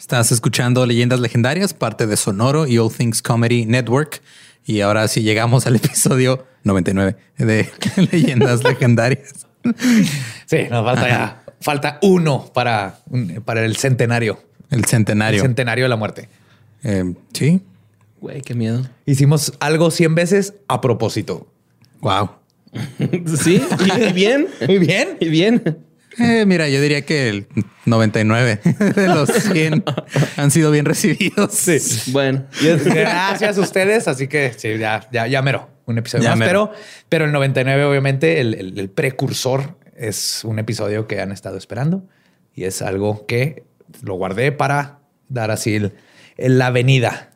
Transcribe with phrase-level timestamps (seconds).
[0.00, 4.22] Estás escuchando Leyendas Legendarias, parte de Sonoro y All Things Comedy Network.
[4.64, 7.68] Y ahora sí llegamos al episodio 99 de
[8.10, 9.46] Leyendas Legendarias.
[10.46, 11.44] Sí, nos falta ya.
[11.60, 13.00] Falta uno para,
[13.44, 14.42] para el centenario.
[14.70, 15.42] El centenario.
[15.42, 16.30] El centenario de la muerte.
[16.82, 17.60] Eh, sí.
[18.22, 18.88] Güey, qué miedo.
[19.04, 21.46] Hicimos algo 100 veces a propósito.
[22.00, 22.30] Wow.
[23.44, 24.48] sí, y bien.
[24.66, 25.18] Muy bien.
[25.20, 25.89] Y bien.
[26.20, 27.46] Eh, mira, yo diría que el
[27.86, 28.60] 99
[28.94, 29.84] de los 100
[30.36, 31.52] han sido bien recibidos.
[31.52, 31.78] Sí.
[32.12, 32.44] Bueno.
[32.84, 34.08] Gracias a ustedes.
[34.08, 35.68] Así que sí, ya, ya, ya mero.
[35.86, 36.38] Un episodio más.
[36.38, 36.72] Pero,
[37.08, 42.04] pero el 99, obviamente, el, el, el precursor es un episodio que han estado esperando
[42.54, 43.64] y es algo que
[44.02, 45.92] lo guardé para dar así el,
[46.36, 47.30] la venida.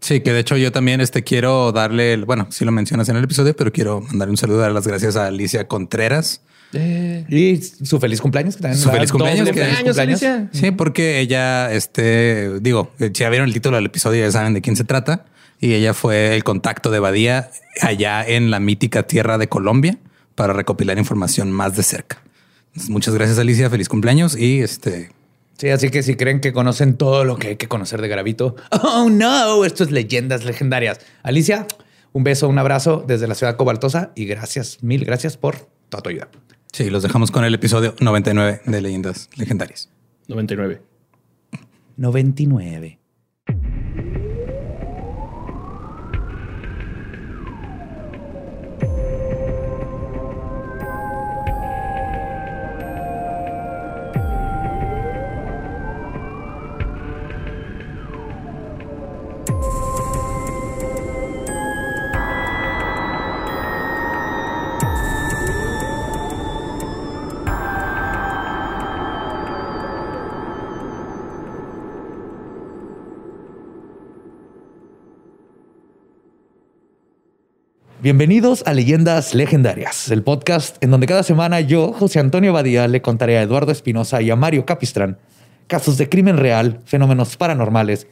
[0.00, 3.24] Sí, que de hecho yo también este, quiero darle, bueno, si lo mencionas en el
[3.24, 6.42] episodio, pero quiero mandarle un saludo, dar las gracias a Alicia Contreras.
[6.72, 8.56] Eh, y su feliz cumpleaños.
[8.56, 9.48] Que su feliz cumpleaños.
[9.48, 10.48] Que cumpleaños, Alicia.
[10.52, 14.76] Sí, porque ella, este, digo, ya vieron el título del episodio, ya saben de quién
[14.76, 15.24] se trata.
[15.60, 19.98] Y ella fue el contacto de Badía allá en la mítica tierra de Colombia
[20.34, 22.22] para recopilar información más de cerca.
[22.68, 23.68] Entonces, muchas gracias, Alicia.
[23.68, 25.10] Feliz cumpleaños y este
[25.58, 28.54] Sí, así que si creen que conocen todo lo que hay que conocer de Gravito,
[28.70, 31.00] oh no, esto es leyendas legendarias.
[31.24, 31.66] Alicia,
[32.12, 36.10] un beso, un abrazo desde la ciudad cobaltosa y gracias, mil gracias por toda tu
[36.10, 36.28] ayuda.
[36.78, 39.90] Sí, los dejamos con el episodio 99 de Leyendas Legendarias.
[40.28, 40.80] 99.
[41.96, 43.00] 99.
[78.00, 83.02] Bienvenidos a Leyendas Legendarias, el podcast en donde cada semana yo, José Antonio Badía, le
[83.02, 85.18] contaré a Eduardo Espinosa y a Mario Capistrán
[85.66, 88.06] casos de crimen real, fenómenos paranormales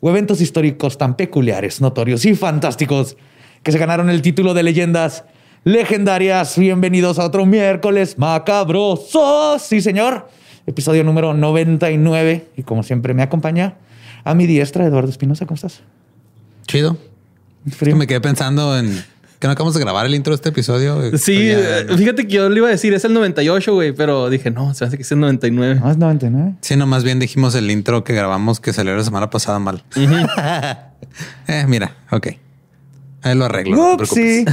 [0.00, 3.16] o eventos históricos tan peculiares, notorios y fantásticos
[3.64, 5.24] que se ganaron el título de Leyendas
[5.64, 6.56] Legendarias.
[6.56, 9.58] Bienvenidos a otro miércoles macabroso.
[9.58, 10.28] Sí, señor.
[10.66, 12.46] Episodio número 99.
[12.56, 13.74] Y como siempre me acompaña
[14.22, 15.46] a mi diestra, Eduardo Espinosa.
[15.46, 15.80] ¿Cómo estás?
[16.68, 16.96] Chido.
[17.70, 17.96] Frío.
[17.96, 19.04] me quedé pensando en
[19.42, 21.18] que no acabamos de grabar el intro de este episodio.
[21.18, 21.96] Sí, ya...
[21.96, 24.84] fíjate que yo le iba a decir, es el 98, güey, pero dije, no, se
[24.84, 25.80] hace que es el 99.
[25.80, 26.54] No, es 99.
[26.60, 29.82] Sí, no, más bien dijimos el intro que grabamos que salió la semana pasada mal.
[29.96, 30.78] Uh -huh.
[31.48, 32.28] eh, mira, ok.
[33.22, 33.94] Ahí lo arreglo.
[33.94, 34.44] Ups, sí.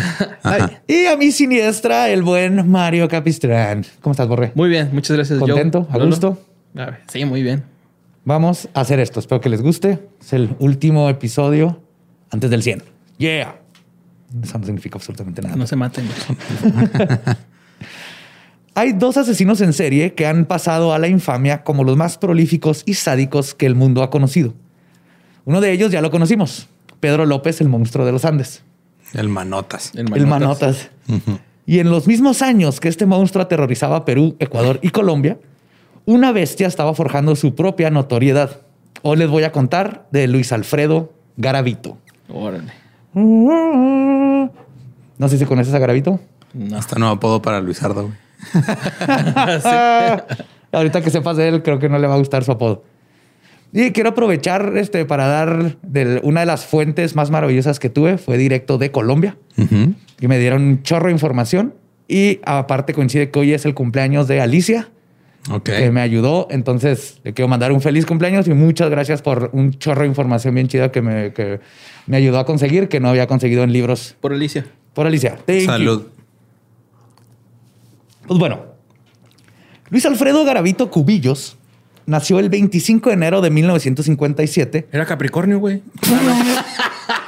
[0.87, 3.85] y a mi siniestra, el buen Mario Capistrán.
[4.01, 4.53] ¿Cómo estás, Borre?
[4.55, 5.37] Muy bien, muchas gracias.
[5.37, 5.87] ¿Contento?
[5.91, 6.43] ¿A gusto?
[7.09, 7.63] Sí, muy bien.
[8.25, 9.19] Vamos a hacer esto.
[9.19, 9.99] Espero que les guste.
[10.19, 11.79] Es el último episodio
[12.31, 12.81] antes del 100.
[13.19, 13.59] Yeah.
[14.43, 15.55] Eso no significa absolutamente nada.
[15.55, 16.07] No se maten.
[18.75, 22.83] Hay dos asesinos en serie que han pasado a la infamia como los más prolíficos
[22.85, 24.53] y sádicos que el mundo ha conocido.
[25.45, 26.67] Uno de ellos ya lo conocimos.
[26.99, 28.63] Pedro López, el monstruo de los Andes.
[29.13, 29.91] El Manotas.
[29.95, 30.19] El Manotas.
[30.21, 30.89] El Manotas.
[31.07, 31.39] Uh -huh.
[31.65, 35.37] Y en los mismos años que este monstruo aterrorizaba Perú, Ecuador y Colombia,
[36.05, 38.61] una bestia estaba forjando su propia notoriedad.
[39.01, 41.97] Hoy les voy a contar de Luis Alfredo Garavito.
[42.27, 42.71] Órale.
[43.13, 44.49] No
[45.27, 46.19] sé si conoces a Garavito.
[46.53, 46.77] No.
[46.77, 48.03] Hasta nuevo apodo para Luisardo.
[48.03, 48.15] Güey.
[49.61, 50.43] sí.
[50.71, 52.83] Ahorita que sepas de él, creo que no le va a gustar su apodo.
[53.71, 58.17] Y quiero aprovechar este para dar de una de las fuentes más maravillosas que tuve.
[58.17, 59.37] Fue directo de Colombia.
[59.57, 59.93] Uh -huh.
[60.19, 61.75] Y me dieron un chorro de información.
[62.07, 64.89] Y aparte coincide que hoy es el cumpleaños de Alicia.
[65.49, 65.83] Okay.
[65.83, 66.47] Que me ayudó.
[66.51, 70.53] Entonces le quiero mandar un feliz cumpleaños y muchas gracias por un chorro de información
[70.53, 71.59] bien chida que me, que
[72.07, 74.15] me ayudó a conseguir, que no había conseguido en libros.
[74.19, 74.65] Por Alicia.
[74.93, 75.37] Por Alicia.
[75.45, 76.01] Thank Salud.
[76.01, 76.09] You.
[78.27, 78.65] Pues bueno,
[79.89, 81.57] Luis Alfredo Garavito Cubillos
[82.05, 84.87] nació el 25 de enero de 1957.
[84.91, 85.81] Era Capricornio, güey.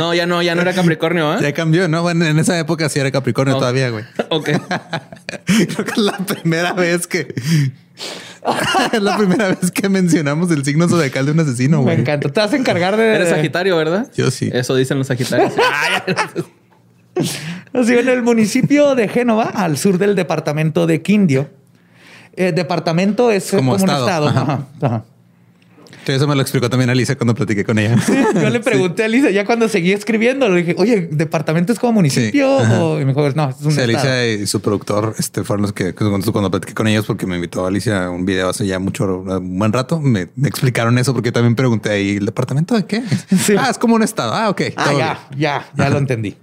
[0.00, 1.38] No, ya no, ya no era Capricornio, ¿eh?
[1.42, 2.02] Ya cambió, ¿no?
[2.02, 3.58] Bueno, en esa época sí era Capricornio Oh.
[3.60, 4.04] todavía, güey.
[4.30, 4.48] Ok.
[5.46, 7.32] Creo que es la primera vez que...
[8.92, 12.00] es la primera vez que mencionamos el signo zodiacal de un asesino, Me güey.
[12.00, 12.28] encanta.
[12.30, 13.14] Te vas a encargar de...
[13.14, 14.10] Eres Sagitario, ¿verdad?
[14.16, 14.50] Yo sí.
[14.52, 15.52] Eso dicen los Sagitarios.
[15.58, 16.02] Ah,
[17.72, 21.50] Nació en el municipio de Génova, al sur del departamento de Quindio.
[22.34, 24.04] El departamento es Como como, estado.
[24.04, 24.28] un estado.
[24.28, 24.66] Ajá.
[24.80, 25.04] Ajá,
[26.06, 27.96] eso me lo explicó también Alicia cuando platiqué con ella.
[28.34, 31.94] Yo le pregunté a Alicia ya cuando seguía escribiendo, le dije, oye, ¿departamento es como
[31.94, 32.58] municipio?
[32.60, 32.72] Sí.
[32.80, 33.80] O- y me dijo, no, es un Sí.
[33.80, 37.66] Alicia y su productor este, fueron los que cuando, platiqué con ellos, porque me invitó
[37.66, 41.28] Alicia a un video hace ya mucho, un buen rato, me, me explicaron eso porque
[41.28, 43.02] yo también pregunté ahí, ¿el departamento de qué?
[43.58, 44.32] Ah, es como un estado.
[44.34, 44.62] Ah, ok.
[44.76, 46.36] Ah, ya, ya, ya lo entendí.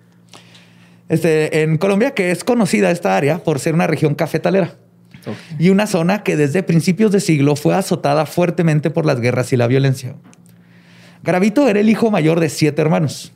[1.10, 4.76] Este, en Colombia, que es conocida esta área por ser una región cafetalera
[5.60, 9.58] y una zona que desde principios de siglo fue azotada fuertemente por las guerras y
[9.58, 10.16] la violencia.
[11.24, 13.34] Garavito era el hijo mayor de siete hermanos.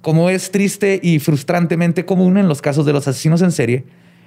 [0.00, 3.84] Como es triste y frustrantemente común en los casos de los asesinos en serie,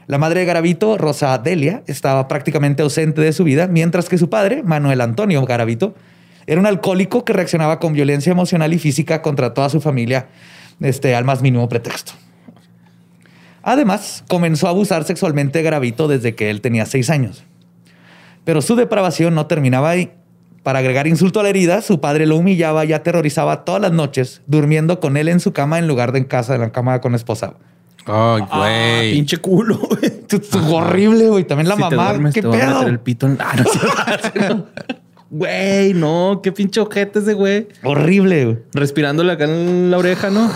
[0.07, 4.29] la madre de Garavito, Rosa Delia, estaba prácticamente ausente de su vida, mientras que su
[4.29, 5.95] padre, Manuel Antonio Garavito,
[6.47, 10.27] era un alcohólico que reaccionaba con violencia emocional y física contra toda su familia
[10.79, 12.13] este, al más mínimo pretexto.
[13.67, 17.43] Además, comenzó a abusar sexualmente de Garavito desde que él tenía seis años.
[18.43, 20.11] Pero su depravación no terminaba ahí.
[20.61, 24.41] Para agregar insulto a la herida, su padre lo humillaba y aterrorizaba todas las noches,
[24.45, 27.11] durmiendo con él en su cama en lugar de en casa, en la cama con
[27.13, 27.53] la esposa.
[28.05, 29.13] Ay, Ah, güey.
[29.13, 30.13] pinche culo, güey.
[30.73, 31.43] Horrible, güey.
[31.43, 32.73] También la Si te mamá, duermes, qué te va a pedo.
[32.75, 33.37] meter el pito en...
[33.39, 34.63] Ah, no, sí.
[35.31, 37.67] Güey, no, qué pinche ojete ese güey.
[37.83, 38.57] Horrible, güey.
[38.73, 40.51] Respirándole acá en la oreja, ¿no?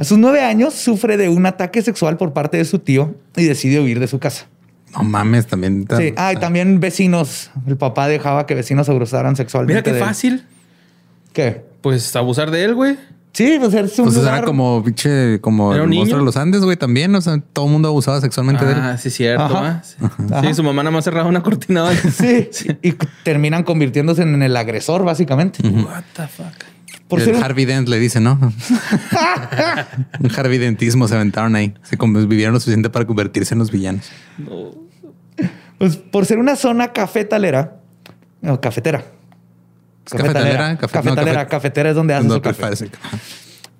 [0.00, 3.44] A sus nueve años sufre de un ataque sexual por parte de su tío y
[3.44, 4.46] decide huir de su casa.
[4.96, 5.84] No mames, también.
[5.84, 6.14] tan- Sí.
[6.16, 7.50] Ah, y también vecinos.
[7.66, 9.74] El papá dejaba que vecinos abusaran sexualmente.
[9.74, 10.04] Mira qué de él.
[10.04, 10.44] fácil.
[11.34, 11.62] ¿Qué?
[11.82, 12.96] Pues abusar de él, güey.
[13.32, 16.18] Sí, pues es un Pues lugar- era como pinche, como ¿Era el un monstruo niño?
[16.18, 17.14] de los Andes, güey, también.
[17.14, 18.78] O sea, todo el mundo abusaba sexualmente de él.
[18.80, 19.44] Ah, sí, cierto.
[19.44, 19.66] Ajá.
[19.66, 19.82] ¿ah?
[19.84, 19.96] Sí.
[20.32, 20.42] Ajá.
[20.48, 21.82] Sí, su mamá nada más cerraba una cortina.
[21.82, 21.98] ¿vale?
[22.10, 22.48] Sí,
[22.82, 22.92] y
[23.22, 25.62] terminan convirtiéndose en el agresor, básicamente.
[25.62, 26.46] What the fuck.
[27.10, 28.38] Por el ser un- Harvey Dent le dice, ¿no?
[30.20, 31.74] un Harvey Dentismo se aventaron ahí.
[31.82, 34.08] Se como vivieron lo suficiente para convertirse en los villanos.
[34.38, 34.70] No.
[35.78, 37.76] Pues por ser una zona cafetalera,
[38.42, 39.04] no, cafetera.
[40.06, 40.76] ¿Es cafetalera?
[40.78, 42.66] Cafetalera, cafe- cafetera es donde hacen No, su café.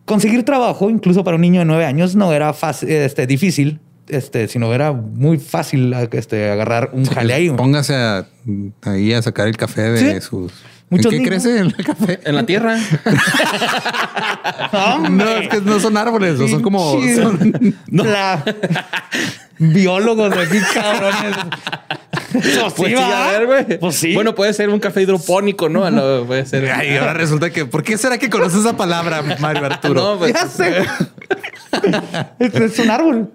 [0.04, 4.48] Conseguir trabajo, incluso para un niño de nueve años, no era fácil, este, difícil, este,
[4.48, 7.50] sino era muy fácil este, agarrar un jale ahí.
[7.50, 8.26] Póngase a,
[8.82, 10.20] ahí a sacar el café de Sí.
[10.26, 10.52] sus.
[10.90, 11.44] Muchos ¿En qué niños.
[11.44, 12.20] crece el café?
[12.24, 12.76] En la tierra.
[15.10, 16.98] No, es que no son árboles, no son como.
[17.90, 18.42] La-
[19.58, 21.36] Biólogos de aquí, cabrones.
[22.32, 23.78] Pues sí, Pues sí, ver, güey.
[23.78, 24.14] Pues sí.
[24.14, 25.88] Bueno, puede ser un café hidropónico, ¿no?
[25.90, 26.70] Lo- puede ser.
[26.70, 27.66] Ay, ahora resulta que.
[27.66, 29.94] ¿Por qué será que conoces esa palabra, Mario Arturo?
[30.14, 30.84] No, pues, ya sé.
[32.38, 33.30] es, es un árbol.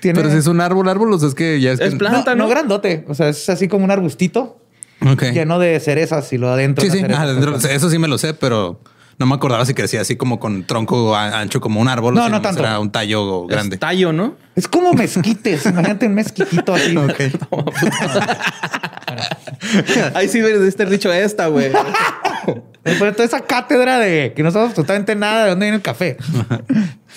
[0.00, 1.96] Tiene, Pero si es un árbol, árbol, o sea, es que ya es, Es que-
[1.96, 2.50] plan- no, planta, no ¿no?
[2.50, 3.04] grandote.
[3.08, 4.58] O sea, es así como un arbustito
[5.06, 5.22] Ok.
[5.32, 6.84] lleno de cerezas y lo adentro.
[6.84, 7.00] Sí, sí.
[7.00, 7.22] cerezas.
[7.22, 8.80] Ah, dentro- eso sí me lo sé, pero
[9.18, 12.14] no me acordaba si crecía así como con tronco ancho como un árbol.
[12.14, 12.60] No, no tanto.
[12.62, 13.76] Era un tallo grande.
[13.76, 14.34] Es tallo, ¿no?
[14.56, 15.66] Es como mezquites.
[15.66, 16.94] Imagínate un mezquitito así.
[20.14, 21.70] Ahí sí me diste dicho esta, güey.
[22.82, 26.16] Pero toda esa cátedra de que no sabemos absolutamente nada de dónde viene el café.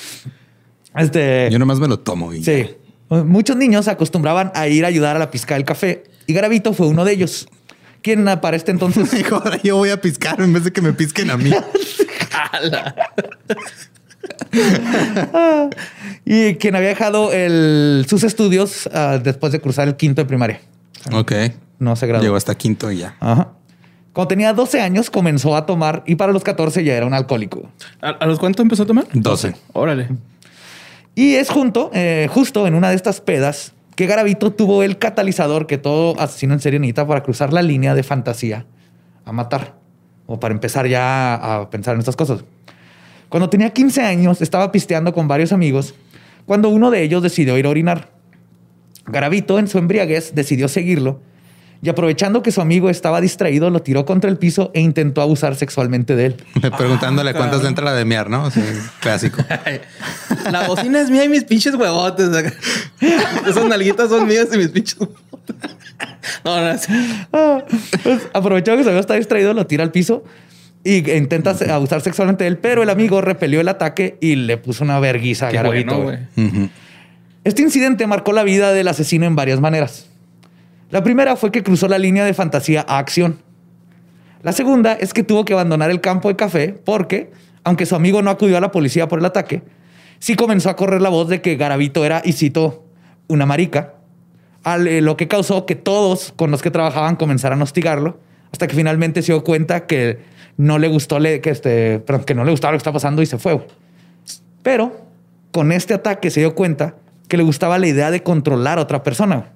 [0.98, 1.50] este.
[1.52, 2.70] Yo nomás me lo tomo y Sí.
[3.10, 6.74] Muchos niños se acostumbraban a ir a ayudar a la pizca del café y Garavito
[6.74, 7.48] fue uno de ellos.
[8.04, 11.32] Quien para este entonces Dijo, yo voy a piscar en vez de que me pisquen
[11.32, 11.52] a mí.
[16.26, 20.62] y quien había dejado el- sus estudios ah, después de cruzar el quinto de primaria.
[21.12, 21.32] ok.
[21.80, 22.24] No se graduó.
[22.24, 23.16] Llegó hasta quinto y ya.
[23.20, 23.50] Ajá.
[24.14, 27.70] Cuando tenía 12 años comenzó a tomar y para los 14 ya era un alcohólico.
[28.02, 29.06] ¿A, a los cuánto empezó a tomar?
[29.12, 29.54] 12.
[29.74, 30.10] Órale.
[31.16, 35.68] Y es junto, eh, justo en una de estas pedas que Garavito tuvo el catalizador
[35.68, 38.66] que todo asesino en serie necesita para cruzar la línea de fantasía
[39.26, 39.76] a matar
[40.26, 42.44] o para empezar ya a pensar en estas cosas.
[43.30, 45.94] Cuando tenía 15 años estaba pisteando con varios amigos
[46.46, 48.12] cuando uno de ellos decidió ir a orinar.
[49.06, 51.22] Garavito en su embriaguez decidió seguirlo
[51.84, 55.56] y aprovechando que su amigo estaba distraído lo tiró contra el piso e intentó abusar
[55.56, 56.36] sexualmente de él.
[56.78, 58.50] Preguntándole cuántas le entra la de miar, ¿no?
[59.02, 59.44] Clásico.
[60.52, 62.30] La bocina es mía y mis pinches huevotes.
[63.48, 65.56] Esas nalguitas son mías y mis pinches huevotes.
[66.46, 66.88] No, no, sí.
[67.34, 67.64] Ah,
[68.02, 70.24] pues, aprovechó que su amigo está distraído, lo tira al piso
[70.86, 74.86] y intenta abusar sexualmente de él, pero el amigo repelió el ataque y le puso
[74.86, 76.12] una verguiza a bueno.
[77.44, 80.08] Este incidente marcó la vida del asesino en varias maneras.
[80.94, 83.40] La primera fue que cruzó la línea de fantasía a acción.
[84.44, 87.32] La segunda es que tuvo que abandonar el campo de café porque,
[87.64, 89.64] aunque su amigo no acudió a la policía por el ataque,
[90.20, 92.86] sí comenzó a correr la voz de que Garavito era, y cito,
[93.28, 93.96] una marica,
[94.68, 98.20] eh, lo que causó que todos con los que trabajaban comenzaran a hostigarlo,
[98.52, 100.20] hasta que finalmente se dio cuenta que
[100.58, 103.40] no le gustó, que, este, que no le gustaba lo que estaba pasando y se
[103.40, 103.66] fue.
[104.62, 105.08] Pero
[105.52, 106.98] con este ataque se dio cuenta
[107.28, 109.54] que le gustaba la idea de controlar a otra persona.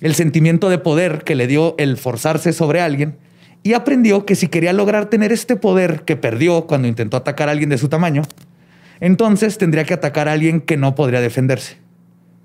[0.00, 3.16] El sentimiento de poder que le dio el forzarse sobre alguien
[3.62, 7.52] y aprendió que si quería lograr tener este poder que perdió cuando intentó atacar a
[7.52, 8.22] alguien de su tamaño,
[9.00, 11.76] entonces tendría que atacar a alguien que no podría defenderse.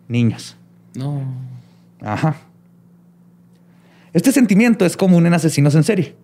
[0.07, 0.57] Niños.
[0.93, 1.23] No.
[2.01, 2.35] Ajá.
[4.13, 6.15] Este sentimiento es común en asesinos en serie.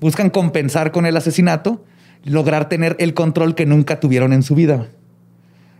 [0.00, 1.84] Buscan compensar con el asesinato,
[2.24, 4.88] lograr tener el control que nunca tuvieron en su vida.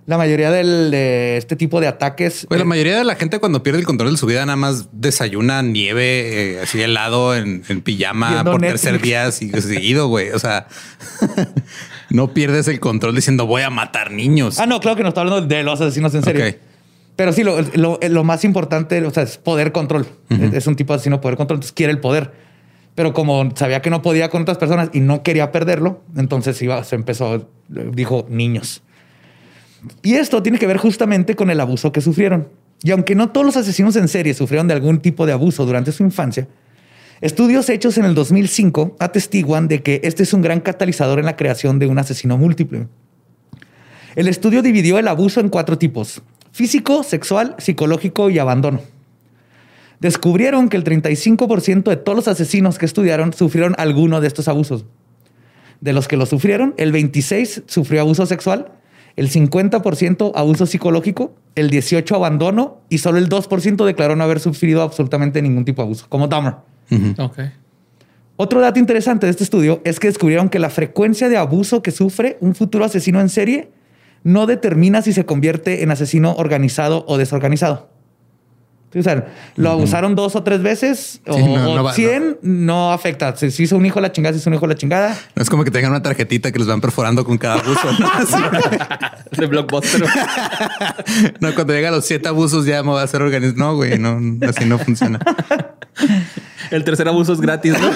[0.07, 2.45] La mayoría del- de este tipo de ataques.
[2.49, 4.57] Pues la eh, mayoría de la gente cuando pierde el control de su vida nada
[4.57, 8.83] más desayuna nieve, eh, así helado en, en pijama por Netflix.
[8.83, 10.31] tercer día seguido, güey.
[10.31, 10.67] O sea,
[12.11, 14.59] no pierdes el control diciendo voy a matar niños.
[14.59, 16.49] Ah, no, claro que no está hablando de los asesinos en serie.
[16.49, 16.57] Ok.
[17.15, 20.07] Pero sí, lo, lo- lo más importante o sea, es poder control.
[20.31, 22.33] Es- Es un tipo de asesino poder control, entonces quiere el poder.
[22.95, 26.83] Pero como sabía que no podía con otras personas y no quería perderlo, entonces iba,
[26.85, 28.83] se empezó, dijo niños.
[30.03, 32.49] Y esto tiene que ver justamente con el abuso que sufrieron.
[32.83, 35.93] Y aunque no todos los asesinos en serie sufrieron de algún tipo de abuso durante
[35.93, 36.49] su infancia,
[37.21, 41.37] estudios hechos en el 2005 atestiguan de que este es un gran catalizador en la
[41.37, 42.89] creación de un asesino múltiple.
[44.17, 48.81] El estudio dividió el abuso en cuatro tipos: físico, sexual, psicológico y abandono.
[50.01, 54.85] Descubrieron que el 35% de todos los asesinos que estudiaron sufrieron alguno de estos abusos.
[55.81, 58.73] De los que lo sufrieron, el 26 sufrió abuso sexual,
[59.17, 64.83] el 50% abuso psicológico, el 18 abandono y solo el 2% declaró no haber sufrido
[64.83, 66.55] absolutamente ningún tipo de abuso, como Dahmer.
[67.19, 67.39] Ok.
[68.37, 71.91] Otro dato interesante de este estudio es que descubrieron que la frecuencia de abuso que
[71.91, 73.71] sufre un futuro asesino en serie
[74.25, 77.92] no determina si se convierte en asesino organizado o desorganizado.
[78.95, 82.39] O sea, lo abusaron dos o tres veces o, Sí, no, o no va- 100
[82.43, 82.93] no.
[82.93, 83.35] afecta.
[83.37, 85.17] Si se hizo un hijo la chingada, si hizo un hijo a la chingada.
[85.35, 87.89] No es como que tengan una tarjetita que los van perforando con cada abuso.
[89.39, 90.05] De blockbuster.
[91.41, 93.65] No, cuando llega a los siete abusos ya me voy a hacer organismo.
[93.65, 95.19] No, güey, no, así no funciona.
[96.71, 97.91] El tercer abuso es gratis, ¿no?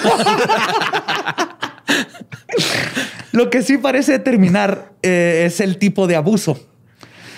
[3.31, 6.59] Lo que sí parece determinar eh, es el tipo de abuso,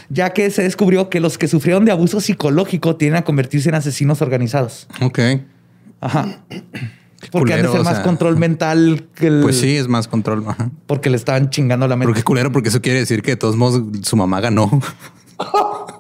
[0.10, 3.76] ya que se descubrió que los que sufrieron de abuso psicológico tienden a convertirse en
[3.76, 4.88] asesinos organizados.
[5.02, 5.20] Ok.
[6.02, 6.44] Ajá.
[7.32, 9.42] Porque han de culero, ser o más sea, control mental que el.
[9.42, 10.46] Pues sí, es más control.
[10.48, 10.72] Ajá.
[10.88, 12.08] Porque le estaban chingando la mente.
[12.14, 14.82] Pero qué culero, porque eso quiere decir que de todos modos su mamá ganó.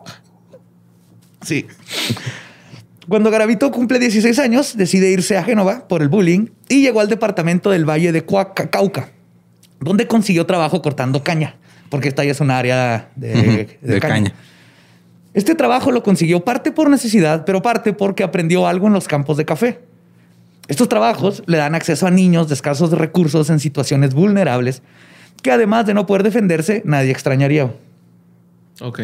[1.41, 1.65] Sí.
[3.07, 7.07] Cuando Garavito cumple 16 años, decide irse a Génova por el bullying y llegó al
[7.07, 9.09] departamento del Valle de Cuaca- Cauca,
[9.79, 11.55] donde consiguió trabajo cortando caña,
[11.89, 13.51] porque esta ya es un área de, Ujú,
[13.87, 14.13] de de caña.
[14.13, 14.33] caña.
[15.33, 19.37] Este trabajo lo consiguió parte por necesidad, pero parte porque aprendió algo en los campos
[19.37, 19.79] de café.
[20.67, 24.81] Estos trabajos le dan acceso a niños de escasos recursos en situaciones vulnerables
[25.41, 27.71] que además de no poder defenderse, nadie extrañaría.
[28.81, 29.01] Ok.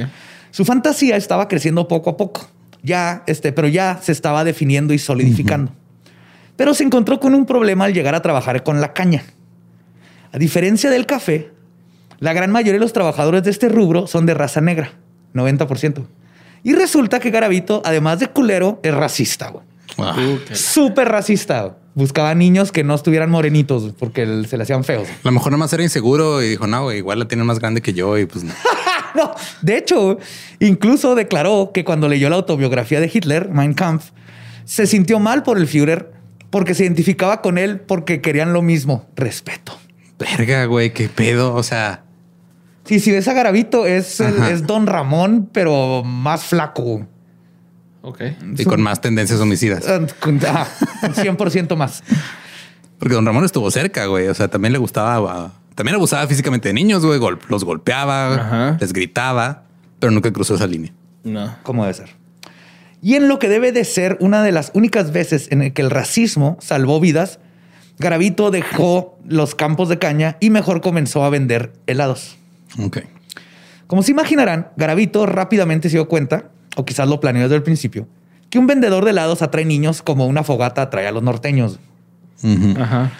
[0.52, 2.48] Su fantasía estaba creciendo poco a poco,
[2.84, 5.72] ya, este, pero ya se estaba definiendo y solidificando.
[6.56, 9.24] Pero se encontró con un problema al llegar a trabajar con la caña.
[10.32, 11.52] A diferencia del café,
[12.20, 14.94] la gran mayoría de los trabajadores de este rubro son de raza negra,
[15.34, 16.06] 90%.
[16.64, 19.50] Y resulta que Garavito, además de culero, es racista.
[19.50, 19.64] güey.
[19.98, 20.16] Ah,
[20.54, 21.62] Súper racista.
[21.64, 21.74] güey.
[21.94, 25.08] Buscaba niños que no estuvieran morenitos porque se le hacían feos.
[25.08, 27.82] a lo mejor nomás era inseguro y dijo, no, güey, igual la tiene más grande
[27.82, 28.54] que yo y pues no.
[29.16, 30.18] No, de hecho,
[30.60, 34.10] incluso declaró que cuando leyó la autobiografía de Hitler, Mein Kampf,
[34.66, 36.12] se sintió mal por el Führer
[36.50, 39.78] porque se identificaba con él porque querían lo mismo, respeto.
[40.20, 41.54] Verga, güey, qué pedo.
[41.56, 42.04] O sea,
[42.86, 47.08] Sí, si ves a Garavito, es, el- es Don Ramón, pero más flaco.
[48.02, 48.22] Ok.
[48.58, 49.84] y con más tendencias homicidas.
[49.88, 50.68] Ah, con- ah,
[51.16, 52.04] 100% más.
[53.00, 54.28] Porque don Ramón estuvo cerca, güey.
[54.28, 55.16] O sea, también le gustaba,
[55.46, 57.18] ah, también abusaba físicamente de niños, güey.
[57.20, 58.78] Gol- los golpeaba, Ajá.
[58.80, 59.64] les gritaba,
[60.00, 60.94] pero nunca cruzó esa línea.
[61.24, 61.56] No.
[61.64, 62.10] como debe ser.
[63.02, 65.82] Y en lo que debe de ser una de las únicas veces en el que
[65.82, 67.40] el racismo salvó vidas,
[67.98, 72.38] Garavito dejó los campos de caña y mejor comenzó a vender helados.
[72.80, 73.00] Ok.
[73.88, 78.08] Como se imaginarán, Garavito rápidamente se dio cuenta, o quizás lo planeó desde el principio,
[78.50, 81.80] que un vendedor de helados atrae niños como una fogata atrae a los norteños.
[82.80, 83.12] Ajá.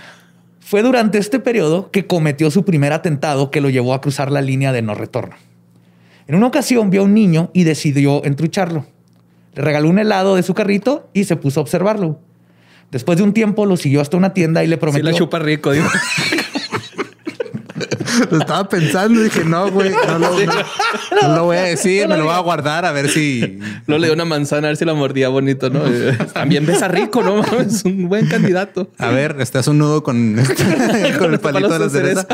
[0.60, 4.42] Fue durante este periodo que cometió su primer atentado que lo llevó a cruzar la
[4.42, 5.36] línea de no retorno.
[6.28, 8.88] En una ocasión vio a un niño y decidió entrucharlo.
[9.54, 12.20] Le regaló un helado de su carrito y se puso a observarlo.
[12.90, 15.12] Después de un tiempo lo siguió hasta una tienda y le Sí prometió.
[15.12, 15.88] la chupa rico, digo.
[18.32, 20.54] Lo estaba pensando y dije, no, güey, no lo, no-
[21.22, 23.60] no lo voy a decir, me lo voy a guardar a ver si.
[23.88, 25.82] Luego le dio una manzana a ver si la mordía bonito, ¿no?
[26.34, 27.44] También besa rico, ¿no?
[27.60, 28.92] Es un buen candidato.
[28.98, 30.36] A ver, estás un nudo con,
[31.20, 32.28] con el palito de la cereza.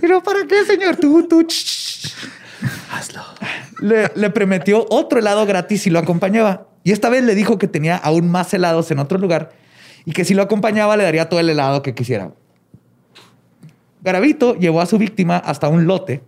[0.00, 0.96] ¿Pero para qué, señor?
[0.96, 1.46] Tú, tú.
[2.92, 3.22] Hazlo.
[3.80, 6.68] Le, le prometió otro helado gratis y lo acompañaba.
[6.84, 9.52] Y esta vez le dijo que tenía aún más helados en otro lugar
[10.04, 12.32] y que si lo acompañaba le daría todo el helado que quisiera.
[14.04, 16.22] Garavito llevó a su víctima hasta un lote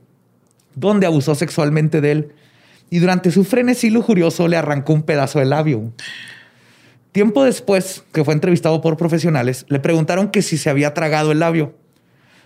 [0.75, 2.33] donde abusó sexualmente de él
[2.91, 5.93] y durante su frenesí lujurioso le arrancó un pedazo de labio.
[7.13, 11.41] Tiempo después, que fue entrevistado por profesionales, le preguntaron que si se había tragado el
[11.41, 11.75] labio.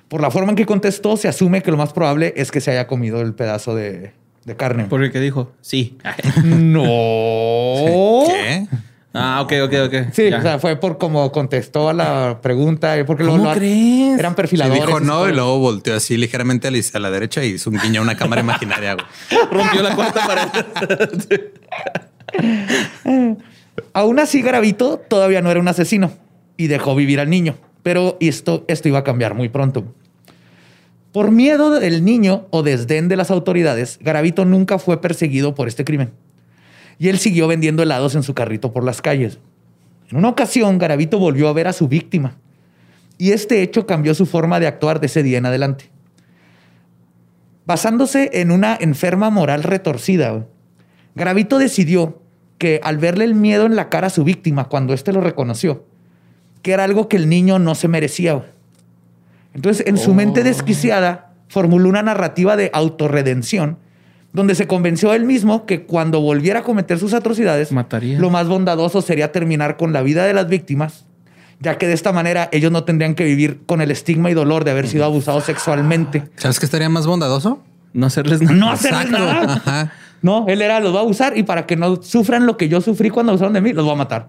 [0.09, 2.73] Por la forma en que contestó, se asume que lo más probable es que se
[2.73, 4.13] haya comido el pedazo de,
[4.45, 4.85] de carne.
[4.85, 5.53] ¿Por el que dijo?
[5.61, 5.99] Sí.
[6.45, 8.25] no.
[8.27, 8.67] ¿Qué?
[9.15, 9.95] Ah, ok, ok, ok.
[10.13, 10.39] Sí, Ya.
[10.39, 12.95] o sea, fue por cómo contestó a la pregunta.
[13.07, 14.19] Porque ¿Cómo lo- crees?
[14.19, 14.87] Eran Sí, perfiladores.
[14.87, 17.79] dijo no y luego volteó así ligeramente a la, a la derecha y hizo un
[17.79, 18.95] guiño a una cámara imaginaria.
[18.95, 19.07] güey.
[19.51, 21.41] Rompió la cuarta pared.
[23.93, 26.13] Aún así, Garavito todavía no era un asesino
[26.57, 27.57] y dejó vivir al niño.
[27.83, 29.85] Pero esto, esto iba a cambiar muy pronto.
[31.13, 35.85] Por miedo del niño o desdén de las autoridades, Garavito nunca fue perseguido por este
[35.85, 36.13] crimen.
[37.01, 39.39] Y él siguió vendiendo helados en su carrito por las calles.
[40.11, 42.37] En una ocasión, Garavito volvió a ver a su víctima.
[43.17, 45.91] Y este hecho cambió su forma de actuar de ese día en adelante.
[47.65, 50.45] Basándose en una enferma moral retorcida,
[51.15, 52.21] Garavito decidió
[52.59, 55.87] que al verle el miedo en la cara a su víctima cuando éste lo reconoció,
[56.61, 58.45] que era algo que el niño no se merecía.
[59.55, 63.79] Entonces, en su mente desquiciada, formuló una narrativa de autorredención
[64.33, 68.19] donde se convenció él mismo que cuando volviera a cometer sus atrocidades, Mataría.
[68.19, 71.07] lo más bondadoso sería terminar con la vida de las víctimas,
[71.59, 74.65] ya que de esta manera ellos no tendrían que vivir con el estigma y dolor
[74.65, 76.25] de haber sido abusados sexualmente.
[76.37, 77.63] ¿Sabes qué estaría más bondadoso?
[77.93, 78.57] No hacerles nada.
[78.57, 79.55] No hacerles nada.
[79.55, 79.93] Ajá.
[80.23, 82.81] No, él era, los va a abusar y para que no sufran lo que yo
[82.81, 84.29] sufrí cuando abusaron de mí, los voy a matar.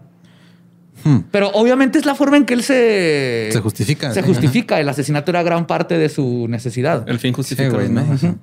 [1.04, 1.20] Hmm.
[1.32, 3.50] Pero obviamente es la forma en que él se...
[3.52, 4.14] Se justifica.
[4.14, 4.28] Se sí.
[4.28, 4.80] justifica.
[4.80, 7.08] El asesinato era gran parte de su necesidad.
[7.10, 8.38] El fin Sí, justifica güey, los ¿no?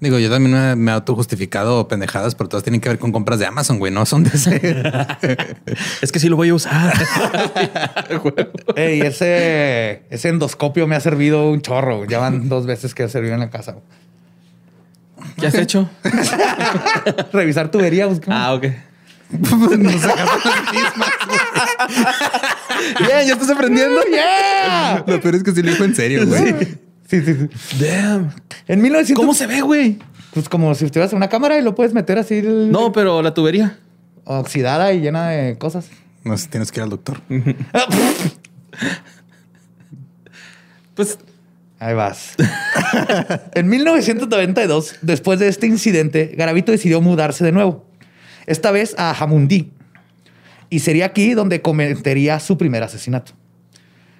[0.00, 3.40] Digo, yo también me, me he autojustificado pendejadas, pero todas tienen que ver con compras
[3.40, 3.92] de Amazon, güey.
[3.92, 4.82] No son de ese.
[6.02, 6.94] Es que sí lo voy a usar.
[8.76, 12.04] Ey, ese, ese endoscopio me ha servido un chorro.
[12.04, 13.76] Ya van dos veces que ha servido en la casa.
[15.36, 15.90] ¿Qué has hecho?
[17.32, 18.34] Revisar tubería, buscar.
[18.36, 18.66] Ah, ok.
[19.30, 21.10] Nos sacamos las mismas.
[23.00, 24.00] Bien, ya estás aprendiendo.
[24.10, 25.04] ¡Yeah!
[25.06, 26.54] Lo peor es que sí lo dijo en serio, güey.
[26.60, 27.48] Sí, sí, sí.
[27.84, 28.30] Damn.
[28.66, 29.16] En 1900...
[29.20, 29.98] ¿Cómo se ve, güey?
[30.32, 32.34] Pues como si estuvieras en una cámara y lo puedes meter así...
[32.38, 33.78] el- No, pero la tubería.
[34.24, 35.88] Oxidada y llena de cosas.
[36.24, 37.20] No sé, tienes que ir al doctor.
[40.94, 41.18] Pues
[41.80, 42.34] Ahí vas.
[43.54, 47.86] en 1992, después de este incidente, Garavito decidió mudarse de nuevo.
[48.46, 49.70] Esta vez a Jamundí.
[50.70, 53.30] Y sería aquí donde cometería su primer asesinato.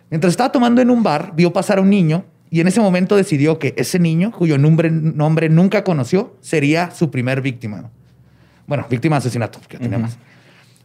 [0.08, 3.16] Mientras estaba tomando en un bar, vio pasar a un niño y en ese momento
[3.16, 7.90] decidió que ese niño, cuyo nombre, nombre nunca conoció, sería su primer víctima.
[8.66, 10.18] Bueno, víctima de asesinato, porque ya tenía más.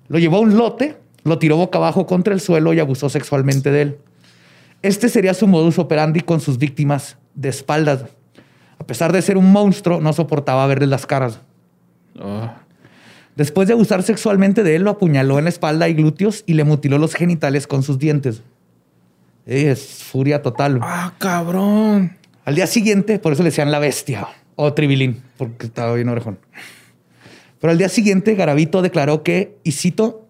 [0.07, 3.71] Lo llevó a un lote, lo tiró boca abajo contra el suelo y abusó sexualmente
[3.71, 3.97] de él.
[4.81, 8.05] Este sería su modus operandi con sus víctimas de espaldas.
[8.79, 11.39] A pesar de ser un monstruo, no soportaba verles las caras.
[12.19, 12.51] oh,
[13.35, 16.65] Después de abusar sexualmente de él, lo apuñaló en la espalda y glúteos y le
[16.65, 18.43] mutiló los genitales con sus dientes.
[19.45, 20.79] Es furia total.
[20.81, 22.17] Ah, cabrón.
[22.45, 26.39] Al día siguiente, por eso le decían la bestia o tribilín, porque estaba bien orejón.
[27.59, 30.27] Pero al día siguiente, Garavito declaró que, y cito,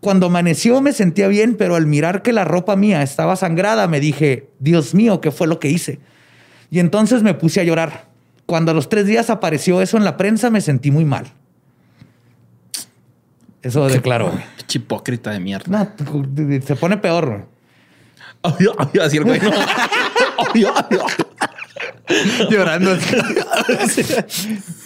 [0.00, 4.00] cuando amaneció me sentía bien, pero al mirar que la ropa mía estaba sangrada, me
[4.00, 6.00] dije, Dios mío, ¿qué fue lo que hice?
[6.70, 8.08] Y entonces me puse a llorar.
[8.46, 11.26] Cuando a los tres días apareció eso en la prensa, me sentí muy mal.
[13.62, 14.32] Eso declaró.
[14.56, 15.94] Pinche hipócrita de mierda.
[15.94, 17.46] No, se pone peor.
[18.42, 19.40] Ay, ay, así el güey.
[19.40, 19.50] No.
[20.54, 20.64] Ay.
[22.50, 22.96] Llorando.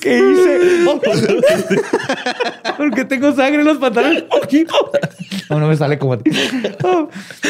[0.01, 0.85] ¿Qué hice?
[2.77, 4.25] Porque tengo sangre en los pantalones.
[5.51, 6.31] No, no me sale como a ti.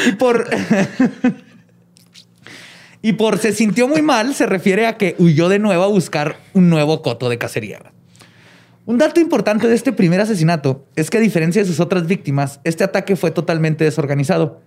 [0.07, 0.49] Y por.
[3.03, 6.37] Y por se sintió muy mal, se refiere a que huyó de nuevo a buscar
[6.55, 7.81] un nuevo coto de cacería.
[8.85, 12.61] Un dato importante de este primer asesinato es que, a diferencia de sus otras víctimas,
[12.64, 14.61] este ataque fue totalmente desorganizado,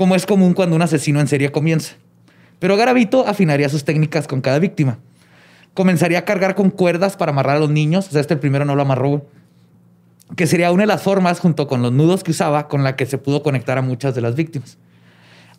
[0.00, 1.92] como es común cuando un asesino en serie comienza.
[2.58, 4.96] Pero Garavito afinaría sus técnicas con cada víctima.
[5.74, 8.08] Comenzaría a cargar con cuerdas para amarrar a los niños.
[8.08, 9.26] O sea, este primero no lo amarró.
[10.36, 13.04] Que sería una de las formas, junto con los nudos que usaba, con la que
[13.04, 14.78] se pudo conectar a muchas de las víctimas.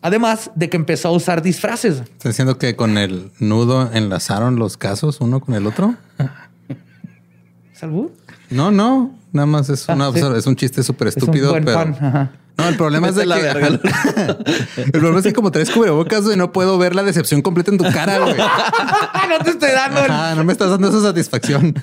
[0.00, 2.00] Además de que empezó a usar disfraces.
[2.00, 5.94] ¿Estás diciendo que con el nudo enlazaron los casos uno con el otro?
[7.74, 8.10] ¿Salud?
[8.52, 9.14] No, no.
[9.32, 10.20] Nada más es, Ah, una- sí.
[10.36, 12.28] es un chiste súper Es un estúpido, buen pero...
[12.58, 13.26] No, el problema es de que...
[13.28, 13.66] la verga.
[14.76, 17.78] el problema es que como traes cubrebocas, güey, no puedo ver la decepción completa en
[17.78, 18.34] tu cara, güey.
[19.30, 20.36] No te estoy dando el...
[20.36, 21.74] No me estás dando esa satisfacción.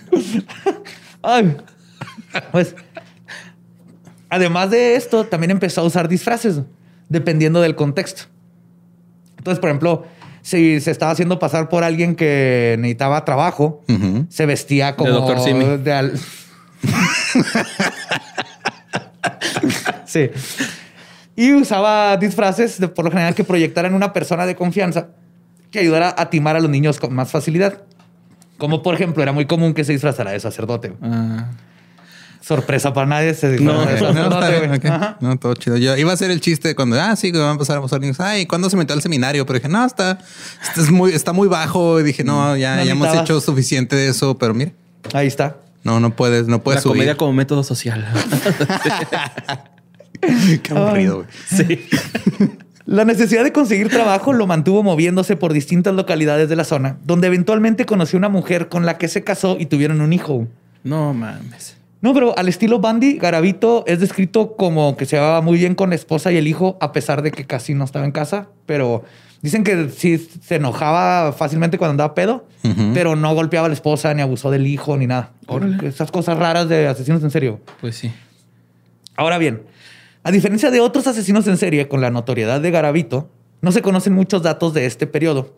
[1.23, 1.57] Ay.
[2.51, 2.75] Pues
[4.29, 6.61] Además de esto, también empezó a usar disfraces,
[7.09, 8.23] dependiendo del contexto.
[9.37, 10.05] Entonces, por ejemplo,
[10.43, 13.81] si se estaba haciendo pasar por alguien que necesitaba trabajo,
[14.29, 15.39] se vestía como Dr.
[15.39, 15.65] Simi.
[15.77, 16.13] de al-
[20.05, 20.29] sí.
[21.35, 25.07] Y usaba disfraces, de, por lo general, que proyectaran una persona de confianza
[25.71, 27.81] que ayudara a timar a los niños con más facilidad.
[28.57, 30.93] Como, por ejemplo, era muy común que se disfrazara de sacerdote.
[31.01, 31.45] Ah.
[32.41, 34.79] Sorpresa para nadie, se No, de No, está sacerdote, bien, güey.
[34.79, 34.85] ok.
[34.85, 35.17] Ajá.
[35.21, 35.77] No, todo chido.
[35.77, 38.01] Yo iba a hacer el chiste cuando, ah, sí, que van a pasar a pasar
[38.01, 38.19] niños.
[38.19, 39.45] Ay, ¿cuándo se metió al seminario?
[39.45, 40.19] Pero dije, no, está,
[40.61, 41.99] está, es muy, está muy bajo.
[41.99, 44.37] Y dije, no, ya, No ya hemos hecho suficiente de eso.
[44.37, 44.73] Pero mire,
[45.13, 45.55] Ahí está.
[45.89, 46.97] No, no puedes, no puedes La subir.
[46.97, 48.05] comedia como método social.
[50.21, 51.27] Qué aburrido, güey.
[51.47, 51.87] sí.
[52.85, 57.27] La necesidad de conseguir trabajo lo mantuvo moviéndose por distintas localidades de la zona, donde
[57.27, 60.47] eventualmente conoció una mujer con la que se casó y tuvieron un hijo.
[60.83, 61.77] No mames.
[62.01, 65.89] No, pero al estilo Bandy, Garavito es descrito como que se llevaba muy bien con
[65.91, 68.47] la esposa y el hijo, a pesar de que casi no estaba en casa.
[68.65, 69.03] Pero
[69.41, 72.47] dicen que sí se enojaba fácilmente cuando andaba pedo,
[72.93, 75.31] pero no golpeaba a la esposa, ni abusó del hijo, ni nada.
[75.47, 75.87] Órale.
[75.87, 77.61] Esas cosas raras de asesinos en serio.
[77.81, 78.11] Pues sí.
[79.15, 79.63] Ahora bien,
[80.23, 83.29] a diferencia de otros asesinos en serie con la notoriedad de Garavito,
[83.61, 85.55] no se conocen muchos datos de este periodo.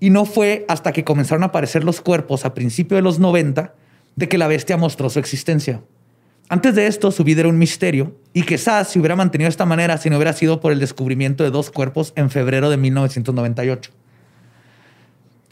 [0.00, 3.74] Y no fue hasta que comenzaron a aparecer los cuerpos a principios de los 90
[4.14, 5.82] de que la bestia mostró su existencia.
[6.50, 9.66] Antes de esto, su vida era un misterio y quizás se hubiera mantenido de esta
[9.66, 13.90] manera si no hubiera sido por el descubrimiento de dos cuerpos en febrero de 1998.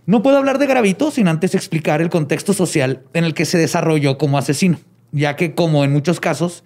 [0.07, 3.59] No puedo hablar de Garavito sin antes explicar el contexto social en el que se
[3.59, 4.79] desarrolló como asesino,
[5.13, 6.65] ya que como en muchos casos,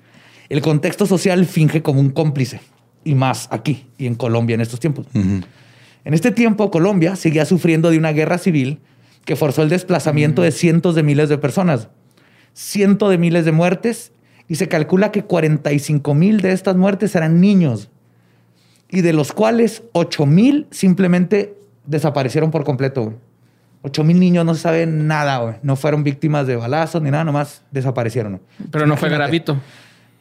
[0.48, 2.60] el contexto social finge como un cómplice,
[3.02, 5.06] y más aquí y en Colombia en estos tiempos.
[5.14, 8.78] En este tiempo, Colombia seguía sufriendo de una guerra civil
[9.24, 11.88] que forzó el desplazamiento de cientos de miles de personas,
[12.52, 14.12] cientos de miles de muertes,
[14.50, 17.88] y se calcula que 45 mil de estas muertes eran niños,
[18.88, 21.54] y de los cuales 8 mil simplemente
[21.86, 23.04] desaparecieron por completo.
[23.04, 23.16] güey.
[23.82, 25.54] 8 mil niños no se sabe nada, güey.
[25.62, 28.32] no fueron víctimas de balazos ni nada, nomás desaparecieron.
[28.32, 28.68] güey.
[28.72, 29.08] Pero no fue.
[29.08, 29.56] Garavito.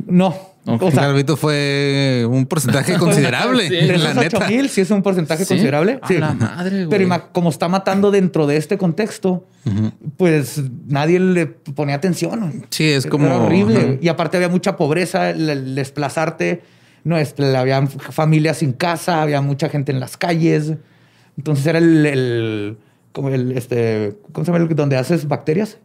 [0.05, 0.83] No, Ok.
[0.83, 3.75] o sea, Garbito fue un porcentaje considerable, Sí.
[3.87, 4.37] de la neta.
[4.39, 5.49] 8 mil sí es un porcentaje ¿Sí?
[5.49, 5.99] considerable.
[6.01, 6.17] A Sí.
[6.17, 6.89] la madre, güey.
[7.07, 9.45] Pero como está matando dentro de este contexto,
[10.17, 12.65] pues nadie le ponía atención.
[12.69, 13.77] Sí, es Era como horrible.
[13.79, 13.87] Ajá.
[14.01, 16.61] Y aparte había mucha pobreza, el, el desplazarte.
[17.03, 20.73] No, este, había familias sin casa, había mucha gente en las calles.
[21.37, 22.77] Entonces era el, el-
[23.13, 24.63] como el, este, ¿cómo se llama?
[24.63, 25.77] el donde haces bacterias.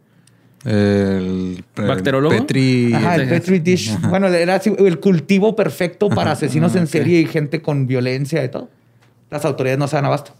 [0.65, 2.35] El, el ¿Bacteriólogo?
[2.35, 2.91] Petri.
[2.93, 3.29] Ajá, el.
[3.29, 3.97] Petri dish.
[4.09, 8.43] Bueno, era así, el cultivo perfecto para asesinos Ah, en serie y gente con violencia
[8.43, 8.69] y todo.
[9.29, 10.31] Las autoridades no se dan abasto.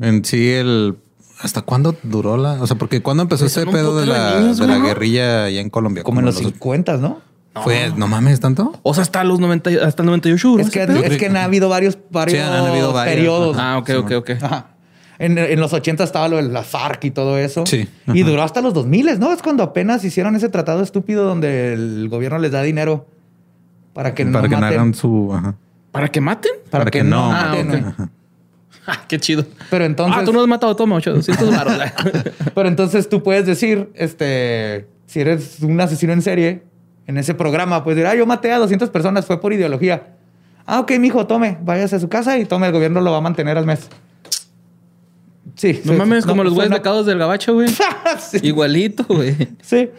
[0.00, 0.96] En sí, el.
[1.40, 2.62] ¿Hasta cuándo duró la.?
[2.62, 4.84] O sea, porque cuando empezó Pues ese pedo de la, niños, de la ¿no?
[4.86, 6.02] guerrilla allá en Colombia?
[6.02, 7.20] Como en los los- 50, ¿no?
[7.62, 8.72] Fue, no mames, tanto.
[8.82, 11.44] O sea, hasta los 90, y- hasta el 98 duró Es que, es que ha
[11.44, 13.56] habido varios, varios Sí, han habido varios, periodos.
[13.60, 14.30] Ah, ok, ok, ok.
[14.42, 14.73] Ajá.
[15.18, 17.64] En, en los 80 estaba lo de la FARC y todo eso.
[17.66, 17.88] Sí.
[18.08, 18.30] Y Ajá.
[18.30, 19.32] duró hasta los 2000, ¿no?
[19.32, 23.06] Es cuando apenas hicieron ese tratado estúpido donde el gobierno les da dinero
[23.92, 24.78] para que para no que no maten.
[24.78, 25.32] hagan su.
[25.32, 25.54] Ajá.
[25.92, 26.52] ¿Para que maten?
[26.70, 27.70] Para, que, no, maten.
[27.70, 28.06] Ah, güey.
[28.06, 28.10] ok.
[28.86, 29.46] Ah, qué chido.
[29.70, 31.78] Pero entonces, ah, tú no has matado, toma 800 baros.
[32.54, 36.64] pero entonces tú puedes decir, este, si eres un asesino en serie,
[37.06, 40.08] en ese programa, puedes decir, ah, yo maté a 200 personas, fue por ideología.
[40.66, 43.20] Ah, ok, mijo, tome, váyase a su casa y tome, el gobierno lo va a
[43.22, 43.88] mantener al mes.
[45.56, 45.80] Sí.
[45.84, 47.68] no mames, no, como los güeyes suena- becados del gabacho, güey.
[48.18, 48.38] Sí.
[48.42, 49.36] Igualito, güey.
[49.62, 49.90] Sí.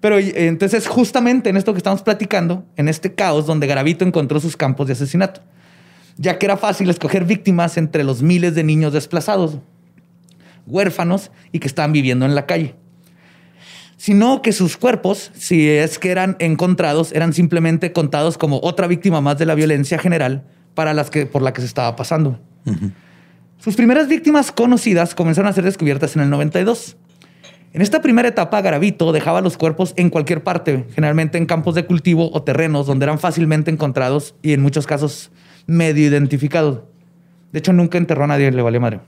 [0.00, 4.56] Pero entonces, justamente en esto que estamos platicando, en este caos donde Garavito encontró sus
[4.56, 5.40] campos de asesinato,
[6.16, 9.58] ya que era fácil escoger víctimas entre los miles de niños desplazados,
[10.66, 12.74] huérfanos y que estaban viviendo en la calle.
[13.96, 19.20] Sino que sus cuerpos, si es que eran encontrados, eran simplemente contados como otra víctima
[19.22, 22.38] más de la violencia general para las que, por la que se estaba pasando.
[23.58, 26.96] Sus primeras víctimas conocidas comenzaron a ser descubiertas en el 92.
[27.72, 31.84] En esta primera etapa, Garavito dejaba los cuerpos en cualquier parte, generalmente en campos de
[31.84, 35.30] cultivo o terrenos donde eran fácilmente encontrados y en muchos casos
[35.66, 36.80] medio identificados.
[37.52, 39.00] De hecho, nunca enterró a nadie, le valía madre.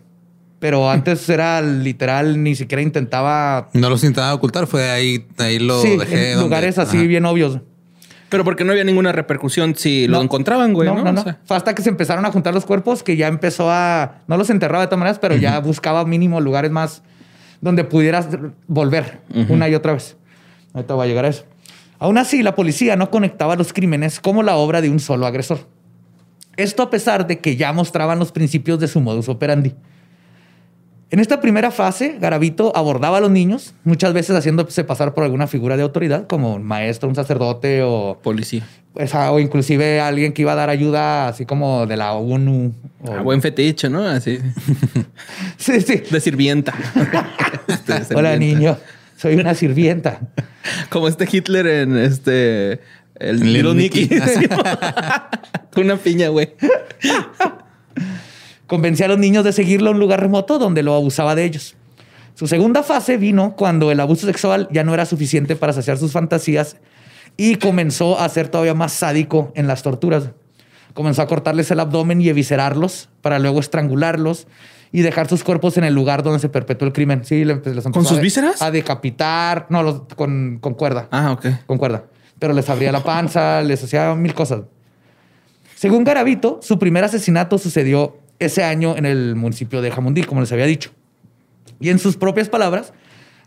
[0.58, 3.68] Pero antes era literal, ni siquiera intentaba...
[3.74, 6.32] No los intentaba ocultar, fue ahí, ahí lo sí, dejé.
[6.32, 7.06] en donde- lugares así Ajá.
[7.06, 7.61] bien obvios.
[8.28, 10.22] Pero porque no había ninguna repercusión si lo No.
[10.24, 10.96] encontraban, güey, ¿no?
[10.96, 11.20] No, no, no.
[11.20, 14.16] O sea, Fue hasta que se empezaron a juntar los cuerpos que ya empezó a...
[14.26, 17.02] No los enterraba de todas maneras, pero ya buscaba mínimo lugares más
[17.60, 18.28] donde pudieras
[18.66, 20.16] volver una y otra vez.
[20.74, 21.44] Ahorita va a llegar a eso.
[21.98, 25.66] Aún así, la policía no conectaba los crímenes como la obra de un solo agresor.
[26.56, 29.74] Esto a pesar de que ya mostraban los principios de su modus operandi.
[31.11, 35.47] En esta primera fase, Garavito abordaba a los niños, muchas veces haciéndose pasar por alguna
[35.47, 38.66] figura de autoridad, como un maestro, un sacerdote o, Policía.
[38.94, 42.75] esa- o inclusive alguien que iba a dar ayuda, así como de la ONU.
[43.05, 44.07] o- Ah, buen fetiche, ¿no?
[44.07, 44.38] Así.
[45.57, 46.03] Sí, sí.
[46.11, 46.75] De sirvienta.
[47.68, 48.38] Este, Hola, sirvienta.
[48.38, 48.77] niño.
[49.16, 50.21] Soy una sirvienta.
[50.90, 52.81] Como este Hitler en este.
[53.16, 54.01] El Little Little Nicky.
[54.09, 54.49] Nicky.
[55.81, 56.55] Una piña, güey.
[58.68, 61.74] Convencía a los niños de seguirlo a un lugar remoto donde lo abusaba de ellos.
[62.35, 66.12] Su segunda fase vino cuando el abuso sexual ya no era suficiente para saciar sus
[66.12, 66.76] fantasías
[67.37, 70.31] y comenzó a ser todavía más sádico en las torturas.
[70.94, 74.46] Comenzó a cortarles el abdomen y eviscerarlos para luego estrangularlos
[74.92, 77.24] y dejar sus cuerpos en el lugar donde se perpetuó el crimen.
[77.24, 78.62] Sí, le- les empezó sus a- vísceras?
[78.62, 79.66] A decapitar.
[79.68, 81.09] No, los- con, con cuerda.
[81.11, 81.46] Ah, ok.
[81.66, 82.04] Con cuerda.
[82.38, 84.62] Pero les abría la panza, les hacía mil cosas.
[85.74, 90.53] Según Garavito, su primer asesinato sucedió ese año en el municipio de Jamundí, como les
[90.53, 90.90] había dicho.
[91.81, 92.92] Y en sus propias palabras,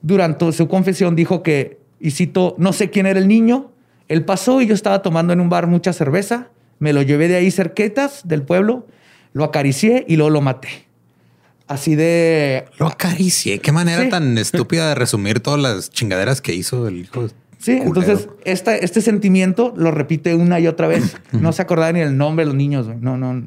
[0.01, 3.71] durante su confesión dijo que, y cito, no sé quién era el niño,
[4.07, 6.49] él pasó y yo estaba tomando en un bar mucha cerveza,
[6.79, 8.87] me lo llevé de ahí cerquetas del pueblo,
[9.33, 10.69] lo acaricié y luego lo maté.
[11.67, 12.65] Así de...
[12.79, 13.59] Lo acaricié.
[13.59, 14.09] Qué manera Sí.
[14.09, 17.27] tan estúpida de resumir todas las chingaderas que hizo el hijo.
[17.59, 18.01] Sí, culero.
[18.01, 21.15] entonces esta, este sentimiento lo repite una y otra vez.
[21.31, 22.87] No se acordaba ni el nombre de los niños.
[22.87, 22.97] güey.
[22.99, 23.43] No, no.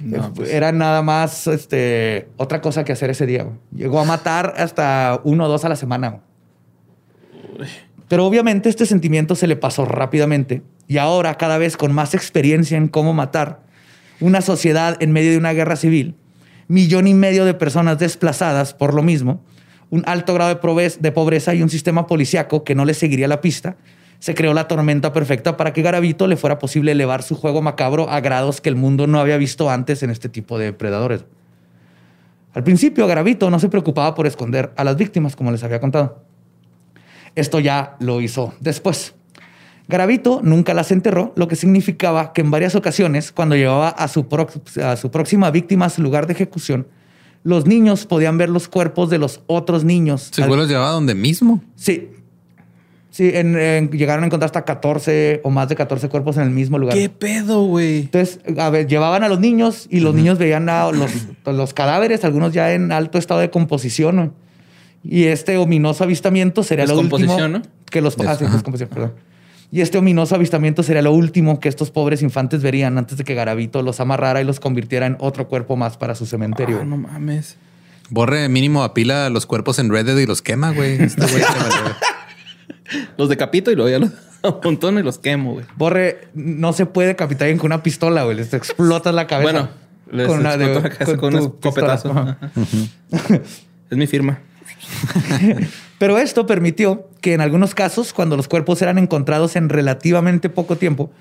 [0.00, 0.50] No, Eh, pues.
[0.50, 3.46] Era nada más este, otra cosa que hacer ese día.
[3.74, 6.20] Llegó a matar hasta uno o dos a la semana.
[8.08, 12.76] Pero obviamente este sentimiento se le pasó rápidamente y ahora cada vez con más experiencia
[12.76, 13.62] en cómo matar,
[14.20, 16.14] una sociedad en medio de una guerra civil,
[16.68, 19.42] millón y medio de personas desplazadas por lo mismo,
[19.88, 23.76] un alto grado de, pobreza y un sistema policiaco que no le seguiría la pista,
[24.22, 28.08] se creó la tormenta perfecta para que Garavito le fuera posible elevar su juego macabro
[28.08, 31.24] a grados que el mundo no había visto antes en este tipo de predadores.
[32.54, 36.22] Al principio, Garavito no se preocupaba por esconder a las víctimas, como les había contado.
[37.34, 39.16] Esto ya lo hizo después.
[39.88, 44.28] Garavito nunca las enterró, lo que significaba que en varias ocasiones, cuando llevaba a su,
[44.28, 46.86] prox- a su próxima víctima a su lugar de ejecución,
[47.42, 50.28] los niños podían ver los cuerpos de los otros niños.
[50.30, 51.60] Seguro los llevaba donde mismo.
[51.74, 52.08] Sí.
[53.12, 56.50] Sí, en- en- llegaron a encontrar hasta 14 o más de 14 cuerpos en el
[56.50, 56.96] mismo lugar.
[56.96, 57.98] ¿Qué pedo, güey?
[58.00, 61.10] Entonces, a ver, llevaban a los niños y los niños veían a los,
[61.44, 64.16] los cadáveres, algunos ya en alto estado de composición.
[64.16, 64.34] ¿no?
[65.04, 67.18] Y este ominoso avistamiento sería lo último.
[67.18, 67.62] Descomposición, ¿no?
[67.90, 69.12] Que los, ah, sí, perdón.
[69.70, 73.34] Y este ominoso avistamiento sería lo último que estos pobres infantes verían antes de que
[73.34, 76.78] Garavito los amarrara y los convirtiera en otro cuerpo más para su cementerio.
[76.80, 77.56] Ah, no mames.
[78.08, 81.02] Borre mínimo apila los cuerpos en Reddit y los quema, güey.
[81.02, 81.42] Este güey.
[83.16, 84.10] Los decapito y luego ya los
[84.42, 85.66] amontono y los quemo, güey.
[85.76, 88.36] Borre, no se puede capitar con una pistola, güey.
[88.36, 89.52] Les explotas la cabeza.
[89.52, 89.68] Bueno,
[90.10, 92.36] les con una de- exploto la cabeza con un escopetazo.
[93.90, 94.38] Es mi firma.
[95.98, 100.76] Pero esto permitió que en algunos casos, cuando los cuerpos eran encontrados en relativamente poco
[100.76, 101.12] tiempo,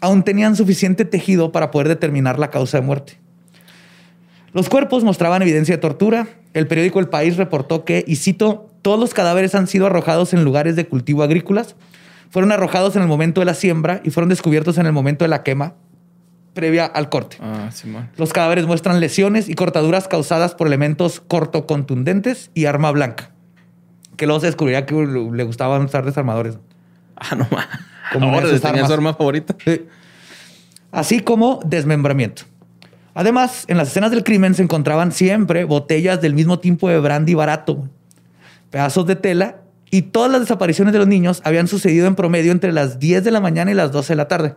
[0.00, 3.18] aún tenían suficiente tejido para poder determinar la causa de muerte.
[4.52, 6.26] Los cuerpos mostraban evidencia de tortura.
[6.54, 10.44] El periódico El País reportó que, y cito, todos los cadáveres han sido arrojados en
[10.44, 11.76] lugares de cultivo agrícolas,
[12.30, 15.28] fueron arrojados en el momento de la siembra y fueron descubiertos en el momento de
[15.28, 15.74] la quema
[16.54, 17.36] previa al corte.
[17.40, 18.10] Ah, Simón.
[18.16, 23.30] Los cadáveres muestran lesiones y cortaduras causadas por elementos cortocontundentes y arma blanca.
[24.16, 26.58] Que luego se descubriría que le gustaban usar desarmadores.
[27.14, 27.46] Ah, no
[28.12, 29.54] de Ahora tenía su arma favorita.
[29.64, 29.86] Sí.
[30.90, 32.42] Así como desmembramiento.
[33.14, 37.34] Además, en las escenas del crimen se encontraban siempre botellas del mismo tipo de brandy
[37.34, 37.88] barato,
[38.70, 42.72] pedazos de tela y todas las desapariciones de los niños habían sucedido en promedio entre
[42.72, 44.56] las 10 de la mañana y las 12 de la tarde,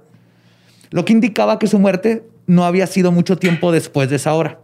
[0.89, 4.59] lo que indicaba que su muerte no había sido mucho tiempo después de esa hora.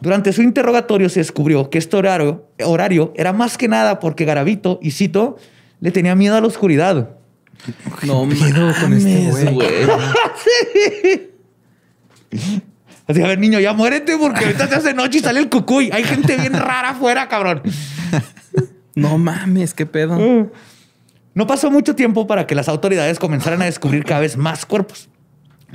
[0.00, 4.78] Durante su interrogatorio se descubrió que este horario, horario era más que nada porque Garavito,
[4.82, 5.38] y cito,
[5.80, 7.16] le tenía miedo a la oscuridad.
[8.02, 9.76] No pedo con este güey?
[13.06, 15.90] Así, a ver, niño, ya muérete porque ahorita se hace noche y sale el cucuy.
[15.92, 17.62] Hay gente bien rara afuera, cabrón.
[18.96, 20.18] No mames, qué pedo.
[21.34, 25.08] No pasó mucho tiempo para que las autoridades comenzaran a descubrir cada vez más cuerpos.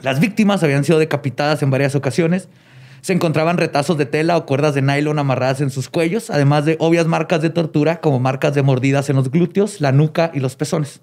[0.02, 2.50] Las víctimas habían sido decapitadas en varias ocasiones.
[3.02, 6.78] Se encontraban retazos de tela o cuerdas de nylon amarradas en sus cuellos, además de
[6.80, 10.56] obvias marcas de tortura como marcas de mordidas en los glúteos, la nuca y los
[10.56, 11.02] pezones.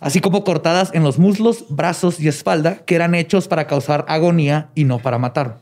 [0.00, 4.70] Así como cortadas en los muslos, brazos y espalda que eran hechos para causar agonía
[4.74, 5.58] y no para matar.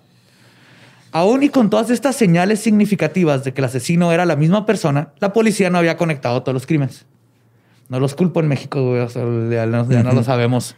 [1.11, 5.09] Aún y con todas estas señales significativas de que el asesino era la misma persona,
[5.21, 7.07] la policía no había conectado todos los crímenes.
[7.89, 10.77] No los culpo en México, güey, o sea, ya, no, ya no lo sabemos.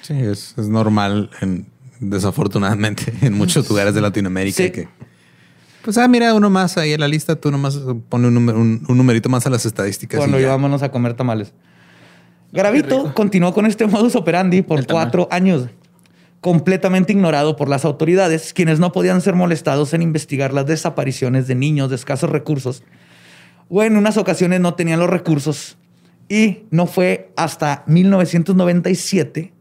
[0.00, 1.66] Sí, es, es normal, en-
[2.00, 4.70] desafortunadamente, en muchos lugares de Latinoamérica Sí.
[4.70, 4.88] que
[5.84, 8.96] Pues ah, mira, uno más ahí en la lista, tú nomás pone un, un, un
[8.96, 10.18] numerito más a las estadísticas.
[10.18, 10.48] Cuando y ya.
[10.48, 11.52] íbamos a comer tamales.
[12.52, 15.66] Garavito continuó con este modus operandi por El cuatro años,
[16.40, 21.54] completamente ignorado por las autoridades, quienes no podían ser molestados en investigar las desapariciones de
[21.54, 22.82] niños de escasos recursos,
[23.68, 25.76] o en unas ocasiones no tenían los recursos.
[26.30, 29.52] Y no fue hasta 1997,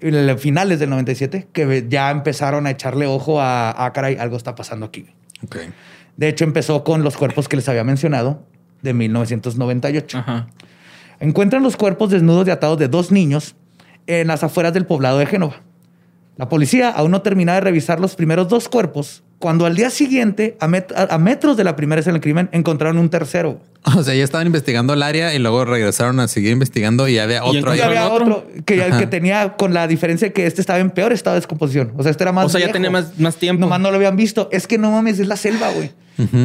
[0.00, 4.54] el- finales del 97, que ya empezaron a echarle ojo a, a caray, algo está
[4.54, 5.06] pasando aquí.
[6.16, 8.42] De hecho, empezó con los cuerpos que les había mencionado
[8.82, 10.18] de 1998.
[10.18, 10.48] Ajá.
[11.22, 13.54] Encuentran los cuerpos desnudos y atados de dos niños
[14.08, 15.62] en las afueras del poblado de Génova.
[16.36, 20.56] La policía aún no terminaba de revisar los primeros dos cuerpos cuando al día siguiente,
[20.60, 23.58] a, met- a- a metros de la primera escena del crimen, encontraron un tercero.
[23.96, 27.24] O sea, ya estaban investigando el área y luego regresaron a seguir investigando y ya
[27.24, 27.74] había otro.
[27.74, 28.24] Y había otro?
[28.38, 31.40] otro que, que tenía con la diferencia de que este estaba en peor estado de
[31.40, 31.92] descomposición.
[31.96, 33.60] O sea, este era más O sea, ya tenía más, más tiempo.
[33.60, 34.48] Nomás no lo habían visto.
[34.52, 35.90] Es que no mames, es la selva, güey.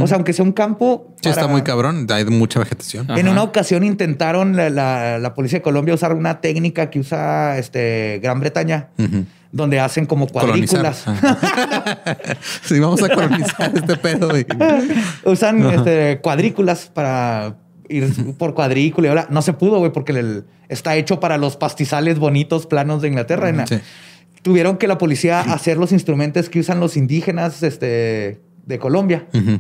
[0.02, 1.14] O sea, aunque sea un campo...
[1.22, 2.08] Sí, está muy cabrón.
[2.10, 3.06] Hay mucha vegetación.
[3.16, 7.60] En una ocasión intentaron la, la- la policía de Colombia usar una técnica que usa
[7.60, 9.26] este, Gran Bretaña, Ujú.
[9.58, 11.06] Donde hacen como cuadrículas.
[11.08, 12.08] Ajá.
[12.64, 14.30] sí, vamos a colonizar este pedo.
[14.30, 14.46] güey.
[15.26, 17.58] usan este, cuadrículas para
[17.90, 19.08] ir por cuadrícula.
[19.08, 23.02] y ahora no se pudo, güey, porque el- está hecho para los pastizales bonitos planos
[23.02, 23.66] de Inglaterra.
[23.68, 23.80] Sí.
[24.42, 29.26] Tuvieron que la policía hacer los instrumentos que usan los indígenas este, de Colombia.
[29.34, 29.60] Ujú.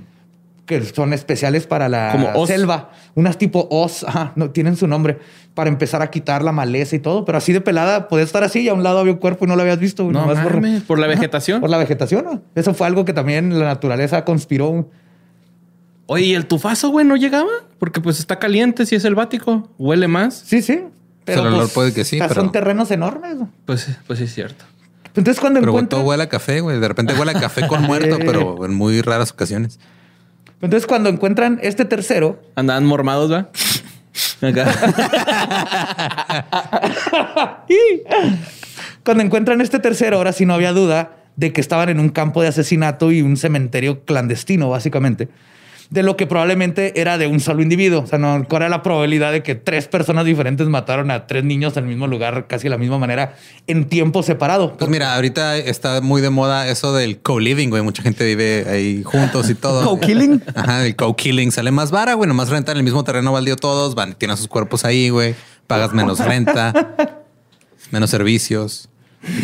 [0.67, 2.91] Que son especiales para la Como selva.
[3.15, 5.17] Unas tipo os, ajá, no tienen su nombre,
[5.55, 7.25] para empezar a quitar la maleza y todo.
[7.25, 9.47] Pero así de pelada, podía estar así y a un lado había un cuerpo y
[9.47, 10.03] no lo habías visto.
[10.11, 11.61] No por- la Ajá, vegetación.
[11.61, 12.25] Por la vegetación.
[12.25, 12.41] ¿no?
[12.53, 14.89] Eso fue algo que también la naturaleza conspiró.
[16.05, 17.49] Oye, ¿y el tufazo, güey, no llegaba?
[17.79, 19.69] Porque pues está caliente si es selvático.
[19.77, 20.35] Huele más.
[20.45, 20.81] Sí, sí.
[21.25, 23.35] Pero el olor pues, puede que sí, o sea, pero- Son terrenos enormes.
[23.35, 23.49] ¿no?
[23.65, 24.63] Pues, pues sí es cierto.
[25.15, 25.99] Entonces cuando Pero encuentran...
[26.01, 26.79] todo huele a café, güey.
[26.79, 29.79] De repente huele a café con muerto, pero en muy raras ocasiones.
[30.61, 33.49] Entonces cuando encuentran este tercero, Andaban mormados, ¿va?
[34.41, 34.65] Acá.
[39.03, 42.41] Cuando encuentran este tercero, ahora sí no había duda de que estaban en un campo
[42.41, 45.29] de asesinato y un cementerio clandestino, básicamente.
[45.89, 48.01] De lo que probablemente era de un solo individuo.
[48.01, 51.43] O sea, no, ¿cuál era la probabilidad de que tres personas diferentes mataron a tres
[51.43, 53.35] niños en el mismo lugar, casi de la misma manera,
[53.67, 54.75] en tiempo separado?
[54.75, 57.83] Pues mira, ahorita está muy de moda eso del co-living, güey.
[57.83, 59.85] Mucha gente vive ahí juntos y todo.
[59.85, 60.43] ¿Co-killing?
[60.55, 62.27] Ajá, el co-killing sale más vara, güey.
[62.27, 65.35] Nomás rentan el mismo terreno baldío todos, van, tienen sus cuerpos ahí, güey.
[65.67, 66.73] Pagas menos renta,
[67.91, 68.89] menos servicios.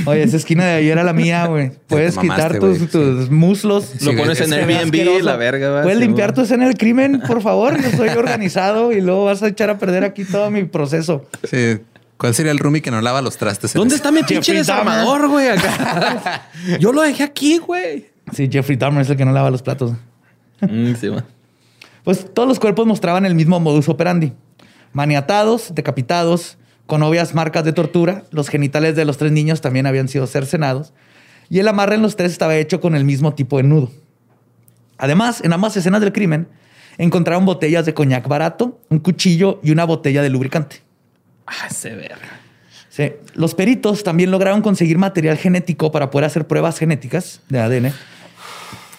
[0.06, 1.72] Oye, esa esquina de ahí era la mía, güey.
[1.88, 3.32] Puedes mamaste, quitar tus, sí.
[3.32, 3.86] muslos.
[3.98, 5.82] Sí, Lo pones en Airbnb, la verga, ¿va?
[5.84, 7.82] Puedes Sí, limpiar tu escena del crimen, por favor.
[7.82, 11.26] Yo soy organizado y luego vas a echar a perder aquí todo mi proceso.
[11.44, 11.80] Sí.
[12.18, 13.74] ¿Cuál sería el roomie que no lava los trastes?
[13.74, 15.50] ¿Dónde está mi pinche Jeffrey desarmador, güey?
[15.50, 16.44] Acá.
[16.80, 18.06] Yo lo dejé aquí, güey.
[18.32, 19.92] Sí, Jeffrey Dahmer es el que no lava los platos.
[20.62, 21.10] Mm, sí.
[22.06, 24.32] Pues todos los cuerpos mostraban el mismo modus operandi.
[24.94, 28.24] Maniatados, decapitados, con obvias marcas de tortura.
[28.32, 30.94] Los genitales de los tres niños también habían sido cercenados.
[31.50, 33.92] Y el amarre en los tres estaba hecho con el mismo tipo de nudo.
[34.98, 36.48] Además, en ambas escenas del crimen,
[36.98, 40.82] encontraron botellas de coñac barato, un cuchillo y una botella de lubricante.
[41.46, 42.40] Ah, se verga.
[42.90, 43.12] Sí.
[43.34, 47.94] Los peritos también lograron conseguir material genético para poder hacer pruebas genéticas de ADN.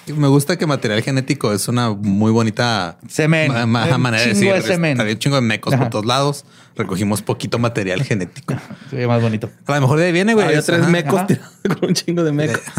[0.07, 3.51] Me gusta que material genético es una muy bonita Semen.
[3.69, 4.53] ma- manera de decir.
[4.53, 5.01] de semen.
[5.01, 5.85] Había un chingo de mecos Ajá.
[5.85, 6.45] por todos lados.
[6.77, 8.55] Recogimos poquito material genético.
[8.91, 9.49] Se ve más bonito.
[9.67, 10.47] A lo mejor de ahí viene, güey.
[10.47, 10.91] Había Es- tres ajá.
[10.91, 11.27] mecos ajá.
[11.27, 12.61] tirados con un chingo de mecos.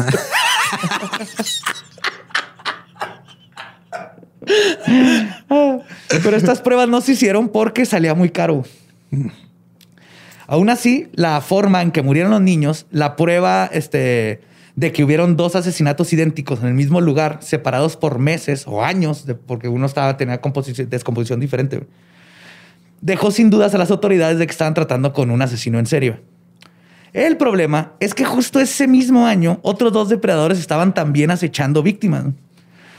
[5.48, 8.64] Pero estas pruebas no se hicieron porque salía muy caro.
[10.46, 14.40] Aún así, la forma en que murieron los niños, la prueba este,
[14.76, 19.24] de que hubieron dos asesinatos idénticos en el mismo lugar, separados por meses o años,
[19.26, 21.86] de- porque uno estaba tenía composición- descomposición diferente,
[23.00, 26.20] dejó sin dudas a las autoridades de que estaban tratando con un asesino en serio.
[27.12, 32.24] El problema es que justo ese mismo año, otros dos depredadores estaban también acechando víctimas.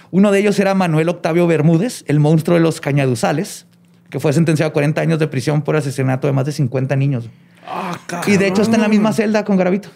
[0.09, 3.67] Uno de ellos era Manuel Octavio Bermúdez, el monstruo de los cañaduzales,
[4.09, 7.29] que fue sentenciado a 40 años de prisión por asesinato de más de 50 niños.
[7.67, 9.89] Ah, Y de hecho está en la misma celda con Gravito.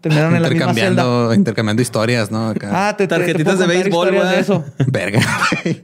[0.00, 0.88] Terminaron en la misma celda.
[0.88, 2.48] intercambiando, intercambiando historias, ¿no?
[2.48, 2.70] Acá.
[2.88, 4.28] Ah, te, te- te Tarjetitas de béisbol, güey.
[4.28, 4.64] de eso.
[4.86, 5.20] Verga.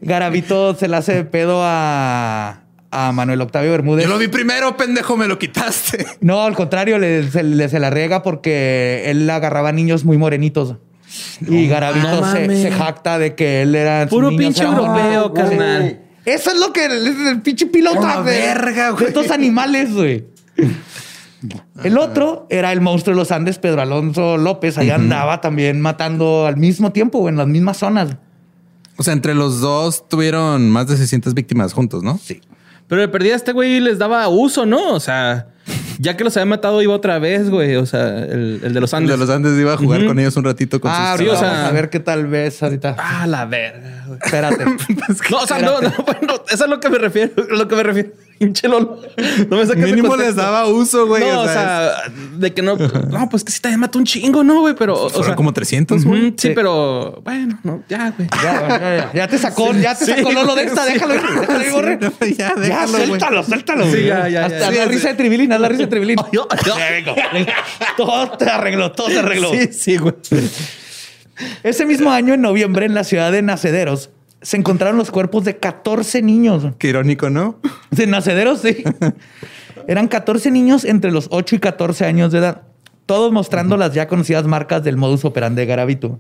[0.01, 4.05] Garavito se le hace de pedo a, a Manuel Octavio Bermúdez.
[4.05, 6.07] Yo lo vi primero, pendejo, me lo quitaste.
[6.21, 10.77] No, al contrario, le, se, le- se la riega porque él agarraba niños muy morenitos.
[11.47, 14.07] y Garavito no se, jacta de que él era.
[14.09, 16.01] Puro pinche europeo, carnal.
[16.25, 19.07] Eso es lo que el, el pinche piloto de, verga, de güey.
[19.09, 20.25] estos animales, güey.
[21.85, 24.79] El otro era el monstruo de los Andes, Pedro Alonso López.
[24.79, 28.17] Ahí andaba también matando al mismo tiempo, en las mismas zonas.
[28.97, 32.19] O sea, entre los dos tuvieron más de 600 víctimas juntos, ¿no?
[32.23, 32.41] Sí.
[32.89, 34.95] Pero de perdida este güey les daba uso, ¿no?
[34.95, 35.49] O sea,
[35.99, 37.77] ya que los había matado iba otra vez, güey.
[37.77, 39.11] O sea, el, el de los El Andes.
[39.11, 41.37] de los Andes iba a jugar con ellos un ratito con Ah, sus sí, o
[41.37, 42.97] sea- a ver qué tal vez ahorita.
[42.99, 44.19] Ah, la verga, güey.
[44.23, 44.65] Espérate.
[45.31, 47.83] No, o sea, no, no, bueno, eso es lo que me refiero, lo que me
[47.83, 48.11] refiero.
[48.39, 49.01] Pinche Lolo.
[49.49, 51.23] No me saques Mínimo les daba uso, güey.
[51.25, 51.93] No, o sea,
[52.37, 52.77] de que no.
[52.77, 54.75] No, pues que si te mató un chingo, ¿no, güey?
[54.75, 56.23] Pero, o sea, como 300, ujú, güey.
[56.37, 56.53] sí, Sí.
[56.55, 58.29] pero bueno, no, ya, güey.
[58.43, 60.93] Ya, ya, ya, ya te sacó, ya te Sí, sacó Lolo de esta, sí.
[60.95, 61.15] déjalo
[61.49, 61.99] déjalo borre.
[62.21, 63.07] Sí, ya, Ya, déjalo, güey.
[63.07, 63.85] suéltalo, suéltalo.
[63.87, 64.07] Sí, güey.
[64.07, 64.71] ya, ya, Hasta ya.
[64.71, 65.07] la Sí, risa sí.
[65.09, 66.17] de Tribilín, haz la risa de Tribilín.
[66.33, 66.75] Yo- yo-
[67.97, 69.51] todo te arregló, todo se arregló.
[69.53, 70.15] Sí, sí, güey.
[71.63, 74.11] Ese mismo año, en noviembre, en la ciudad de Nacederos,
[74.43, 76.67] se encontraron los cuerpos de 14 niños.
[76.79, 77.59] Qué irónico, ¿no?
[77.91, 78.85] De Nacederos, sí.
[79.89, 82.63] Eran 14 niños entre los 8 y 14 años de edad,
[83.07, 86.19] todos mostrando las ya conocidas marcas del modus operandi de Garavito.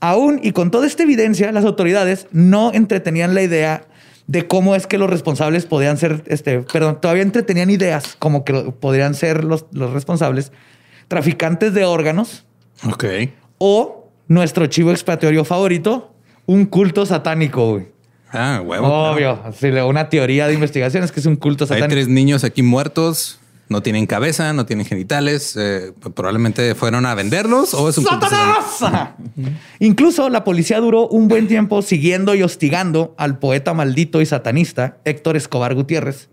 [0.00, 3.84] Aún y con toda esta evidencia, las autoridades no entretenían la idea
[4.26, 8.52] de cómo es que los responsables podían ser, este, perdón, todavía entretenían ideas como que
[8.78, 10.52] podrían ser los, los responsables
[11.08, 12.44] traficantes de órganos
[12.84, 13.04] Ok.
[13.58, 16.12] o nuestro chivo expiatorio favorito,
[16.46, 17.88] un culto satánico, güey.
[18.32, 18.86] Ah, huevo.
[18.86, 19.38] Obvio.
[19.88, 21.88] Una teoría de investigación es que es un culto Hay satánico.
[21.90, 23.38] tres niños aquí muertos.
[23.68, 25.56] No tienen cabeza, no tienen genitales.
[25.56, 29.12] eh, probablemente fueron a venderlos o es un culto satánico.
[29.80, 34.98] Incluso la policía duró un buen tiempo siguiendo y hostigando al poeta maldito y satanista
[35.04, 36.28] Héctor Escobar Gutiérrez,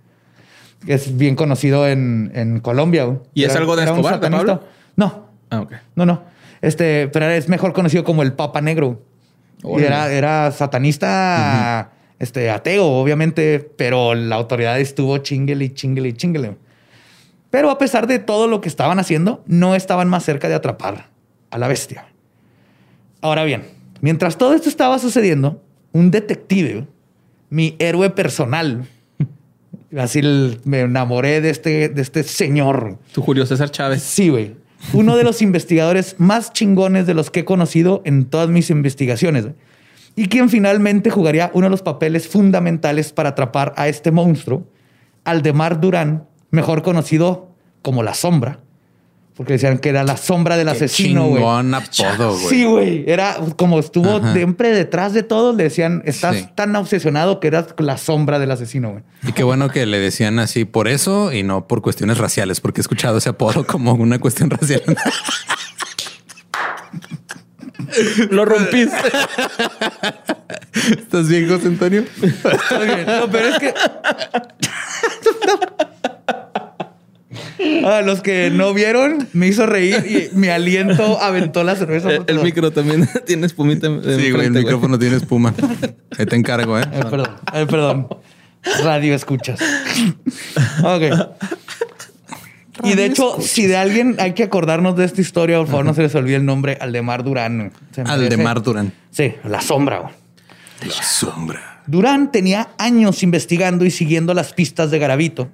[0.85, 3.05] que es bien conocido en, en Colombia.
[3.05, 3.17] güey.
[3.33, 4.29] ¿Y es algo de Escobar, de.
[4.29, 4.63] Pablo?
[4.95, 5.73] No, Ah, ok.
[5.95, 6.32] no, no.
[6.63, 9.01] Este, pero es mejor conocido como el Papa Negro.
[9.65, 16.13] Y era, era satanista, este, ateo, obviamente, pero la autoridad estuvo chinguele y chinguele y
[16.13, 16.55] chinguele.
[17.49, 21.09] Pero a pesar de todo lo que estaban haciendo, no estaban más cerca de atrapar
[21.49, 22.05] a la bestia.
[23.19, 23.63] Ahora bien,
[23.99, 25.61] mientras todo esto estaba sucediendo,
[25.91, 26.87] un detective,
[27.49, 28.87] mi héroe personal,
[29.97, 30.21] así
[30.63, 32.99] me enamoré de este, de este señor.
[33.13, 34.01] Tu Julio César Chávez.
[34.01, 34.62] Sí, güey.
[34.91, 39.45] Uno de los investigadores más chingones de los que he conocido en todas mis investigaciones.
[40.15, 44.67] Y quien finalmente jugaría uno de los papeles fundamentales para atrapar a este monstruo,
[45.23, 47.49] Aldemar Durán, mejor conocido
[47.81, 48.62] como La Sombra.
[49.35, 51.41] Porque decían que era la sombra del Qué asesino, güey.
[51.41, 52.47] chingón apodo, güey.
[52.49, 53.03] Sí, güey.
[53.07, 54.31] Era como estuvo Ajá.
[54.33, 56.47] siempre detrás de todos, le decían, estás Sí.
[56.53, 59.03] tan obsesionado que eras la sombra del asesino, güey.
[59.27, 62.81] Y qué bueno que le decían así por eso y no por cuestiones raciales, porque
[62.81, 64.83] he escuchado ese apodo como una cuestión racial.
[68.31, 68.97] Lo rompiste.
[70.97, 72.03] ¿Estás bien, José Antonio?
[72.21, 73.05] Muy bien.
[73.05, 73.73] No, pero es que.
[77.85, 82.11] A los que no vieron, me hizo reír y mi aliento aventó la cerveza.
[82.11, 83.87] el, el micro también tiene espumita.
[83.87, 85.53] Sí, güey, el micrófono tiene espuma.
[86.17, 86.83] Ahí te encargo, ¿eh?
[86.91, 88.07] Eh, perdón, eh, perdón.
[88.83, 89.59] Radio escuchas.
[90.83, 91.03] Ok.
[92.83, 95.93] Y de hecho, si de alguien hay que acordarnos de esta historia, por favor, no
[95.93, 97.71] se les olvide el nombre Aldemar Durán.
[98.05, 98.93] Aldemar Durán.
[99.11, 99.99] Sí, la sombra.
[99.99, 100.13] güey.
[100.81, 101.81] La sombra.
[101.85, 105.49] Durán tenía años investigando y siguiendo las pistas de Garavito.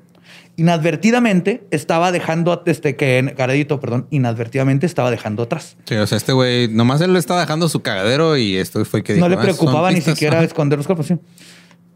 [0.60, 5.78] Inadvertidamente estaba dejando, este, que Garavito, perdón, inadvertidamente estaba dejando atrás.
[5.86, 9.02] Sí, o sea, este güey, nomás él le estaba dejando su cagadero y esto fue
[9.04, 9.26] que dijo.
[9.26, 10.16] no le "Ah, preocupaba ni pistas".
[10.16, 11.08] siquiera esconder los cuerpos.
[11.08, 11.16] sí.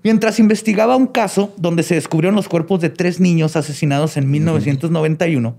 [0.03, 5.55] Mientras investigaba un caso donde se descubrieron los cuerpos de tres niños asesinados en 1991,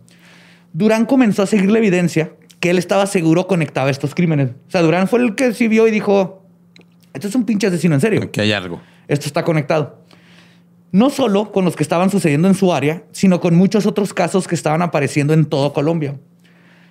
[0.73, 4.51] Durán comenzó a seguir la evidencia que él estaba seguro conectaba estos crímenes.
[4.67, 6.43] O sea, Durán fue el que sí vio y dijo,
[7.13, 8.33] esto es un pinche asesino en serio.
[8.33, 8.81] Que hay algo.
[9.09, 10.03] Esto está conectado.
[10.95, 14.47] No solo con los que estaban sucediendo en su área, sino con muchos otros casos
[14.47, 16.21] que estaban apareciendo en todo Colombia.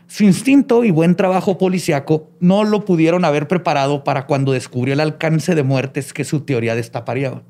[0.07, 4.99] Su instinto y buen trabajo policiaco no lo pudieron haber preparado para cuando descubrió el
[4.99, 7.43] alcance de muertes que su teoría destaparía.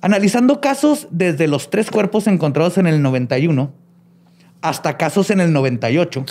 [0.00, 3.72] Analizando casos desde los tres cuerpos encontrados en el 91
[4.62, 6.24] hasta casos en el 98.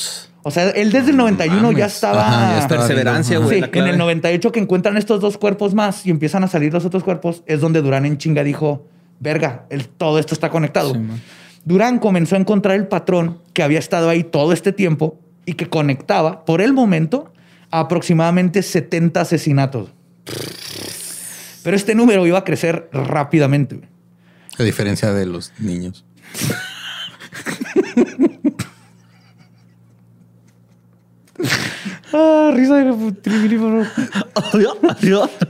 [0.44, 2.26] O sea, él desde el 91 ya estaba...
[2.26, 3.64] Ajá, ya estaba Perseverancia, güey.
[3.64, 6.86] Sí, en el 98 que encuentran estos dos cuerpos más y empiezan a salir los
[6.86, 8.88] otros cuerpos, es donde Durán en chinga dijo,
[9.24, 10.94] verga, el- todo esto está conectado.
[10.94, 11.00] Sí.
[11.66, 15.70] Durán comenzó a encontrar el patrón que había estado ahí todo este tiempo y que
[15.70, 17.32] conectaba, por el momento,
[17.72, 19.90] a aproximadamente 70 asesinatos.
[21.64, 23.80] Pero este número iba a crecer rápidamente.
[24.60, 26.06] A diferencia de los niños.
[32.14, 32.94] Ah, risa de.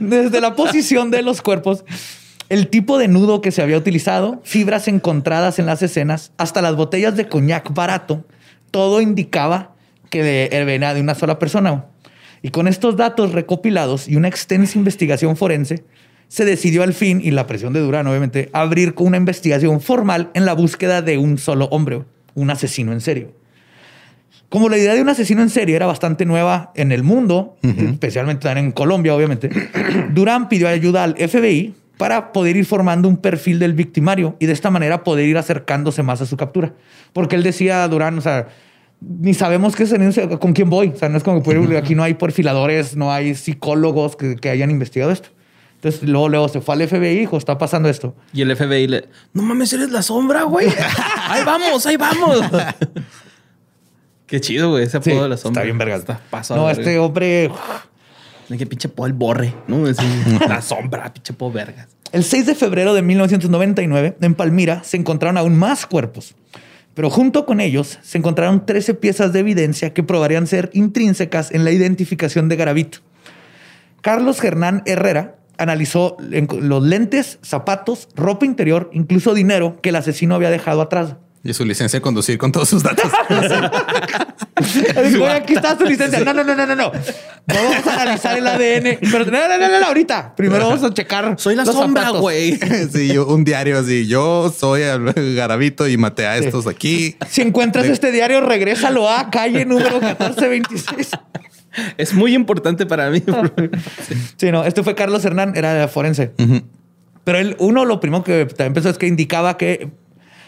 [0.00, 1.84] Desde la posición de los cuerpos,
[2.54, 6.76] el tipo de nudo que se había utilizado, fibras encontradas en las escenas, hasta las
[6.76, 8.24] botellas de coñac barato,
[8.70, 9.74] todo indicaba
[10.08, 10.22] que
[10.64, 11.86] venía de una sola persona.
[12.42, 15.82] Y con estos datos recopilados y una extensa investigación forense,
[16.28, 20.30] se decidió al fin, y la presión de Durán obviamente, abrir con una investigación formal
[20.34, 23.32] en la búsqueda de un solo hombre, un asesino en serio.
[24.48, 28.48] Como la idea de un asesino en serie era bastante nueva en el mundo, especialmente
[28.48, 29.50] en Colombia, obviamente,
[30.12, 34.52] Durán pidió ayuda al FBI para poder ir formando un perfil del victimario y de
[34.52, 36.72] esta manera poder ir acercándose más a su captura.
[37.12, 38.48] Porque él decía, Durán, o sea,
[39.00, 39.94] ni sabemos qué es,
[40.38, 40.88] con quién voy.
[40.88, 44.50] O sea, no es como que aquí no hay perfiladores, no hay psicólogos que, que
[44.50, 45.28] hayan investigado esto.
[45.76, 48.16] Entonces luego, luego se fue al FBI, hijo, está pasando esto.
[48.32, 50.68] Y el FBI le, no mames, eres la sombra, güey.
[51.28, 52.40] ahí vamos, ahí vamos.
[54.26, 55.60] Qué chido, güey, ese apodo de la sombra.
[55.60, 55.96] Está bien verga.
[55.96, 56.20] Está
[56.56, 57.50] no, este hombre...
[58.48, 59.84] Que pinche po el borre, ¿no?
[60.48, 61.88] la sombra, pinche po vergas.
[62.12, 66.34] El 6 de febrero de 1999, en Palmira, se encontraron aún más cuerpos.
[66.94, 71.64] Pero junto con ellos se encontraron 13 piezas de evidencia que probarían ser intrínsecas en
[71.64, 72.98] la identificación de Garavito.
[74.00, 80.50] Carlos Hernán Herrera analizó los lentes, zapatos, ropa interior, incluso dinero que el asesino había
[80.50, 81.16] dejado atrás.
[81.44, 83.10] Y su licencia de conducir con todos sus datos.
[85.30, 86.20] aquí está su licencia.
[86.20, 86.92] No, no, no, no, no, no.
[87.46, 88.98] Vamos a analizar el ADN.
[89.00, 90.34] Pero no, no, no, no, ahorita.
[90.36, 91.34] Primero vamos a checar.
[91.38, 92.58] Soy la sombra, güey.
[92.92, 94.06] Sí, yo, un diario así.
[94.06, 97.16] Yo soy el garabito y maté a estos aquí.
[97.28, 101.10] Si encuentras este diario, regrésalo a calle número 1426.
[101.98, 103.22] Es muy importante para mí.
[104.36, 106.32] sí, no, este fue Carlos Hernán, era forense.
[107.24, 109.90] Pero él, uno, lo primero que también pensó es que indicaba que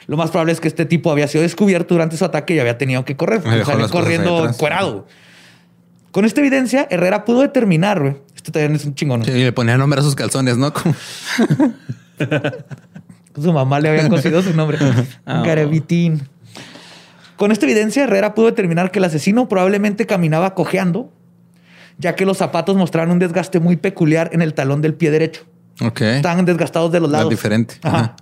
[0.07, 2.79] lo más probable es que este tipo había sido descubierto durante su ataque y había
[2.79, 3.43] tenido que correr.
[3.43, 5.07] Salió corriendo cuerado.
[6.13, 8.17] Con esta evidencia, Herrera pudo determinar, güey.
[8.35, 9.25] Esto también es un chingón.
[9.25, 10.73] Sí, le ponía nombre a sus calzones, ¿no?
[13.35, 14.79] su mamá le había conseguido su nombre.
[15.27, 16.27] Garavitín.
[17.37, 21.13] Con esta evidencia, Herrera pudo determinar que el asesino probablemente caminaba cojeando,
[21.99, 25.45] ya que los zapatos mostraban un desgaste muy peculiar en el talón del pie derecho.
[25.83, 26.01] Ok.
[26.01, 27.29] Estaban desgastados de los lados.
[27.29, 27.75] diferente.
[27.83, 28.17] Ajá.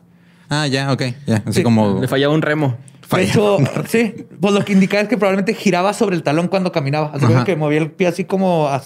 [0.49, 1.03] Ah, ya, ok.
[1.27, 1.43] Ya.
[1.47, 2.01] Así como.
[2.01, 2.77] Le fallaba un remo.
[3.15, 6.73] De hecho, sí, pues lo que indicaba es que probablemente giraba sobre el talón cuando
[6.73, 7.13] caminaba.
[7.15, 8.67] Así que movía el pie así como.
[8.69, 8.83] ah,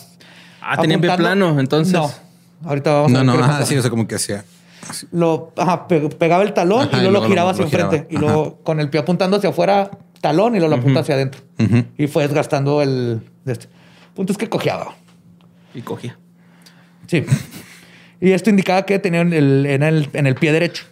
[0.80, 1.94] tenía pie plano, entonces.
[1.94, 2.10] No.
[2.64, 3.24] Ahorita vamos a ver.
[3.24, 4.44] No, no, ajá, sí, o sea, como que hacía.
[5.12, 8.06] Lo ajá, pegaba el talón y luego lo giraba hacia enfrente.
[8.10, 9.90] Y luego con el pie apuntando hacia afuera,
[10.20, 11.40] talón y luego lo apunta hacia adentro.
[11.96, 13.22] Y fue desgastando el.
[13.46, 13.68] Este.
[14.14, 14.94] punto es que cojeaba.
[15.74, 16.18] Y cogía.
[17.06, 17.24] Sí.
[18.20, 20.84] Y esto indicaba que tenía en el, en el, en el pie derecho.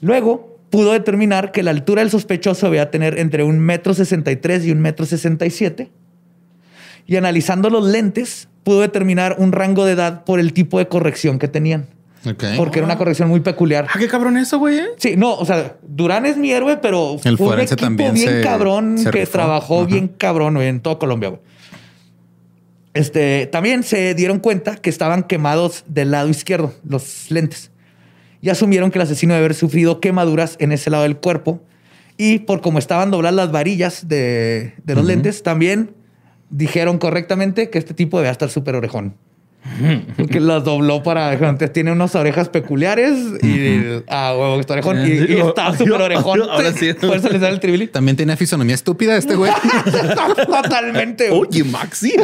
[0.00, 4.36] Luego pudo determinar que la altura del sospechoso debía tener entre un metro sesenta y
[4.36, 5.90] tres y un metro sesenta y siete.
[7.06, 11.38] Y analizando los lentes, pudo determinar un rango de edad por el tipo de corrección
[11.38, 11.88] que tenían.
[12.56, 13.86] Porque era una corrección muy peculiar.
[13.88, 14.78] Ah, qué cabrón eso, güey.
[14.78, 14.88] ¿eh?
[14.98, 18.42] Sí, no, o sea, Durán es mi héroe, pero el fue un equipo también bien
[18.42, 21.30] cabrón que trabajó bien cabrón en todo Colombia.
[21.30, 21.40] Güey.
[22.92, 27.69] Este, también se dieron cuenta que estaban quemados del lado izquierdo, los lentes
[28.42, 31.62] y asumieron que el asesino debe haber sufrido quemaduras en ese lado del cuerpo.
[32.16, 35.94] Y por cómo estaban dobladas las varillas de, los lentes, también
[36.50, 39.14] dijeron correctamente que este tipo debía estar súper orejón.
[40.16, 41.36] Porque las dobló para.
[41.72, 44.02] Tiene unas orejas peculiares y.
[44.08, 45.06] Ah, huevo, está orejón.
[45.06, 46.42] Y, está súper orejón.
[46.42, 46.94] Ahora sí.
[46.94, 47.86] Por eso le sale el tribili.
[47.86, 49.52] También tiene fisonomía estúpida este güey.
[50.46, 51.28] Totalmente.
[51.30, 52.14] Oye, Maxi.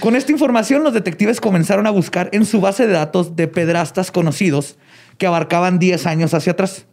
[0.00, 4.10] Con esta información, los detectives comenzaron a buscar en su base de datos de pedrastas
[4.10, 4.76] conocidos
[5.18, 6.86] que abarcaban 10 años hacia atrás.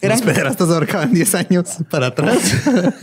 [0.00, 0.18] ¿Eran...
[0.18, 2.38] ¿Los pedrastas abarcaban 10 años para atrás?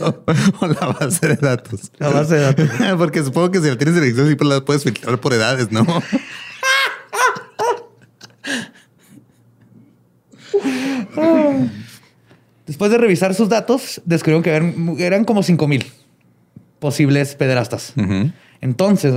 [0.00, 1.90] ¿O, la base de datos?
[1.98, 2.68] La base de datos.
[2.98, 5.86] Porque supongo que si la tienes en Excel, pues la puedes filtrar por edades, ¿no?
[12.66, 15.90] Después de revisar sus datos, descubrieron que eran, como 5 mil
[16.80, 17.94] posibles pederastas.
[18.60, 19.14] Entonces,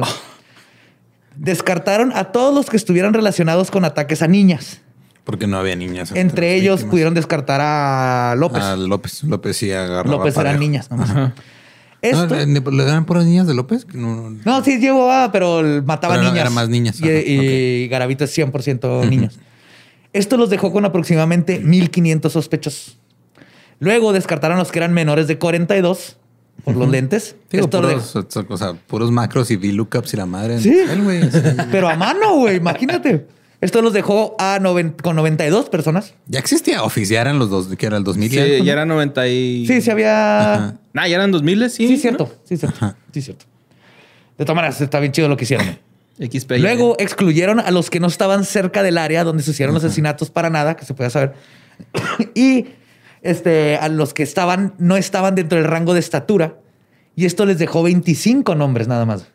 [1.35, 4.81] descartaron a todos los que estuvieran relacionados con ataques a niñas.
[5.23, 6.11] Porque no había niñas.
[6.13, 8.61] Entre ellos pudieron descartar a López.
[8.61, 9.23] A López.
[9.23, 10.89] López y a López eran niñas
[12.01, 13.87] Esto, ¿Le dan por las niñas de López?
[13.93, 16.35] No, sí llevó, pero mataba niñas.
[16.35, 16.99] Era más niñas.
[17.01, 19.39] Y, Garavito es 100% niños.
[20.11, 22.97] Esto los dejó con aproximadamente 1500 sospechosos.
[23.79, 26.17] Luego descartaron los que eran menores de 42
[26.63, 27.35] por los lentes.
[27.49, 30.59] puros, o sea, puros macros y VLOOKUPs y la madre.
[30.59, 30.75] Sí.
[31.71, 32.57] Pero a mano, güey.
[32.57, 33.27] Imagínate.
[33.59, 34.59] Esto los dejó a
[35.01, 36.15] con 92 personas.
[36.27, 38.29] Ya existía Office, ya eran los dos, que era el 2000.
[38.29, 39.65] Sí, ya, era 90 y...
[39.65, 40.77] Sí, sí había...
[40.91, 41.87] Nah, ya eran 2000, sí.
[41.87, 42.29] Sí, cierto.
[42.43, 42.93] Sí, cierto.
[43.13, 43.45] Sí, cierto.
[44.37, 45.79] De todas maneras, está bien chido lo que hicieron.
[46.19, 46.51] XP.
[46.57, 50.29] Luego excluyeron a los que no estaban cerca del área donde se hicieron los asesinatos
[50.29, 51.33] para nada, que se pueda saber.
[52.35, 52.65] y
[53.23, 56.57] este, a los que estaban, no estaban dentro del rango de estatura
[57.15, 59.25] Y esto les dejó 25 nombres nada más.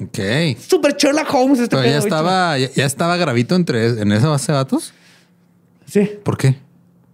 [0.00, 0.18] Ok.
[0.58, 4.52] Super Sherlock Holmes este Pero ya estaba, ya, ya estaba Gravito entre en esa base
[4.52, 4.92] de datos.
[5.86, 6.10] Sí.
[6.22, 6.56] ¿Por qué?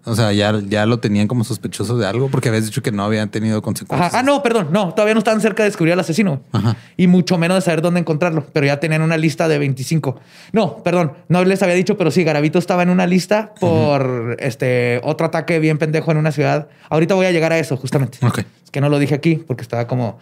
[0.08, 3.04] O sea, ya, ya lo tenían como sospechoso de algo porque habías dicho que no
[3.04, 4.10] habían tenido consecuencias.
[4.10, 4.20] Ajá.
[4.20, 4.68] Ah, no, perdón.
[4.70, 6.42] No, todavía no estaban cerca de descubrir al asesino.
[6.52, 6.76] Ajá.
[6.96, 8.46] Y mucho menos de saber dónde encontrarlo.
[8.52, 10.18] Pero ya tenían una lista de 25.
[10.52, 11.12] No, perdón.
[11.28, 15.58] No les había dicho, pero sí, Garavito estaba en una lista por este otro ataque
[15.58, 16.68] bien pendejo en una ciudad.
[16.90, 18.18] Ahorita voy a llegar a eso, justamente.
[18.26, 18.40] Ok.
[18.64, 20.18] Es que no lo dije aquí porque estaba como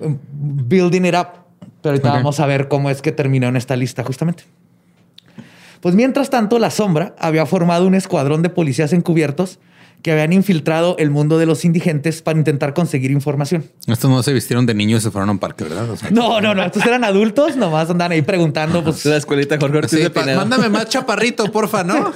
[0.00, 1.28] um, building it up.
[1.82, 4.44] Pero ahorita vamos a ver cómo es que terminó en esta lista, justamente.
[5.80, 9.58] Pues mientras tanto, la sombra había formado un escuadrón de policías encubiertos
[10.02, 13.64] que habían infiltrado el mundo de los indigentes para intentar conseguir información.
[13.88, 15.90] Estos no se vistieron de niños y se fueron a un parque, ¿verdad?
[15.90, 16.62] O sea, No, no, no.
[16.62, 20.38] Estos eran adultos, nomás andan ahí preguntando, pues, La escuelita Jorge Ortiz de Pinedo.
[20.38, 22.12] mándame más chaparrito, porfa, ¿no?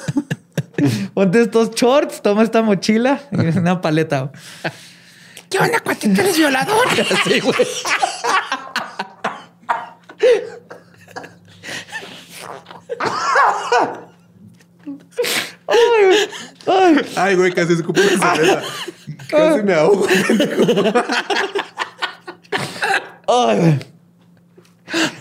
[1.14, 4.30] ponte estos shorts, toma esta mochila y una paleta.
[5.50, 6.20] ¿Qué onda, cuatito?
[6.20, 6.86] ¿Eres violador?
[7.24, 7.56] sí, güey.
[16.66, 18.62] Ay, Ay, güey, casi escupo una cerveza.
[19.28, 20.06] Casi me ahogo.
[23.28, 23.80] ay.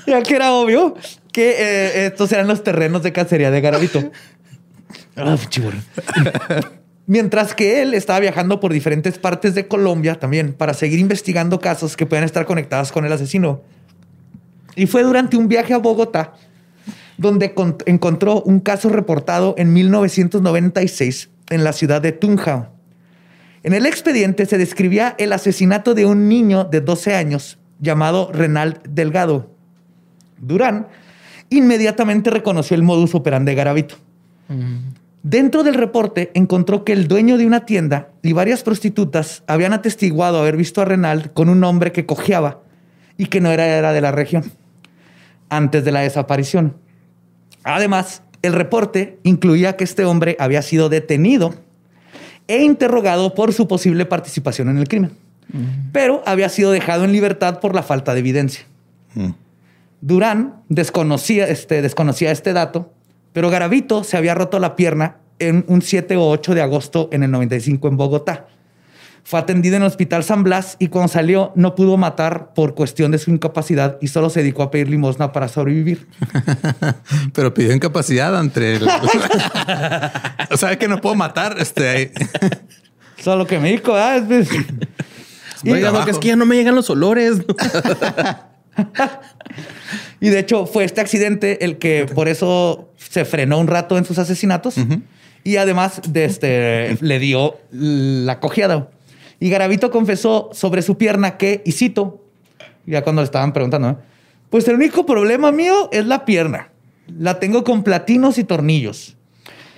[0.06, 0.96] Ya que era obvio
[1.32, 4.12] que eh, estos eran los terrenos de cacería de Garavito.
[5.16, 5.38] Ah.
[7.06, 11.98] Mientras que él estaba viajando por diferentes partes de Colombia también para seguir investigando casos
[11.98, 13.62] que puedan estar conectados con el asesino.
[14.76, 16.34] Y fue durante un viaje a Bogotá
[17.22, 22.72] donde con- encontró un caso reportado en 1996 en la ciudad de Tunja.
[23.62, 28.80] En el expediente se describía el asesinato de un niño de 12 años llamado Renald
[28.90, 29.52] Delgado.
[30.40, 30.88] Durán
[31.52, 33.96] inmediatamente reconoció el modus operandi de Garavito.
[35.22, 40.40] Dentro del reporte encontró que el dueño de una tienda y varias prostitutas habían atestiguado
[40.40, 42.62] haber visto a Renald con un hombre que cojeaba
[43.18, 44.44] y que no era, era de la región
[45.50, 46.78] antes de la desaparición.
[47.64, 51.54] Además, el reporte incluía que este hombre había sido detenido
[52.48, 55.12] e interrogado por su posible participación en el crimen,
[55.92, 58.66] pero había sido dejado en libertad por la falta de evidencia.
[60.02, 62.92] Durán desconocía este, desconocía este dato,
[63.34, 67.24] pero Garavito se había roto la pierna en un 7 o 8 de agosto en
[67.24, 68.48] el 95 en Bogotá.
[69.24, 73.12] Fue atendido en el Hospital San Blas y cuando salió no pudo matar por cuestión
[73.12, 76.08] de su incapacidad y solo se dedicó a pedir limosna para sobrevivir.
[77.34, 78.88] Pero pidió incapacidad entre el...
[80.52, 81.56] o sea, que no puedo matar.
[81.60, 82.12] Este,
[83.24, 84.50] Solo que me dijo, ah, es- es-
[85.72, 85.92] Oiga.
[85.92, 87.44] Doc, es que ya no me llegan los olores.
[90.20, 94.06] Y de hecho fue este accidente el que por eso se frenó un rato en
[94.06, 94.76] sus asesinatos
[95.44, 98.90] y además de este, le dio la cojeada.
[99.42, 102.24] Y Garavito confesó sobre su pierna que, y cito,
[102.86, 103.96] ya cuando le estaban preguntando, ¿eh?
[104.52, 106.70] pues el único problema mío es la pierna.
[107.08, 109.18] La tengo con platinos y tornillos.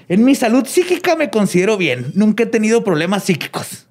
[0.10, 2.12] En mi salud psíquica me considero bien.
[2.14, 3.88] Nunca he tenido problemas psíquicos.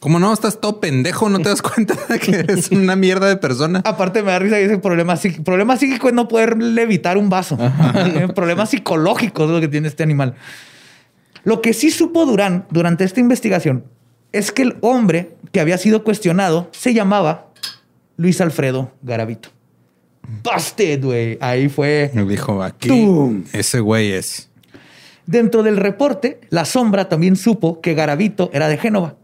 [0.00, 0.32] ¿Cómo no?
[0.32, 1.28] Estás todo pendejo.
[1.28, 3.80] ¿No te das cuenta de que eres una mierda de persona?
[3.84, 5.44] Aparte me da risa que dice problema psíquico.
[5.44, 7.56] Problema psíquico es no poder levitar un vaso.
[7.94, 10.34] Eh, Problemas psicológicos es lo que tiene este animal.
[11.44, 13.93] Lo que sí supo Durán durante esta investigación
[14.34, 17.46] es que el hombre que había sido cuestionado se llamaba
[18.16, 19.50] Luis Alfredo Garavito.
[20.42, 21.38] Busted, güey.
[21.40, 22.10] Ahí fue.
[22.14, 22.88] Me dijo aquí.
[22.88, 23.44] Tum.
[23.52, 24.50] Ese güey es.
[25.26, 29.14] Dentro del reporte, la sombra también supo que Garavito era de Génova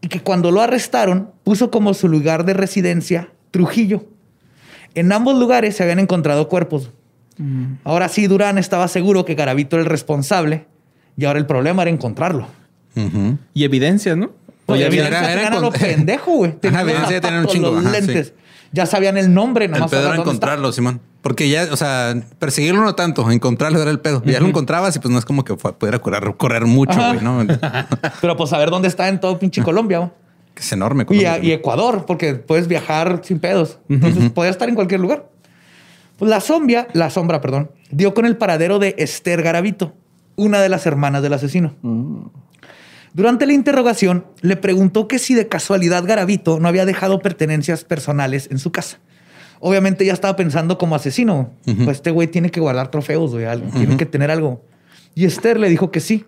[0.00, 4.06] y que cuando lo arrestaron puso como su lugar de residencia Trujillo.
[4.94, 6.90] En ambos lugares se habían encontrado cuerpos.
[7.84, 10.66] Ahora sí, Durán estaba seguro que Garavito era el responsable
[11.16, 12.48] y ahora el problema era encontrarlo.
[13.54, 14.32] Y evidencias, ¿no?
[14.68, 16.54] Oye, Oye, mira, era- era, con- pendejo, güey.
[16.62, 18.06] Los evidencia de tener un chingo, los ajá, sí.
[18.06, 18.34] lentes.
[18.70, 21.00] Ya sabían el nombre, El nomás pedo era sabían dónde encontrarlo, Simón.
[21.22, 24.22] Porque ya, o sea, perseguirlo no tanto, encontrarlo era el pedo.
[24.24, 27.08] Ya lo encontrabas y pues no es como que fue- pudiera correr, correr mucho, Ajá.
[27.14, 27.44] güey, ¿no?
[28.20, 29.98] Pero pues saber dónde está en todo pinche Colombia.
[29.98, 30.10] güey.
[30.54, 31.02] Que es enorme.
[31.04, 33.78] Y, Colombia, y Ecuador, porque puedes viajar sin pedos.
[33.88, 35.28] Entonces podía estar en cualquier lugar.
[36.18, 39.94] Pues la sombra, la sombra, perdón, dio con el paradero de Esther Garavito,
[40.36, 41.74] una de las hermanas del asesino.
[43.14, 48.48] Durante la interrogación, le preguntó que si de casualidad Garavito no había dejado pertenencias personales
[48.50, 48.98] en su casa.
[49.60, 51.52] Obviamente ya estaba pensando como asesino.
[51.64, 54.64] Pues este güey tiene que guardar trofeos, güey, algo, tiene que tener algo.
[55.14, 56.24] Y Esther le dijo que sí.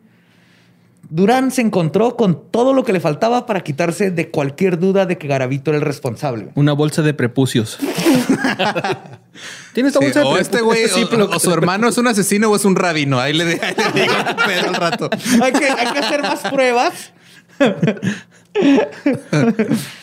[1.10, 5.18] Durán se encontró con todo lo que le faltaba para quitarse de cualquier duda de
[5.18, 6.50] que Garavito era el responsable.
[6.54, 7.78] Una bolsa de prepucios.
[9.74, 10.40] ¿Tienes esta Sí, bolsa de o prepucios?
[10.40, 13.18] este güey, Sí, o, su hermano es un asesino o es un rabino.
[13.18, 14.14] Ahí le, ahí le digo
[14.46, 15.10] pedo al rato.
[15.42, 17.12] Hay que, hay que hacer más pruebas.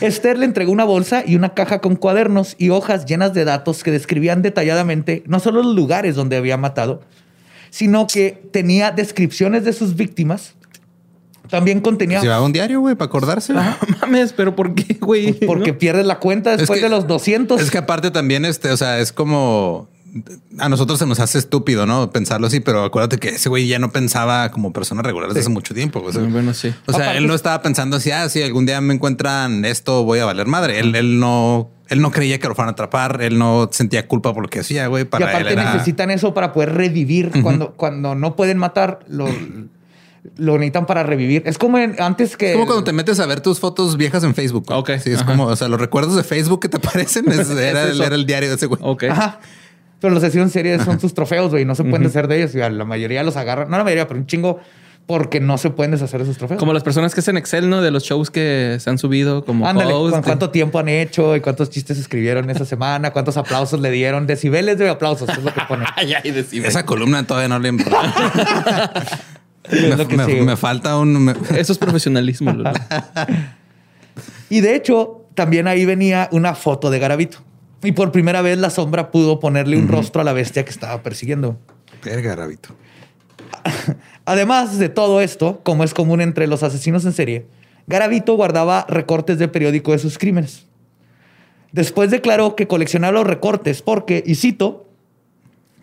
[0.00, 3.82] Esther le entregó una bolsa y una caja con cuadernos y hojas llenas de datos
[3.82, 7.00] que describían detalladamente no solo los lugares donde había matado,
[7.70, 10.54] sino que tenía descripciones de sus víctimas.
[11.48, 12.20] También contenía...
[12.20, 13.52] Llevaba un diario, güey, para acordarse.
[13.54, 13.62] No
[14.02, 15.32] mames, pero ¿por qué, güey?
[15.32, 15.78] Porque ¿No?
[15.78, 17.60] pierdes la cuenta después que- de los 200.
[17.60, 19.88] Es que aparte también, este, o sea, es como
[20.58, 22.10] a nosotros se nos hace estúpido, ¿no?
[22.10, 25.48] Pensarlo así, pero acuérdate que ese güey ya no pensaba como persona regular desde hace
[25.50, 26.02] mucho tiempo.
[26.04, 26.74] O sea, Bueno, sí.
[26.86, 30.04] o sea, Aparte- él no estaba pensando así, ah, si algún día me encuentran esto,
[30.04, 30.78] voy a valer madre.
[30.80, 33.20] Él, él no, él no creía que lo fueran a atrapar.
[33.22, 35.02] Él no sentía culpa por lo que hacía, güey.
[35.02, 35.72] y Para aparte él era...
[35.74, 37.30] necesitan eso para poder revivir.
[37.42, 39.28] cuando, cuando no pueden matar, lo,
[40.36, 41.42] lo necesitan para revivir.
[41.46, 42.48] Es como en- antes que...
[42.50, 44.64] Es como cuando te metes a ver tus fotos viejas en Facebook.
[44.66, 44.78] güey.
[44.80, 45.26] Ok, Sí, es ajá.
[45.26, 48.04] como, o sea, los recuerdos de Facebook que te aparecen es- era, Es eso.
[48.04, 48.80] era el diario de ese güey.
[48.82, 49.04] Ok.
[49.04, 49.40] Ajá.
[50.00, 51.64] Pero los asesinos en serie son sus trofeos, güey.
[51.64, 52.54] No se pueden deshacer de ellos.
[52.54, 53.68] Y a la mayoría los agarran.
[53.70, 54.60] No la mayoría, pero un chingo
[55.06, 56.60] porque no se pueden deshacer de sus trofeos.
[56.60, 57.80] Como las personas que hacen Excel, ¿no?
[57.80, 60.12] De los shows que se han subido como Ándale, host.
[60.12, 64.26] con cuánto tiempo han hecho y cuántos chistes escribieron esa semana, cuántos aplausos le dieron,
[64.26, 65.86] decibeles de aplausos, es lo que pone.
[65.96, 66.14] Ay.
[66.62, 67.72] Esa columna todavía no le...
[67.72, 67.82] me,
[69.70, 71.24] Es lo que me- falta un...
[71.24, 72.52] me- Eso es profesionalismo.
[74.50, 77.38] Y de hecho, también ahí venía una foto de Garabito.
[77.82, 81.02] Y por primera vez la sombra pudo ponerle un rostro a la bestia que estaba
[81.02, 81.58] persiguiendo.
[82.04, 82.74] Verga, Rabito.
[84.24, 87.46] Además de todo esto, como es común entre los asesinos en serie,
[87.86, 90.66] Garavito guardaba recortes de periódico de sus crímenes.
[91.72, 94.86] Después declaró que coleccionaba los recortes porque, y cito,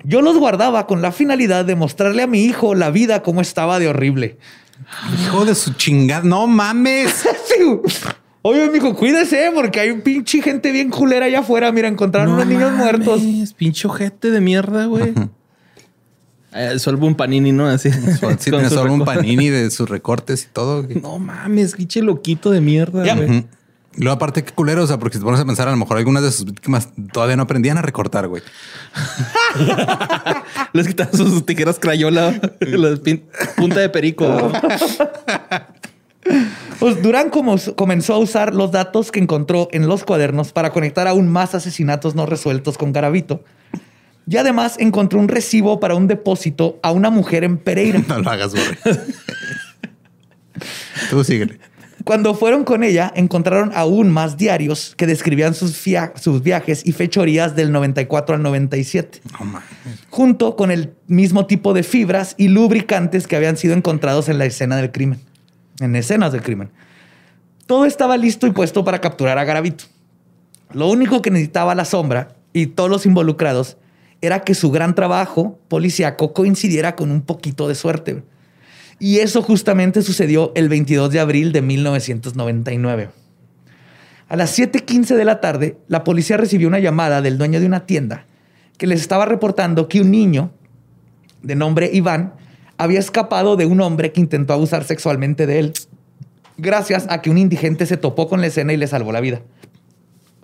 [0.03, 3.79] yo los guardaba con la finalidad de mostrarle a mi hijo la vida como estaba
[3.79, 4.37] de horrible.
[5.23, 6.23] Hijo de su chingada.
[6.23, 7.25] No mames.
[7.45, 7.63] Sí.
[8.47, 11.71] Oye, mijo, cuídese porque hay un pinche gente bien culera allá afuera.
[11.71, 13.19] Mira, encontraron unos niños muertos.
[13.23, 15.15] Es pinche ojete de mierda, güey.
[16.53, 17.67] Eh, Solo un panini, ¿no?
[17.67, 17.91] Así.
[17.91, 17.99] Sí,
[18.51, 20.83] tiene solo un panini de sus recortes y todo.
[20.83, 21.01] güey.
[21.01, 23.15] No mames, pinche loquito de mierda, Ya.
[23.15, 23.47] güey.
[23.97, 25.77] Y Luego, aparte, qué culero, o sea, porque si te pones a pensar, a lo
[25.77, 28.43] mejor algunas de sus víctimas todavía no aprendían a recortar, güey.
[30.73, 32.39] Les quitan sus tijeras crayola,
[33.57, 34.51] punta de perico.
[36.79, 41.07] Pues Durán como- comenzó a usar los datos que encontró en los cuadernos para conectar
[41.07, 43.43] aún más asesinatos no resueltos con Garavito.
[44.27, 48.01] Y además encontró un recibo para un depósito a una mujer en Pereira.
[48.07, 48.65] No lo hagas, güey.
[51.09, 51.59] Tú síguele.
[52.03, 55.81] Cuando fueron con ella, encontraron aún más diarios que describían sus,
[56.43, 59.63] viajes y fechorías del 94 al 97, No mames.
[60.11, 64.45] junto con el mismo tipo de fibras y lubricantes que habían sido encontrados en la
[64.45, 65.19] escena del crimen,
[65.79, 66.71] en escenas del crimen.
[67.65, 69.85] Todo estaba listo y puesto para capturar a Garavito.
[70.71, 73.77] Lo único que necesitaba la sombra y todos los involucrados
[74.21, 78.23] era que su gran trabajo policíaco coincidiera con un poquito de suerte.
[78.99, 83.09] Y eso justamente sucedió el 22 de abril de 1999.
[84.27, 87.85] A las 7:15 de la tarde, la policía recibió una llamada del dueño de una
[87.85, 88.25] tienda
[88.77, 90.51] que les estaba reportando que un niño
[91.43, 92.33] de nombre Iván
[92.77, 95.73] había escapado de un hombre que intentó abusar sexualmente de él,
[96.57, 99.41] gracias a que un indigente se topó con la escena y le salvó la vida.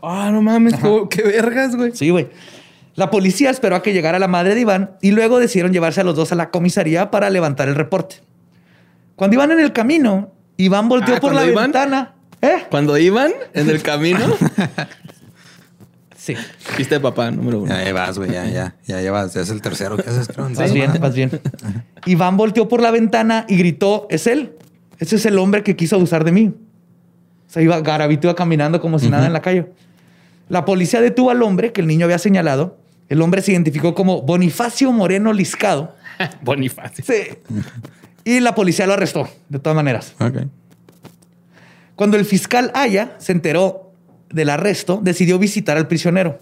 [0.02, 0.74] Ah, no mames,
[1.10, 1.92] qué, vergas, güey.
[1.94, 2.30] Sí, güey.
[2.96, 6.04] La policía esperó a que llegara la madre de Iván y luego decidieron llevarse a
[6.04, 8.18] los dos a la comisaría para levantar el reporte.
[9.16, 12.16] Cuando iban en el camino, Iván volteó Ah, por la ventana.
[12.42, 12.64] ¿Eh?
[12.72, 14.20] Cuando iban en el camino,
[16.22, 16.36] Sí.
[16.78, 17.76] viste de papá, número uno.
[17.76, 19.34] Ya llevas, güey, ya, ya, ya llevas.
[19.34, 20.48] Ya es el tercero que haces, creo.
[20.54, 21.32] Vas bien, vas bien.
[22.06, 24.56] Iván volteó por la ventana y gritó, es él.
[25.00, 26.54] Ese es el hombre que quiso abusar de mí.
[27.48, 29.72] O sea, iba, Garavito iba caminando como si nada en la calle.
[30.48, 32.78] La policía detuvo al hombre que el niño había señalado.
[33.10, 35.96] El hombre se identificó como Bonifacio Moreno Liscado.
[36.44, 37.04] Bonifacio.
[37.04, 37.36] Sí.
[38.26, 40.14] Y la policía lo arrestó, de todas maneras.
[40.20, 40.44] Ok.
[41.96, 43.91] Cuando el fiscal Aya se enteró
[44.34, 46.40] del arresto, decidió visitar al prisionero.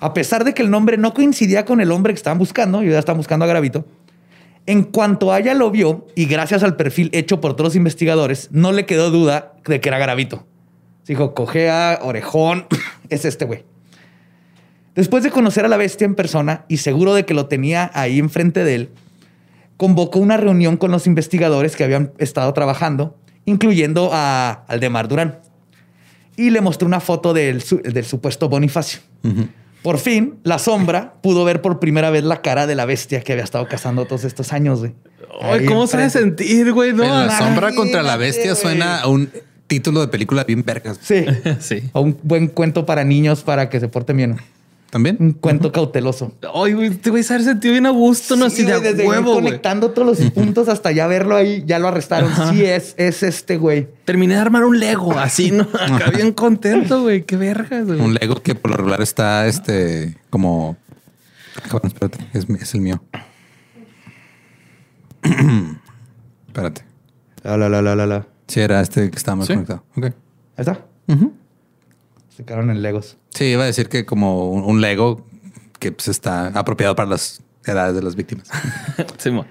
[0.00, 2.90] A pesar de que el nombre no coincidía con el hombre que estaban buscando, y
[2.90, 3.86] ya estaban buscando a Gravito,
[4.66, 8.72] en cuanto Aya lo vio, y gracias al perfil hecho por todos los investigadores, no
[8.72, 10.46] le quedó duda de que era Gravito.
[11.06, 12.66] Dijo, cojea, orejón,
[13.08, 13.64] es este güey.
[14.94, 18.18] Después de conocer a la bestia en persona y seguro de que lo tenía ahí
[18.18, 18.90] enfrente de él,
[19.76, 25.38] convocó una reunión con los investigadores que habían estado trabajando, incluyendo a Aldemar Durán.
[26.36, 29.00] Y le mostró una foto del, del supuesto Bonifacio.
[29.82, 33.32] Por fin, la sombra pudo ver por primera vez la cara de la bestia que
[33.32, 34.78] había estado cazando todos estos años.
[34.80, 34.94] güey.
[35.40, 36.44] Ay, ¿cómo se debe enfrente.
[36.44, 36.92] sentir, güey?
[36.92, 39.28] No, la sombra contra la bestia suena a un
[39.66, 40.98] título de película bien vergas.
[41.02, 41.24] Sí.
[41.60, 41.82] Sí.
[41.92, 44.36] O un buen cuento para niños para que se porten bien.
[44.92, 45.16] ¿También?
[45.20, 46.34] Un cuento cauteloso.
[46.54, 49.04] Ay, güey, te voy a haber sentido bien a gusto, no Sí, así de desde
[49.04, 49.44] ir huevo, güey.
[49.46, 52.30] conectando todos los puntos hasta ya verlo ahí, ya lo arrestaron.
[52.50, 53.88] Sí, es, es este güey.
[54.04, 55.62] Terminé de armar un Lego, así, ¿no?
[55.80, 57.22] Acá bien contento, güey.
[57.24, 58.02] Qué vergas, güey.
[58.02, 60.76] Un Lego que por lo regular está este como.
[61.70, 63.02] Cabrón, espérate, es, el mío.
[66.48, 66.84] espérate.
[67.42, 68.16] La, la, la, la, la, la.
[68.16, 69.54] Ahí Sí, era este que estábamos ¿Sí?
[69.54, 69.84] conectado.
[69.96, 70.06] Ok.
[70.58, 70.84] está.
[71.06, 71.16] Se
[72.44, 73.16] quedaron en Legos.
[73.30, 75.26] Sí, iba a decir que como un, un Lego
[75.78, 78.48] que pues, está apropiado para las edades de las víctimas.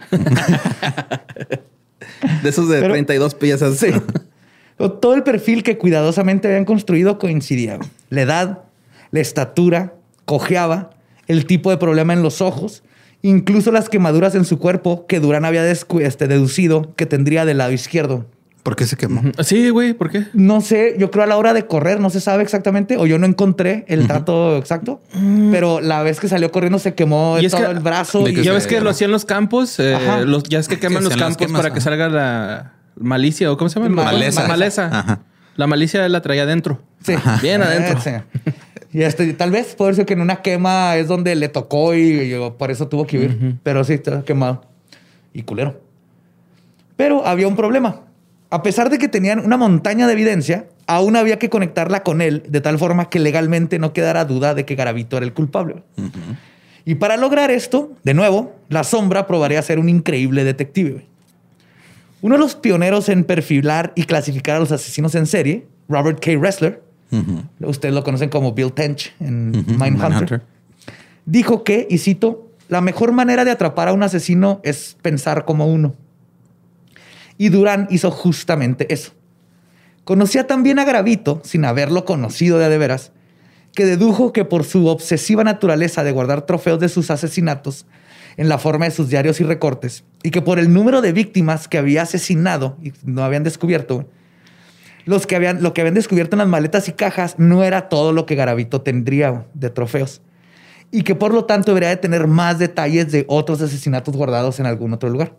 [2.43, 3.77] De esos de Pero- 32 piezas.
[3.77, 3.87] Sí.
[4.77, 7.77] Todo el perfil que cuidadosamente habían construido coincidía.
[8.09, 8.63] La edad,
[9.11, 9.93] la estatura,
[10.25, 10.91] cojeaba,
[11.27, 12.83] el tipo de problema en los ojos,
[13.21, 17.71] incluso las quemaduras en su cuerpo que Durán había este, deducido que tendría del lado
[17.71, 18.25] izquierdo.
[18.63, 19.23] ¿Por qué se quemó?
[19.43, 20.25] Sí, güey, ¿por qué?
[20.33, 23.17] No sé, yo creo a la hora de correr, no se sabe exactamente, o yo
[23.17, 25.01] no encontré el dato exacto,
[25.51, 28.27] pero la vez que salió corriendo se quemó Y es todo que- el brazo.
[28.27, 31.03] Y Ya ves que lo hacían en los campos, eh, los, ya es que queman
[31.03, 33.89] los campos quemas, para que salga la malicia o cómo se llama?
[33.95, 34.47] Ma- Maleza.
[34.47, 34.89] Maleza.
[34.91, 35.19] Ajá.
[35.55, 36.79] La malicia la traía adentro.
[37.03, 37.15] Sí.
[37.41, 37.99] Bien adentro.
[37.99, 38.11] Sí.
[38.93, 41.99] Y este, tal vez puede ser que en una quema es donde le tocó y,
[42.01, 43.55] y por eso tuvo que huir.
[43.63, 44.65] Pero sí, está quemado.
[45.33, 45.81] Y culero.
[46.95, 48.01] Pero había un problema.
[48.51, 52.43] A pesar de que tenían una montaña de evidencia, aún había que conectarla con él
[52.49, 55.83] de tal forma que legalmente no quedara duda de que Garavito era el culpable.
[56.83, 61.05] Y para lograr esto, de nuevo, la sombra probaría ser un increíble detective.
[62.21, 66.31] Uno de los pioneros en perfilar y clasificar a los asesinos en serie, Robert K.
[66.39, 67.43] Ressler, Ujú.
[67.69, 70.41] ustedes lo conocen como Bill Tench en Mindhunter, Mindhunter.
[71.25, 75.67] dijo que, y cito, la mejor manera de atrapar a un asesino es pensar como
[75.67, 75.95] uno.
[77.41, 79.13] Y Durán hizo justamente eso.
[80.03, 83.13] Conocía también a Gravito, sin haberlo conocido de de veras,
[83.73, 87.87] que dedujo que por su obsesiva naturaleza de guardar trofeos de sus asesinatos
[88.37, 91.67] en la forma de sus diarios y recortes, y que por el número de víctimas
[91.67, 94.07] que había asesinado y no habían descubierto,
[95.05, 98.13] los que habían, lo que habían descubierto en las maletas y cajas no era todo
[98.13, 100.21] lo que Garavito tendría de trofeos.
[100.91, 104.67] Y que por lo tanto debería de tener más detalles de otros asesinatos guardados en
[104.67, 105.33] algún otro lugar.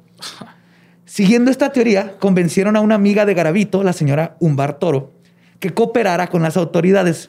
[1.14, 5.12] Siguiendo esta teoría, convencieron a una amiga de Garavito, la señora Umbar Toro,
[5.60, 7.28] que cooperara con las autoridades.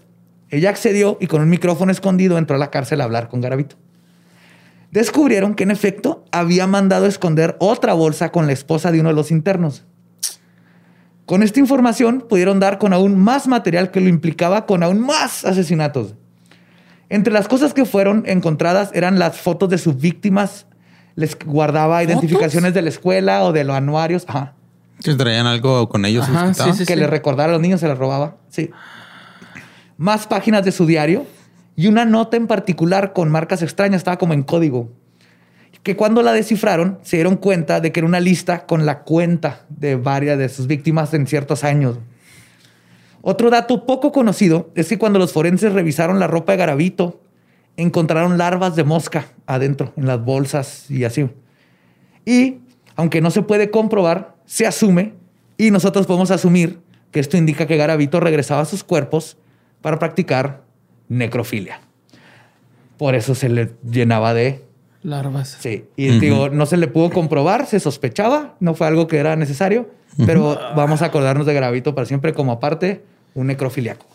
[0.50, 3.76] Ella accedió y con un micrófono escondido entró a la cárcel a hablar con Garavito.
[4.92, 9.16] Descubrieron que en efecto había mandado esconder otra bolsa con la esposa de uno de
[9.16, 9.84] los internos.
[11.26, 15.44] Con esta información pudieron dar con aún más material que lo implicaba con aún más
[15.44, 16.16] asesinatos.
[17.10, 20.68] Entre las cosas que fueron encontradas eran las fotos de sus víctimas.
[21.16, 24.26] Les guardaba identificaciones de la escuela o de los anuarios.
[24.28, 24.54] Ajá.
[25.04, 26.28] ¿Que traían algo con ellos?
[26.28, 28.38] Ajá, sí, sí, que le recordara a los niños, se las robaba.
[28.50, 28.72] Sí.
[29.98, 31.26] Más páginas de su diario
[31.76, 34.92] y una nota en particular con marcas extrañas, estaba como en código.
[35.82, 39.66] Que cuando la descifraron, se dieron cuenta de que era una lista con la cuenta
[39.68, 41.98] de varias de sus víctimas en ciertos años.
[43.22, 47.23] Otro dato poco conocido es que cuando los forenses revisaron la ropa de Garavito,
[47.78, 51.30] encontraron larvas de mosca adentro, en las bolsas y así.
[52.26, 52.58] Y
[52.96, 55.14] aunque no se puede comprobar, se asume
[55.58, 56.80] y nosotros podemos asumir
[57.12, 59.38] que esto indica que Garavito regresaba a sus cuerpos
[59.82, 60.64] para practicar
[61.10, 61.80] necrofilia.
[62.98, 64.64] Por eso se le llenaba de...
[65.04, 65.58] Larvas.
[65.60, 69.36] Sí, y digo, no se le pudo comprobar, se sospechaba, no fue algo que era
[69.36, 69.90] necesario,
[70.26, 73.04] pero vamos a acordarnos de Garavito para siempre como aparte
[73.34, 74.06] un necrofiliaco.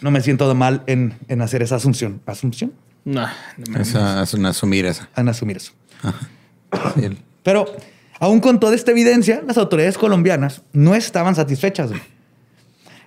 [0.00, 2.20] No me siento mal en, en hacer esa asunción.
[2.26, 2.72] ¿Asunción?
[3.04, 3.26] No,
[3.56, 5.08] no me- Esa, es una asumir esa.
[5.16, 5.72] En asumir eso.
[6.94, 7.08] Sí,
[7.42, 7.66] Pero
[8.18, 11.90] aún con toda esta evidencia, las autoridades colombianas no estaban satisfechas.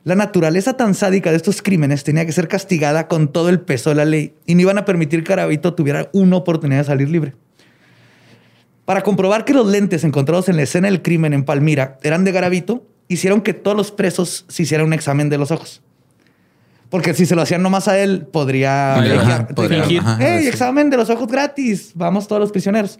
[0.03, 3.89] La naturaleza tan sádica de estos crímenes tenía que ser castigada con todo el peso
[3.89, 7.09] de la ley y no iban a permitir que Garavito tuviera una oportunidad de salir
[7.09, 7.33] libre.
[8.85, 12.33] Para comprobar que los lentes encontrados en la escena del crimen en Palmira eran de
[12.33, 15.81] Garavito, hicieron que todos los presos se hicieran un examen de los ojos.
[16.93, 18.93] Porque si se lo hacían nomás a él, podría...
[18.93, 19.99] Ajá, podría, fingir.
[20.01, 20.47] ajá, ¡Hey, sí.
[20.47, 21.89] examen de los ojos gratis!
[21.95, 22.99] Vamos todos los prisioneros.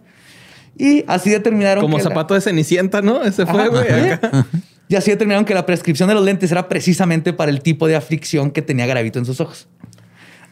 [0.76, 3.22] Y así determinaron Como que la- zapato de cenicienta, ¿no?
[3.22, 3.86] Ese fue, güey.
[4.88, 7.94] Y así determinaron que la prescripción de los lentes era precisamente para el tipo de
[7.94, 9.68] aflicción que tenía Garavito en sus ojos.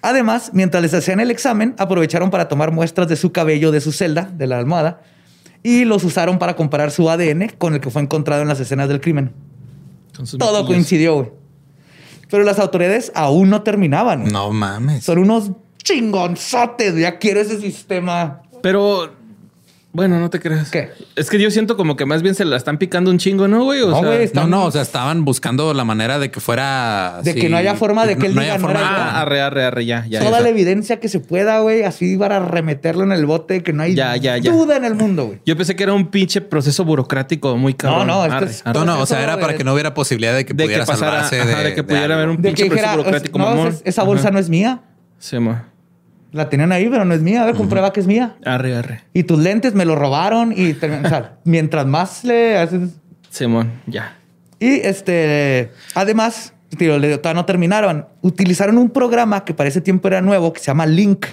[0.03, 3.91] Además, mientras les hacían el examen, aprovecharon para tomar muestras de su cabello de su
[3.91, 5.01] celda, de la almohada,
[5.65, 8.89] y los usaron para comparar su ADN con el que fue encontrado en las escenas
[8.89, 9.33] del crimen.
[10.39, 11.42] Todo coincidió, güey.
[12.33, 14.25] Pero las autoridades aún no terminaban.
[14.25, 15.05] No mames.
[15.05, 15.51] Son unos
[15.83, 16.97] chingonzotes.
[16.97, 18.41] Ya quiero ese sistema.
[18.63, 19.13] Pero
[19.95, 20.71] Bueno, no te creas.
[20.71, 20.91] ¿Qué?
[21.17, 23.65] Es que yo siento como que más bien se la están picando un chingo, ¿no,
[23.65, 23.83] güey?
[23.83, 26.41] O No, sea, güey, No, Están- no, o sea, estaban buscando la manera de que
[26.41, 27.21] fuera.
[27.23, 28.91] De que no haya forma de que él no diga, haya no forma de- yo.
[28.95, 30.21] Ah, arre, arre, arre, ya, ya.
[30.21, 30.41] Toda ya.
[30.41, 33.95] la evidencia que se pueda, güey, así para remeterlo en el bote, que no hay
[33.95, 34.51] Ya, ya, ya.
[34.51, 35.41] duda en el mundo, güey.
[35.45, 38.07] Yo pensé que era un pinche proceso burocrático muy cabrón.
[38.07, 38.79] No, no, esto Arre, es- arre.
[38.79, 40.87] No, no, o sea, era para que no hubiera posibilidad de que De que pudiera
[40.87, 44.03] pasara, salvarse ajá, de, de que pudiera haber un pinche que proceso burocrático no, esa
[44.05, 44.81] bolsa no es mía.
[45.19, 45.67] Sí, ma.
[46.33, 47.43] La tenían ahí, pero no es mía.
[47.43, 48.37] A ver, comprueba que es mía.
[48.45, 49.03] Arre, arre.
[49.13, 52.91] Y tus lentes me los robaron y o sea, mientras más le haces
[53.29, 54.17] Simón, ya.
[54.59, 58.07] y este además, tío, todavía no terminaron.
[58.23, 61.27] Utilizaron un programa que para ese tiempo era nuevo que se llama Link.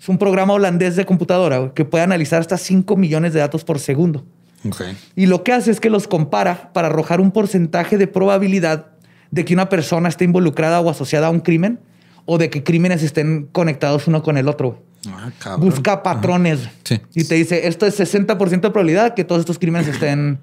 [0.00, 3.78] Es un programa holandés de computadora que puede analizar hasta 5 millones de datos por
[3.78, 4.24] segundo.
[4.66, 4.82] Ok.
[5.16, 8.86] Y lo que hace es que los compara para arrojar un porcentaje de probabilidad
[9.30, 11.80] de que una persona esté involucrada o asociada a un crimen
[12.24, 14.82] o de que crímenes estén conectados uno con el otro.
[15.08, 15.68] Ah, cabrón.
[15.68, 16.68] Busca patrones.
[16.84, 17.00] Sí.
[17.14, 20.38] Y te dice, esto es 60% de probabilidad que todos estos crímenes estén...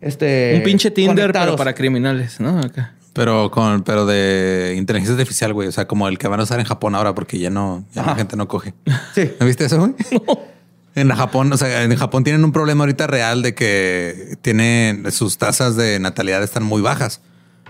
[0.00, 1.56] Este, un pinche Tinder, pero conectados".
[1.56, 2.58] para criminales, ¿no?
[2.58, 2.94] Acá.
[3.12, 5.68] Pero con, pero de inteligencia artificial, güey.
[5.68, 8.02] O sea, como el que van a usar en Japón ahora, porque ya no, ya
[8.02, 8.74] la gente no coge.
[9.14, 9.30] Sí.
[9.40, 9.94] ¿No viste eso, güey?
[10.96, 15.36] En Japón, o sea, en Japón tienen un problema ahorita real de que tienen sus
[15.36, 17.20] tasas de natalidad están muy bajas.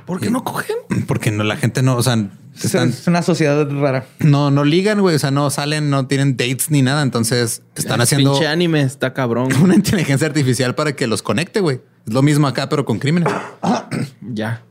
[0.07, 0.77] ¿Por qué no cogen?
[1.07, 2.15] Porque no, la gente no, o sea,
[2.57, 4.07] Es, están, es una sociedad rara.
[4.21, 5.17] no, no ligan, güey.
[5.17, 7.03] O sea, no salen, no tienen dates ni nada.
[7.03, 9.49] Entonces están haciendo Pinche anime está cabrón.
[9.63, 11.81] una inteligencia artificial para que los conecte, güey.
[12.07, 13.33] Es lo mismo acá, pero con crímenes.
[14.23, 14.63] ya.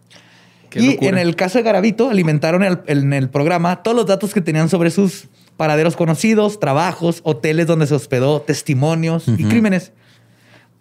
[0.70, 1.10] Qué y locura.
[1.10, 4.70] en el caso de Garavito, alimentaron el- en el programa todos los datos que tenían
[4.70, 5.28] sobre sus
[5.58, 9.94] paraderos conocidos, trabajos, hoteles donde se hospedó, testimonios y crímenes.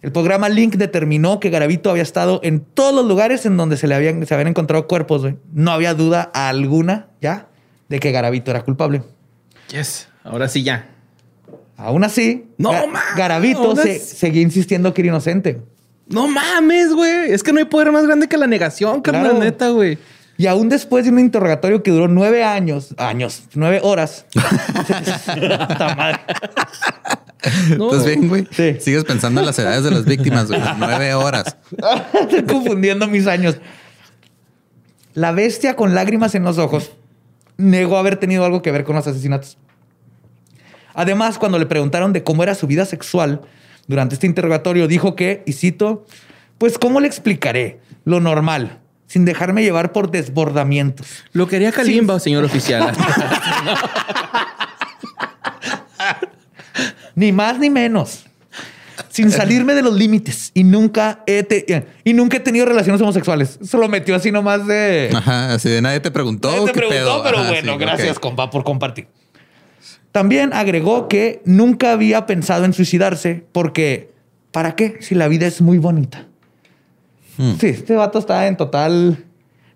[0.05, 3.87] El programa Link determinó que Garavito había estado en todos los lugares en donde se
[3.87, 5.21] le habían, se habían encontrado cuerpos.
[5.23, 5.35] güey.
[5.51, 7.47] No había duda alguna ya
[7.89, 9.01] de que Garavito era culpable.
[9.71, 10.07] Yes.
[10.23, 10.87] Ahora sí ya.
[11.75, 12.87] Aún así, No, Ga-
[13.17, 15.59] Garavito se- seguía insistiendo que era inocente.
[16.07, 17.31] No mames, güey.
[17.31, 19.39] Es que no hay poder más grande que la negación, carnal, Claro.
[19.39, 19.97] neta, güey.
[20.37, 24.27] Y aún después de un interrogatorio que duró nueve años, años, nueve horas.
[25.97, 26.19] Madre.
[27.77, 27.91] No.
[27.91, 28.47] ¿Estás bien, güey?
[28.51, 28.77] Sí.
[28.79, 30.61] Sigues pensando en las edades de las víctimas, güey.
[30.77, 31.57] Nueve horas.
[32.13, 33.57] Estoy confundiendo mis años.
[35.13, 36.91] La bestia con lágrimas en los ojos
[37.57, 39.57] negó haber tenido algo que ver con los asesinatos.
[40.93, 43.41] Además, cuando le preguntaron de cómo era su vida sexual
[43.87, 46.05] durante este interrogatorio, dijo que, y cito,
[46.57, 47.79] pues ¿cómo le explicaré?
[48.05, 51.07] Lo normal, sin dejarme llevar por desbordamientos.
[51.33, 52.93] Lo quería Kalimba, señor oficial.
[57.15, 58.25] Ni más ni menos.
[59.09, 60.51] Sin salirme de los límites.
[60.53, 63.59] Y nunca he, te- y nunca he tenido relaciones homosexuales.
[63.61, 65.09] Se lo metió así nomás de...
[65.13, 66.49] Ajá, así de nadie te preguntó.
[66.49, 67.23] Nadie te ¿qué preguntó, pedo?
[67.23, 69.07] pero Ajá, bueno, sí, gracias, compa, por compartir.
[70.13, 74.11] También agregó que nunca había pensado en suicidarse porque,
[74.51, 74.97] ¿para qué?
[75.01, 76.27] Si la vida es muy bonita.
[77.37, 77.55] Hmm.
[77.59, 79.25] Sí, este vato está en total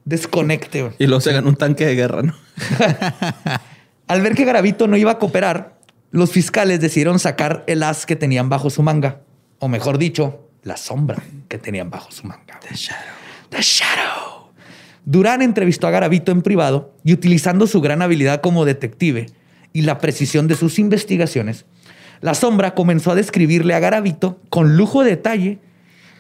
[0.06, 0.92] desconecte.
[0.98, 2.34] y luego se ganó un tanque de guerra, ¿no?
[4.08, 5.78] Al ver que Garavito no iba a cooperar,
[6.12, 9.22] los fiscales decidieron sacar el as que tenían bajo su manga.
[9.60, 12.60] O mejor dicho, la sombra que tenían bajo su manga.
[12.68, 13.04] The Shadow.
[13.50, 14.50] The Shadow.
[15.06, 19.28] Durán entrevistó a Garavito en privado y utilizando su gran habilidad como detective
[19.74, 21.66] y la precisión de sus investigaciones,
[22.22, 25.60] la sombra comenzó a describirle a Garavito con lujo de detalle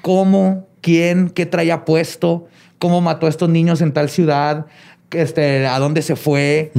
[0.02, 4.66] cómo, quién, qué traía puesto, cómo mató a estos niños en tal ciudad,
[5.12, 6.72] este, a dónde se fue,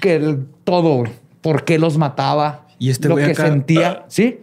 [0.00, 1.04] que el- todo.
[1.40, 4.38] Por qué los mataba, Y este lo que acá, sentía, ¿sí?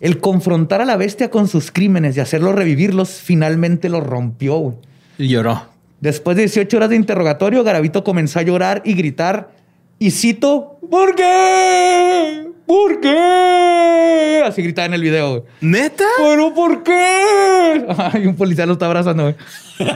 [0.00, 4.56] El confrontar a la bestia con sus crímenes y hacerlo revivirlos finalmente lo rompió.
[4.56, 4.76] güey.
[5.18, 5.62] Y lloró.
[6.00, 9.50] Después de 18 horas de interrogatorio, Garavito comenzó a llorar y gritar,
[9.98, 12.49] y cito, ¿por qué?
[12.70, 14.44] ¿Por qué?
[14.46, 15.30] Así gritaba en el video.
[15.30, 15.42] güey.
[15.60, 16.04] ¿Neta?
[16.18, 17.84] ¿Pero por qué?
[18.12, 19.34] Ay, un policía lo está abrazando, güey.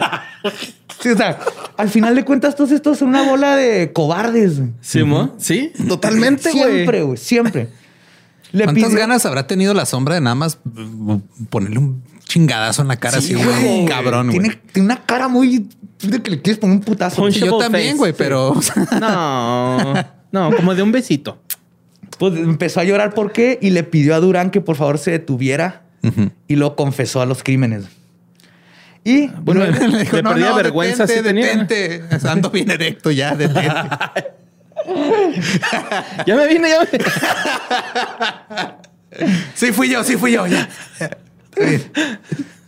[1.01, 1.39] Sí, o sea,
[1.77, 4.59] al final de cuentas, todos estos son una bola de cobardes.
[4.59, 4.71] güey.
[4.81, 5.35] ¿Simón?
[5.39, 6.65] Sí, totalmente, güey.
[6.73, 7.69] Siempre, güey, siempre.
[8.53, 11.17] Le ¿Cuántas pidió- ganas habrá tenido la sombra de nada más mm,
[11.51, 13.85] ponerle un chingadazo en la cara Sí, así, güey?
[13.85, 14.39] Cabrón, güey.
[14.41, 15.69] Tiene, tiene una cara muy
[16.03, 17.31] de que le quieres poner un putazo.
[17.31, 18.17] Sí, yo también, güey, sí.
[18.19, 18.55] pero
[19.01, 19.95] No,
[20.33, 21.39] no, como de un besito.
[22.19, 25.11] Pues empezó a llorar por qué y le pidió a Durán que por favor se
[25.13, 25.83] detuviera
[26.49, 27.85] y lo confesó a los crímenes.
[29.05, 31.47] Y Bueno, luego- le perdía vergüenza detente, sí tenía.
[31.65, 32.03] detente.
[32.29, 33.69] Ando bien erecto ya, detente.
[36.27, 36.87] Ya me vine, ya me...
[39.55, 40.69] Sí fui yo, sí fui yo, ya.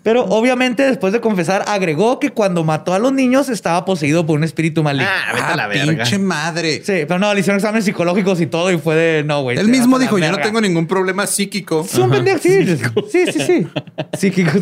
[0.07, 4.38] Pero obviamente después de confesar agregó que cuando mató a los niños estaba poseído por
[4.38, 5.09] un espíritu maligno.
[5.12, 5.84] Ah, vete a Ah, la verga.
[6.04, 6.74] pinche madre.
[6.84, 9.59] Sí, pero no, le hicieron exámenes psicológicos y todo y fue de no, güey.
[9.59, 10.44] Él mismo dijo, yo no verga".
[10.44, 11.80] tengo ningún problema psíquico.
[11.84, 12.64] Es un pendejo, sí,
[13.11, 13.66] sí, sí, sí.
[14.16, 14.52] Psíquico.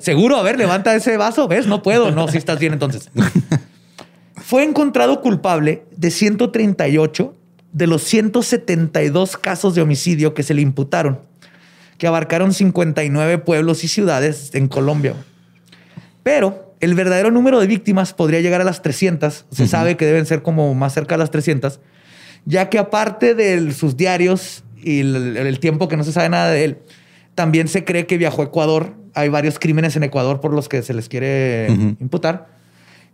[0.00, 1.66] Seguro, a ver, levanta ese vaso, ¿ves?
[1.66, 2.10] No puedo.
[2.10, 3.08] No, sí estás bien entonces.
[4.36, 7.34] Fue encontrado culpable de 138
[7.72, 11.20] de los 172 casos de homicidio que se le imputaron,
[11.98, 15.14] que abarcaron 59 pueblos y ciudades en Colombia.
[16.22, 19.46] Pero el verdadero número de víctimas podría llegar a las 300.
[19.50, 21.80] Se sabe que deben ser como más cerca de las 300,
[22.44, 26.50] ya que aparte de sus diarios y el, el tiempo que no se sabe nada
[26.50, 26.78] de él,
[27.34, 28.94] también se cree que viajó a Ecuador.
[29.14, 31.68] Hay varios crímenes en Ecuador por los que se les quiere
[32.00, 32.48] imputar.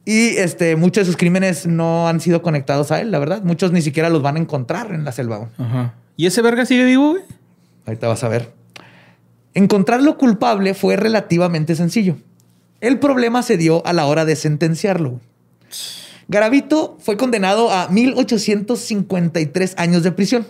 [0.04, 3.42] Y este, muchos de sus crímenes no han sido conectados a él, la verdad.
[3.42, 5.50] Muchos ni siquiera los van a encontrar en la selva.
[5.58, 5.94] Ajá.
[6.16, 7.22] ¿Y ese verga sigue vivo, güey?
[7.86, 8.59] Ahorita vas a ver.
[9.54, 12.16] Encontrarlo culpable fue relativamente sencillo.
[12.80, 15.20] El problema se dio a la hora de sentenciarlo.
[16.28, 20.46] Garavito fue condenado a 1853 años de prisión.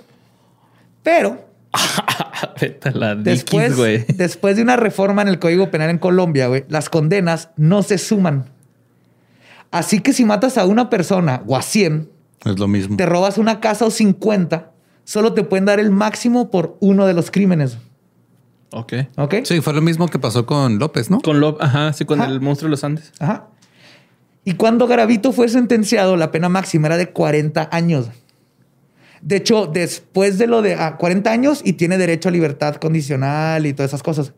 [1.03, 1.48] Pero
[3.22, 3.76] Dickies,
[4.16, 7.98] después de una reforma en el Código Penal en Colombia, güey, las condenas no se
[7.98, 8.51] suman.
[9.70, 12.11] Así que si matas a una persona o a 100,
[12.44, 12.96] Es lo mismo.
[12.96, 14.72] te robas una casa o 50,
[15.05, 17.78] solo te pueden dar el máximo por uno de los crímenes.
[18.72, 18.92] Ok.
[19.16, 19.34] ¿Ok?
[19.44, 21.20] Sí, fue lo mismo que pasó con López, ¿no?
[21.20, 22.30] Con lo, ajá, sí, con Ajá.
[22.30, 23.12] el monstruo de los Andes.
[23.18, 23.48] Ajá.
[24.44, 28.08] Y cuando Garavito fue sentenciado, la pena máxima era de 40 años.
[29.22, 33.66] De hecho, después de lo de ah, 40 años y tiene derecho a libertad condicional
[33.66, 34.32] y todas esas cosas.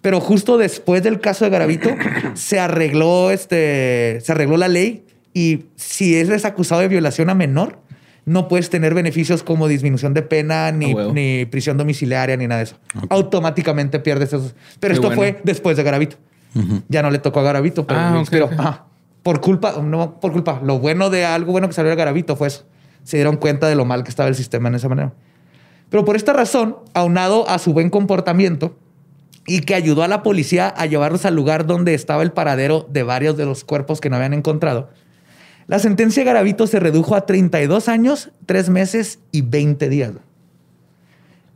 [0.00, 1.90] Pero justo después del caso de Garavito
[2.34, 7.78] se arregló este se arregló la ley y si eres acusado de violación a menor,
[8.26, 12.64] no puedes tener beneficios como disminución de pena, ni, ni prisión domiciliaria, ni nada de
[12.64, 12.76] eso.
[13.10, 14.54] Automáticamente pierdes esos.
[14.80, 15.20] Pero Qué esto bueno.
[15.20, 16.16] fue después de Garavito.
[16.88, 18.22] Ya no le tocó a Garavito, pero, Ah,
[18.58, 18.84] ajá,
[19.22, 20.60] por culpa, no por culpa.
[20.62, 22.64] Lo bueno de algo bueno que salió de Garavito fue eso.
[23.02, 25.12] Se dieron cuenta de lo mal que estaba el sistema en esa manera.
[25.90, 28.76] Pero por esta razón, aunado a su buen comportamiento
[29.46, 33.02] y que ayudó a la policía a llevarlos al lugar donde estaba el paradero de
[33.02, 34.90] varios de los cuerpos que no habían encontrado,
[35.66, 40.12] la sentencia de Garavito se redujo a 32 años, 3 meses y 20 días.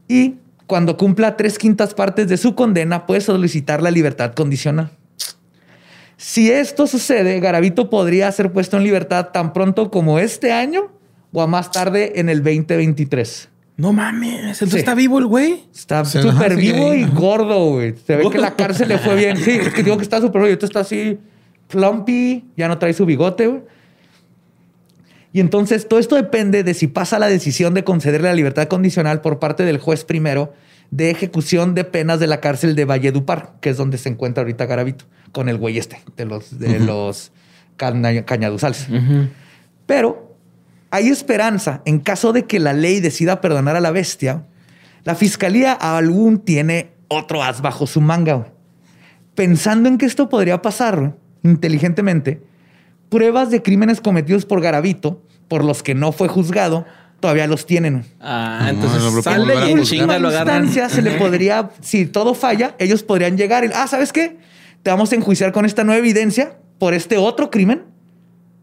[0.08, 0.36] Y
[0.66, 4.90] cuando cumpla tres quintas partes de su condena, puede solicitar la libertad condicional.
[6.16, 10.90] Si esto sucede, Garavito podría ser puesto en libertad tan pronto como este año
[11.32, 13.48] o a más tarde en el 2023.
[13.76, 14.78] No mames, entonces Sí.
[14.78, 15.62] está vivo el güey.
[15.72, 17.94] Está súper vivo ahí, y gordo, güey.
[18.04, 19.36] Se ve que la cárcel le fue bien.
[19.36, 20.52] Sí, es que digo que está súper, güey.
[20.52, 21.18] Ahorita está así
[21.68, 23.62] plumpy, ya no trae su bigote, güey.
[25.32, 29.20] Y entonces todo esto depende de si pasa la decisión de concederle la libertad condicional
[29.20, 30.52] por parte del juez primero
[30.90, 34.64] de ejecución de penas de la cárcel de Valledupar, que es donde se encuentra ahorita
[34.64, 37.30] Garavito, con el güey este, de los, de los
[37.76, 38.86] caña- cañaduzales.
[39.84, 40.34] Pero
[40.90, 44.44] hay esperanza en caso de que la ley decida perdonar a la bestia.
[45.04, 48.46] La fiscalía aún tiene otro as bajo su manga.
[49.34, 52.42] Pensando en que esto podría pasar inteligentemente,
[53.08, 56.84] pruebas de crímenes cometidos por Garavito, por los que no fue juzgado,
[57.20, 58.04] todavía los tienen.
[58.20, 62.34] Ah, No, entonces no lo sale y en última instancia se le podría, si todo
[62.34, 64.38] falla, ellos podrían llegar y, ah, ¿sabes qué?
[64.82, 67.82] Te vamos a enjuiciar con esta nueva evidencia por este otro crimen.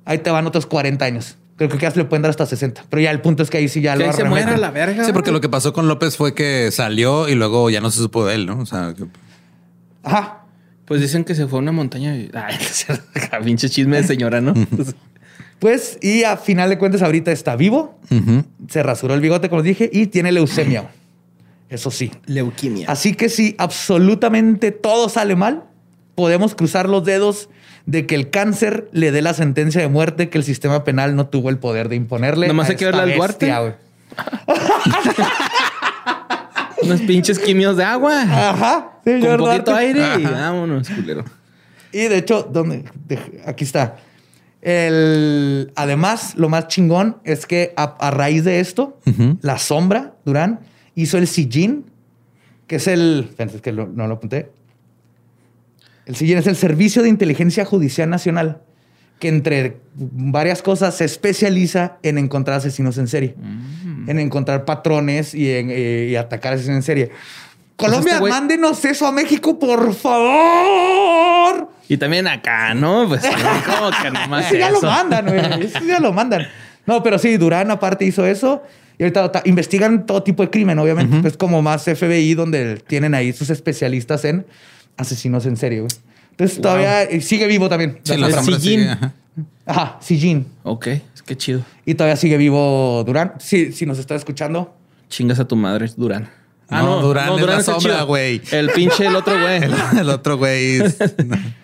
[0.05, 1.37] Ahí te van otros 40 años.
[1.57, 2.83] Creo que ya se le pueden dar hasta 60.
[2.89, 5.03] Pero ya el punto es que ahí sí ya lo ahí se muera la verga.
[5.05, 7.99] Sí, porque lo que pasó con López fue que salió y luego ya no se
[7.99, 8.59] supo de él, ¿no?
[8.59, 9.05] O sea, que-
[10.03, 10.44] Ajá.
[10.85, 12.29] Pues dicen que se fue a una montaña y...
[12.33, 12.57] Ay,
[13.43, 14.53] pinche chisme de señora, ¿no?
[15.57, 17.97] Pues, y a final de cuentas, ahorita está vivo.
[18.67, 20.89] Se rasuró el bigote, como dije, y tiene leucemia.
[21.69, 22.11] Eso sí.
[22.25, 22.87] Leuquimia.
[22.91, 25.63] Así que si absolutamente todo sale mal,
[26.13, 27.49] podemos cruzar los dedos
[27.85, 31.27] de que el cáncer le dé la sentencia de muerte que el sistema penal no
[31.27, 32.47] tuvo el poder de imponerle.
[32.47, 33.53] Nomás a hay que verle al Duarte.
[36.85, 38.21] Unos pinches quimios de agua.
[38.21, 38.91] Ajá.
[39.03, 39.73] con señor poquito Duarte.
[39.73, 41.23] aire y vámonos, culero.
[41.91, 42.85] Y de hecho, ¿dónde?
[43.07, 43.97] De- aquí está.
[44.61, 48.99] El, además, lo más chingón es que a, a raíz de esto,
[49.41, 50.59] la sombra, Durán,
[50.95, 51.85] hizo el sillín,
[52.67, 53.27] que es el.
[53.29, 54.51] espérense, es que lo- no lo apunté.
[56.07, 58.61] El sillín es el Servicio de Inteligencia Judicial Nacional,
[59.19, 63.35] que entre varias cosas se especializa en encontrar asesinos en serie,
[64.07, 67.11] en encontrar patrones y en eh, y atacar asesinos en serie.
[67.77, 71.69] Colombia, este güey- mándenos eso a México, por favor.
[71.87, 73.07] Y también acá, ¿no?
[73.07, 74.87] Pues como que nomás Ese ya lo eso.
[74.87, 75.69] mandan, güey.
[75.87, 76.47] Ya lo mandan.
[76.85, 78.63] No, pero sí, Durán aparte hizo eso.
[78.97, 81.27] Y ahorita ta- investigan todo tipo de crimen, obviamente.
[81.27, 84.45] Es como más FBI, donde tienen ahí sus especialistas en.
[84.97, 85.91] asesinos en serie, güey.
[86.37, 87.99] Entonces todavía eh, sigue vivo también.
[88.03, 88.55] Sí, La la Es sombra.
[88.55, 88.79] sombra Sillín.
[88.81, 89.13] sigue, ajá.
[89.67, 90.45] Ajá, Sijin.
[90.63, 91.61] Ok, es que chido.
[91.85, 93.33] Y todavía sigue vivo Durán.
[93.39, 94.75] Sí, si nos está escuchando.
[95.09, 96.29] Chingas a tu madre, Durán.
[96.69, 98.41] No, Durán es la sombra, güey.
[98.51, 99.63] El pinche, el otro güey.
[99.63, 100.81] El, el otro güey.
[100.81, 100.97] es-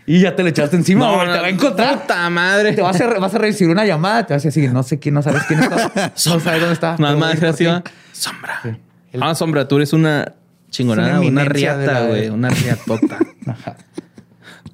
[0.06, 1.20] Y ya te le echaste encima, No.
[1.34, 2.02] Te va a encontrar.
[2.02, 2.74] Puta madre.
[2.74, 4.26] Te vas a, vas a recibir una llamada.
[4.28, 5.92] Te vas a decir, no sé quién, no sabes quién está.
[6.26, 6.96] No sabes dónde está.
[6.98, 7.66] Nada más así,
[8.14, 8.78] Sombra.
[9.20, 10.34] Ah, sombra, tú eres una
[10.70, 12.30] chingonada, una riata, güey.
[12.30, 13.18] Una riatota.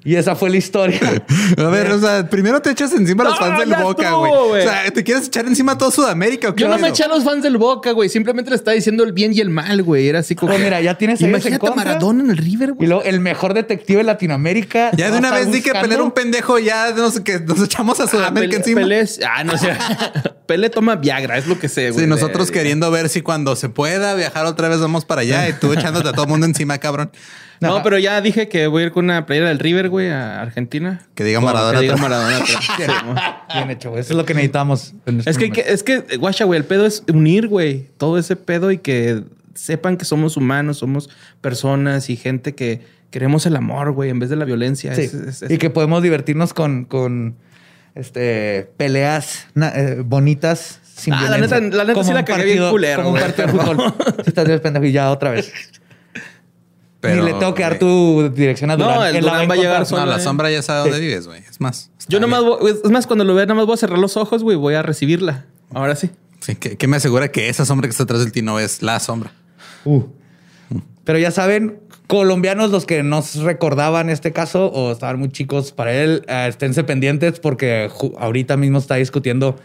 [0.08, 0.98] Y esa fue la historia.
[1.58, 4.32] A ver, o sea, primero te echas encima a los No, fans del Boca, güey.
[4.48, 4.60] güey.
[4.66, 7.04] O sea, ¿te quieres echar encima a todo Sudamérica o qué Yo no me eché
[7.04, 8.08] a los fans del Boca, güey.
[8.08, 10.08] Simplemente le estaba diciendo el bien y el mal, güey.
[10.08, 10.52] Era así como.
[10.52, 11.74] Que- mira, ya tienes Imagínate a.
[11.74, 12.88] Maradona en el River, Y güey.
[12.88, 14.92] luego el mejor detective de Latinoamérica.
[14.96, 17.60] Ya de una vez di que Pelé era un pendejo, ya no sé qué, nos
[17.62, 18.80] echamos a Ah, Sudamérica encima.
[18.80, 19.76] Pelé ah, no sé.
[20.46, 22.04] Pelé toma Viagra, es lo que sé, güey.
[22.04, 25.46] Sí, nosotros De- queriendo ver si cuando se pueda viajar otra vez vamos para allá
[25.50, 27.10] y tú echándote a todo el mundo encima, cabrón.
[27.60, 27.82] No, Ajá.
[27.82, 31.02] pero ya dije que voy a ir con una playera del River, güey, a Argentina.
[31.14, 31.96] Que diga Maradona Que diga.
[31.96, 32.38] Maradona.
[33.54, 34.00] Bien hecho, güey.
[34.00, 34.94] Eso es lo que necesitamos.
[35.06, 38.70] este Es que, es que, guacha, güey, el pedo es unir, güey, todo ese pedo
[38.70, 39.22] y que
[39.54, 41.10] sepan que somos humanos, somos
[41.40, 44.94] personas y gente que queremos el amor, güey, en vez de la violencia.
[44.94, 45.02] Sí.
[45.02, 47.36] Es- es- es- Y que podemos divertirnos con, con
[47.94, 52.44] este, peleas na- eh, bonitas sin Ah, la neta- la neta Como sí la cagué
[52.44, 53.94] bien culero, Como un partido de fútbol.
[54.18, 55.52] Sí, estás bien pendejo y ya otra vez.
[57.00, 59.08] Pero, Ni le tengo que dar tu dirección a No, Durán.
[59.10, 60.06] el Él la Durán va a llegar No, solo.
[60.06, 60.20] la eh.
[60.20, 61.42] sombra ya sabe dónde vives, güey.
[61.48, 61.90] Es más.
[62.08, 64.56] Yo nomás, voy- es más, cuando lo vea, nomás voy a cerrar los ojos, güey,
[64.56, 65.44] voy a recibirla.
[65.72, 66.10] Ahora sí.
[66.40, 68.82] Sí, que, que me asegura que esa sombra que está atrás del ti no es
[68.82, 69.32] la sombra.
[69.84, 70.02] Uh.
[71.04, 75.92] Pero ya saben, colombianos los que nos recordaban este caso o estaban muy chicos para
[75.94, 79.56] él, eh, esténse pendientes porque ahorita mismo está discutiendo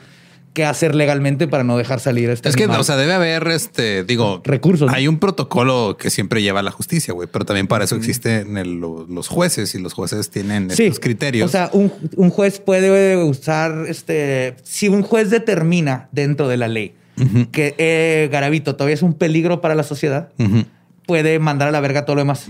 [0.54, 4.04] qué hacer legalmente para no dejar salir este Es que, o sea, debe haber, este,
[4.04, 4.96] digo, Recursos, ¿no?
[4.96, 8.58] Hay un protocolo que siempre lleva a la justicia, güey, pero también para eso existen
[8.58, 11.48] el- los jueces y los jueces tienen Sí, estos criterios.
[11.50, 14.56] O sea, un, un juez puede usar este.
[14.64, 16.94] Si un juez determina dentro de la ley
[17.52, 20.30] que eh, Garavito todavía es un peligro para la sociedad,
[21.06, 22.48] puede mandar a la verga todo lo demás.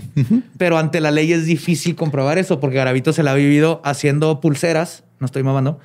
[0.58, 4.40] Pero ante la ley es difícil comprobar eso porque Garavito se la ha vivido haciendo
[4.40, 5.04] pulseras.
[5.20, 5.80] No estoy mamando.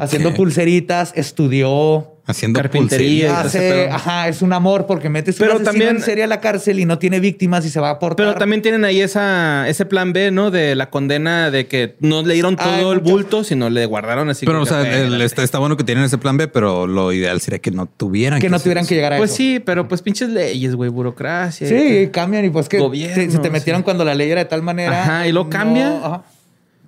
[0.00, 2.06] Haciendo pulseritas, estudió.
[2.26, 3.40] haciendo Carpintería.
[3.40, 6.78] Hace, ajá, es un amor porque metes Pero un también- en serie a la cárcel
[6.78, 8.24] y no tiene víctimas y se va a aportar.
[8.24, 10.52] Pero también tienen ahí esa, ese plan B, ¿no?
[10.52, 14.46] De la condena de que no le dieron todo el bulto, sino le guardaron así.
[14.46, 17.40] Pero, o sea, que, está, está bueno que tienen ese plan B, pero lo ideal
[17.40, 18.88] sería que no tuvieran que no hacer tuvieran eso.
[18.90, 19.36] que llegar a Pues eso.
[19.38, 21.66] sí, pero pues pinches leyes, güey, burocracia.
[21.68, 23.84] Sí, que- cambian y pues que Gobierno, se, se te metieron sí.
[23.84, 25.02] cuando la ley era de tal manera.
[25.02, 25.96] Ajá, y luego no- cambia.
[25.98, 26.22] ajá.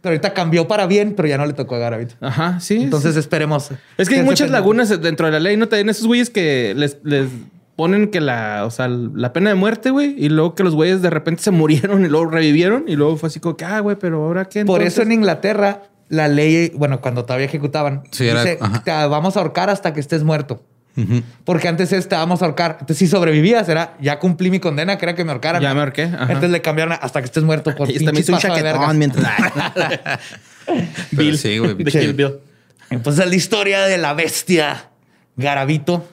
[0.03, 2.16] Pero ahorita cambió para bien, pero ya no le tocó a Garavito.
[2.20, 2.77] Ajá, sí.
[2.83, 3.20] Entonces sí.
[3.20, 3.70] esperemos.
[3.97, 5.69] Es que hay muchas lagunas dentro de la ley, ¿no?
[5.69, 7.29] También esos güeyes que les, les
[7.77, 11.01] ponen que la, o sea, la pena de muerte, güey, y luego que los güeyes
[11.03, 13.97] de repente se murieron y luego revivieron y luego fue así como que, ah, güey,
[13.97, 14.65] pero ahora qué.
[14.65, 18.83] Por eso en Inglaterra, la ley, bueno, cuando todavía ejecutaban, Sí, era- dice, ajá.
[18.85, 20.62] "Te vamos a ahorcar hasta que estés muerto.
[21.44, 22.73] Porque antes es, te vamos a ahorcar.
[22.81, 25.62] Entonces, si sobrevivías, era, ya cumplí mi condena, que era que me ahorcaran.
[25.62, 26.24] Ya me ahorqué, ajá.
[26.24, 29.32] Entonces le cambiaron hasta que estés muerto por Y también pinches hizo un chaquetón mientras.
[31.16, 31.74] Pero sí, güey.
[31.74, 32.35] Bill.
[32.90, 34.89] Entonces, la historia de la bestia
[35.36, 36.06] Garavito.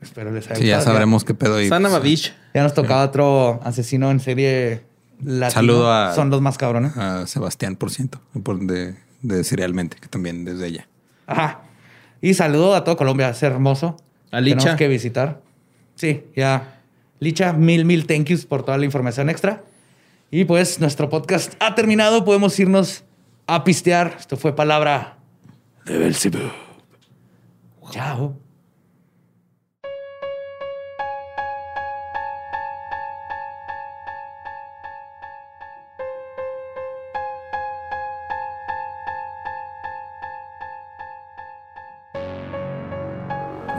[0.00, 0.94] Espero les haya Sí, ya gustado.
[0.94, 1.60] sabremos qué pedo.
[1.60, 2.32] y, Sana pues, Babich.
[2.54, 4.82] Ya nos tocaba otro asesino en serie
[5.22, 5.50] latino.
[5.50, 6.96] Saludo a- Son los más cabrones.
[6.96, 10.86] a Sebastián, por ciento, por de, de Serialmente, que también desde ella.
[11.26, 11.60] Ajá.
[12.20, 13.30] Y saludo a todo Colombia.
[13.30, 13.96] Es hermoso.
[14.30, 14.58] A Licha.
[14.58, 15.40] Tenemos que visitar.
[15.94, 16.80] Sí, ya.
[17.18, 19.62] Licha, mil, mil thank yous por toda la información extra.
[20.30, 22.24] Y pues nuestro podcast ha terminado.
[22.24, 23.04] Podemos irnos
[23.46, 24.16] a pistear.
[24.18, 25.18] Esto fue palabra
[25.84, 26.52] de Belzebub.
[27.90, 28.39] Chao.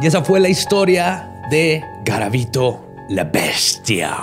[0.02, 4.16] Y esa fue la historia de Garavito la Bestia.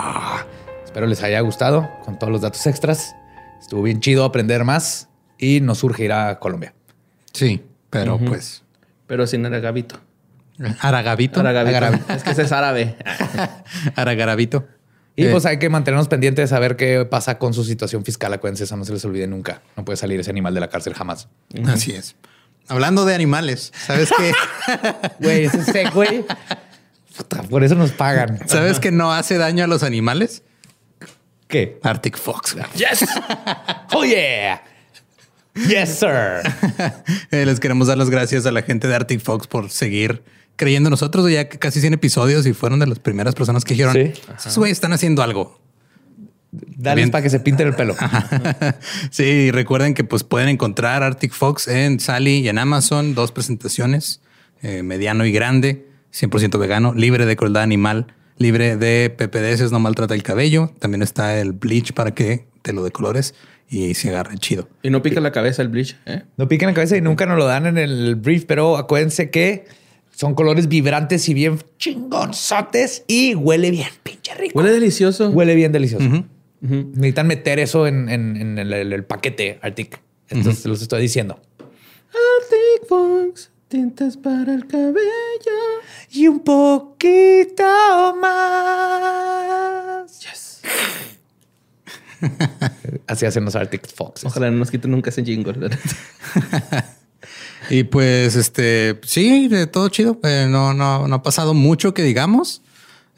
[0.83, 3.15] Espero les haya gustado con todos los datos extras.
[3.61, 5.07] Estuvo bien chido aprender más
[5.37, 6.73] y nos surge ir a Colombia.
[7.33, 8.63] Sí, pero pues.
[9.07, 9.99] Pero sin Aragavito.
[10.81, 11.39] Aragavito.
[11.39, 11.77] Aragavito.
[11.77, 12.13] Aragavito.
[12.13, 12.97] Es que ese es árabe.
[13.95, 14.67] Aragaravito.
[15.15, 18.33] Y Eh, pues hay que mantenernos pendientes de saber qué pasa con su situación fiscal.
[18.33, 19.61] Acuérdense, eso no se les olvide nunca.
[19.77, 21.29] No puede salir ese animal de la cárcel jamás.
[21.67, 22.15] Así es.
[22.69, 24.31] Hablando de animales, ¿sabes qué?
[25.19, 26.23] Güey, ese es güey.
[27.17, 28.39] Puta, Por eso nos pagan.
[28.47, 30.43] ¿Sabes que no hace daño a los animales?
[31.47, 31.79] ¿Qué?
[31.83, 32.53] Arctic Fox.
[32.53, 32.65] güey.
[32.75, 33.05] yes.
[33.93, 34.61] Oh, yeah.
[35.55, 36.41] Yes, sir.
[37.31, 40.23] Eh, Les queremos dar las gracias a la gente de Arctic Fox por seguir
[40.55, 41.29] creyendo en nosotros.
[41.29, 44.13] Ya que casi 100 episodios y fueron de las primeras personas que dijeron, Sí.
[44.37, 45.59] esos güeyes están haciendo algo.
[46.51, 47.11] Dale Bien.
[47.11, 47.95] para que se pinten el pelo.
[49.11, 53.31] sí, y recuerden que pues pueden encontrar Arctic Fox en Sally y en Amazon, dos
[53.31, 54.21] presentaciones,
[54.63, 58.07] eh, mediano y grande, 100% vegano, libre de crueldad animal,
[58.37, 60.73] libre de PPDS, no maltrata el cabello.
[60.79, 63.35] También está el bleach para que te lo decolores
[63.69, 64.67] y se agarre chido.
[64.81, 66.23] Y no pica la cabeza el bleach, ¿eh?
[66.37, 69.65] No piquen la cabeza y nunca nos lo dan en el brief, pero acuérdense que
[70.11, 74.57] son colores vibrantes y bien chingonzotes y huele bien, pinche rico.
[74.57, 75.29] Huele delicioso.
[75.29, 76.25] Huele bien delicioso.
[76.61, 79.99] Necesitan meter eso en, en- en el, el- el paquete Arctic.
[80.29, 81.39] Entonces los estoy diciendo.
[81.59, 84.99] Arctic Fox, tintas para el cabello.
[86.11, 87.63] Y un poquito
[88.79, 90.19] más.
[90.19, 90.61] Yes.
[93.07, 94.25] Así hacen los Arctic Fox.
[94.25, 95.69] Ojalá no nos quiten nunca ese jingle.
[97.71, 100.19] Y pues, este, sí, de todo chido.
[100.23, 102.63] Eh, no, no, no ha pasado mucho que digamos,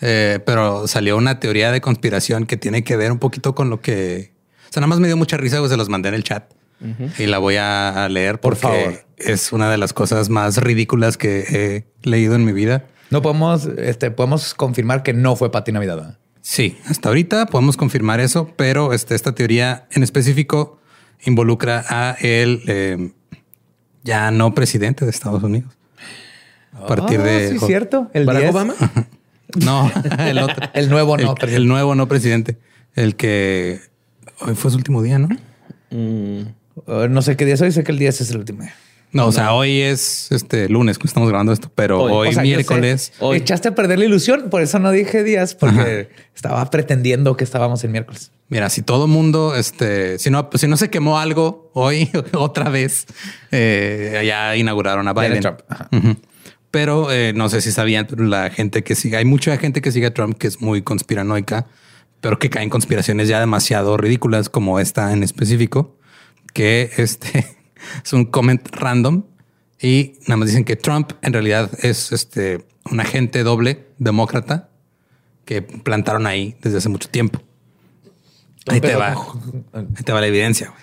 [0.01, 3.81] eh, pero salió una teoría de conspiración que tiene que ver un poquito con lo
[3.81, 4.31] que,
[4.69, 6.43] o sea, nada más me dio mucha risa, pues se los mandé en el chat
[7.19, 9.05] y la voy a leer Por porque favor.
[9.17, 12.85] es una de las cosas más ridículas que he leído en mi vida.
[13.11, 15.97] No podemos, este, podemos confirmar que no fue Pati Navidad.
[15.97, 16.17] ¿verdad?
[16.41, 20.79] Sí, hasta ahorita podemos confirmar eso, pero este, esta teoría en específico
[21.23, 23.11] involucra a el eh,
[24.03, 25.71] ya no presidente de Estados Unidos.
[26.73, 28.09] A partir Ah, de sí, cierto.
[28.13, 28.55] El ¿Barack 10.
[28.55, 28.73] Obama?
[29.55, 30.55] No, el otro.
[30.73, 31.55] El nuevo no el, presidente.
[31.57, 32.57] el nuevo no presidente.
[32.95, 33.79] El que
[34.41, 35.29] hoy fue su último día, ¿no?
[35.91, 36.41] Mm.
[37.09, 38.73] No sé qué día es hoy, sé que el 10 es el último día.
[39.13, 42.11] No, o sea, hoy es este lunes que estamos grabando esto, pero Hoy.
[42.13, 43.11] hoy, O sea, miércoles.
[43.13, 43.37] sé, Hoy.
[43.37, 47.83] Echaste a perder la ilusión, por eso no dije días, porque estaba pretendiendo que estábamos
[47.83, 48.31] el miércoles.
[48.47, 53.05] Mira, si todo mundo, este, si no, si no se quemó algo hoy otra vez,
[53.51, 55.41] eh, ya inauguraron a Biden.
[55.41, 55.59] Trump.
[56.71, 59.91] Pero eh, no sé si sabían, pero la gente que sigue, hay mucha gente que
[59.91, 61.67] sigue a Trump que es muy conspiranoica,
[62.21, 65.97] pero que cae en conspiraciones ya demasiado ridículas, como esta en específico,
[66.53, 67.45] que este
[68.03, 69.23] es un comment random
[69.81, 74.69] y nada más dicen que Trump en realidad es este un agente doble demócrata
[75.45, 77.41] que plantaron ahí desde hace mucho tiempo.
[78.67, 79.15] Ahí te va.
[79.73, 80.69] Ahí te va la evidencia.
[80.69, 80.81] güey.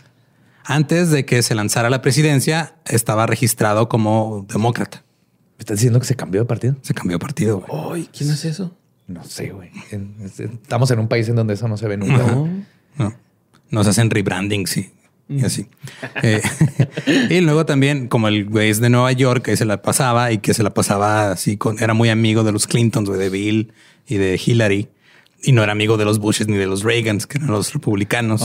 [0.64, 5.04] Antes de que se lanzara la presidencia, estaba registrado como demócrata.
[5.58, 6.76] ¿Me estás diciendo que se cambió de partido?
[6.82, 7.60] Se cambió de partido.
[7.60, 8.02] güey.
[8.02, 8.76] Ay, ¿quién es eso?
[9.08, 9.70] No sé, güey.
[10.38, 12.18] Estamos en un país en donde eso no se ve nunca.
[12.18, 12.48] No.
[12.96, 13.14] No.
[13.70, 14.92] Nos hacen rebranding, sí.
[15.28, 15.66] Y así.
[16.22, 16.40] Eh,
[17.30, 20.38] y luego también, como el güey es de Nueva York, que se la pasaba y
[20.38, 23.72] que se la pasaba así con, era muy amigo de los Clintons, güey, de Bill
[24.06, 24.88] y de Hillary.
[25.42, 28.42] Y no era amigo de los Bushes ni de los Reagans, que eran los republicanos.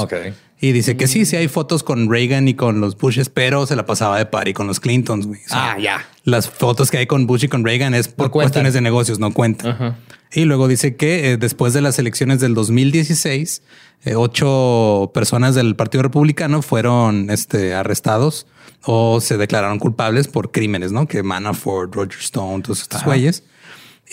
[0.60, 3.76] Y dice que sí, sí hay fotos con Reagan y con los Bushes, pero se
[3.76, 5.26] la pasaba de party con los Clintons.
[5.26, 5.42] güey.
[5.44, 6.08] O sea, Ah, ya.
[6.24, 9.20] Las fotos que hay con Bush y con Reagan es por No cuestiones de negocios,
[9.20, 9.72] no cuentan.
[9.72, 9.98] Ajá.
[10.32, 13.62] Y luego dice que eh, después de las elecciones del 2016,
[14.06, 18.48] eh, ocho personas del Partido Republicano fueron este, arrestados
[18.84, 21.08] o se declararon culpables por crímenes, ¿no?
[21.08, 23.44] Que Manafort, Roger Stone, todos estos güeyes.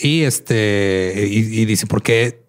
[0.02, 2.39] Y este, y, y dice, ¿por qué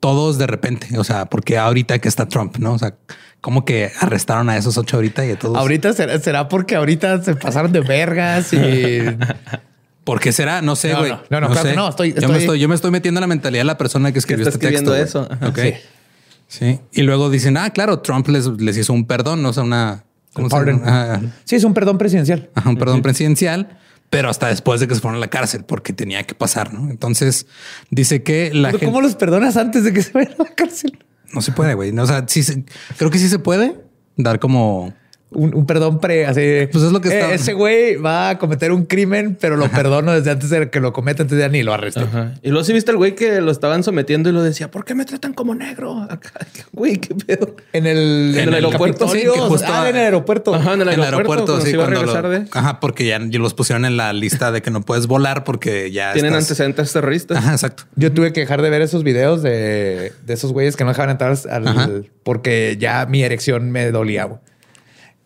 [0.00, 0.98] todos de repente?
[0.98, 2.72] O sea, ¿por qué ahorita que está Trump, no?
[2.74, 2.94] O sea,
[3.40, 5.56] ¿cómo que arrestaron a esos ocho ahorita y a todos?
[5.56, 9.00] Ahorita será, será porque ahorita se pasaron de vergas y
[10.04, 10.62] ¿Por qué será?
[10.62, 11.10] No sé, No, güey.
[11.12, 11.70] no, no, no, claro sé.
[11.70, 13.76] que no, estoy- Yo, me estoy- yo me estoy metiendo en la mentalidad de la
[13.76, 14.94] persona que escribió este texto.
[14.96, 15.28] eso.
[15.46, 15.58] Ok.
[15.58, 15.74] Sí.
[16.48, 16.80] Sí.
[16.92, 20.04] Y luego dicen, ah, claro, Trump les, les hizo un perdón, no o sea, una...
[20.32, 21.20] ¿cómo se llama?
[21.44, 22.48] Sí, es un perdón presidencial.
[22.54, 23.76] ajá, un perdón presidencial,
[24.10, 26.90] pero hasta después de que se fueron a la cárcel, porque tenía que pasar, ¿no?
[26.90, 27.46] Entonces,
[27.90, 28.86] dice que la Pero gente...
[28.86, 30.98] ¿Cómo los perdonas antes de que se vayan a la cárcel?
[31.32, 31.92] No se puede, güey.
[31.92, 32.64] No, o sea, sí, se-
[32.96, 33.76] creo que sí se puede
[34.16, 34.94] dar como...
[35.30, 36.40] Un, un perdón pre, así.
[36.72, 39.68] Pues es lo que está- "Eh, ese güey va a cometer un crimen, pero lo
[39.68, 42.00] perdono desde antes de que lo cometa, antes de ni lo arresto.
[42.00, 42.32] Ajá.
[42.42, 44.94] Y luego sí viste al güey que lo estaban sometiendo y lo decía, ¿por qué
[44.94, 46.00] me tratan como negro?
[46.08, 46.30] Acá,
[46.72, 47.56] güey, qué pedo.
[47.74, 50.54] En el, En el aeropuerto, sí, justo- Ah, en el aeropuerto.
[50.54, 52.46] Ajá, en el En el aeropuerto, sí, cuando lo- de...
[52.52, 56.14] Ajá, porque ya los pusieron en la lista de que no puedes volar porque ya
[56.14, 57.36] Tienen estás- antecedentes terroristas.
[57.36, 57.84] Ajá, exacto.
[57.96, 61.10] Yo tuve que dejar de ver esos videos de, de esos güeyes que no dejaban
[61.10, 61.90] entrar al, Ajá.
[62.22, 64.24] porque ya mi erección me dolía.
[64.24, 64.40] güey.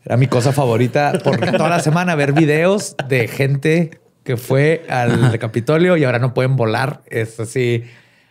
[0.05, 5.39] Era mi cosa favorita por toda la semana ver videos de gente que fue al
[5.39, 7.03] Capitolio y ahora no pueden volar.
[7.09, 7.85] Es así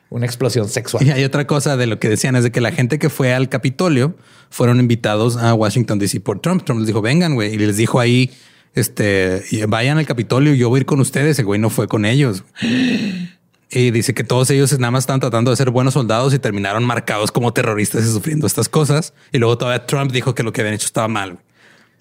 [0.09, 1.05] una explosión sexual.
[1.05, 3.33] Y hay otra cosa de lo que decían es de que la gente que fue
[3.33, 4.15] al Capitolio
[4.49, 6.63] fueron invitados a Washington DC por Trump.
[6.63, 7.53] Trump les dijo, vengan, güey.
[7.53, 8.31] Y les dijo ahí,
[8.73, 11.39] este, vayan al Capitolio, yo voy a ir con ustedes.
[11.39, 12.43] El güey no fue con ellos.
[13.73, 16.83] Y dice que todos ellos nada más están tratando de ser buenos soldados y terminaron
[16.83, 19.13] marcados como terroristas y sufriendo estas cosas.
[19.31, 21.39] Y luego todavía Trump dijo que lo que habían hecho estaba mal.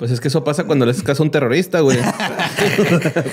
[0.01, 1.99] Pues es que eso pasa cuando le haces caso a un terrorista, güey.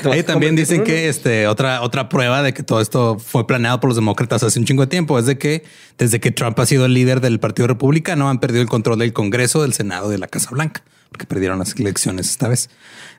[0.25, 3.95] También dicen que este, otra, otra prueba de que todo esto fue planeado por los
[3.95, 5.63] demócratas hace un chingo de tiempo es de que
[5.97, 9.13] desde que Trump ha sido el líder del Partido Republicano han perdido el control del
[9.13, 12.69] Congreso, del Senado de la Casa Blanca, porque perdieron las elecciones esta vez.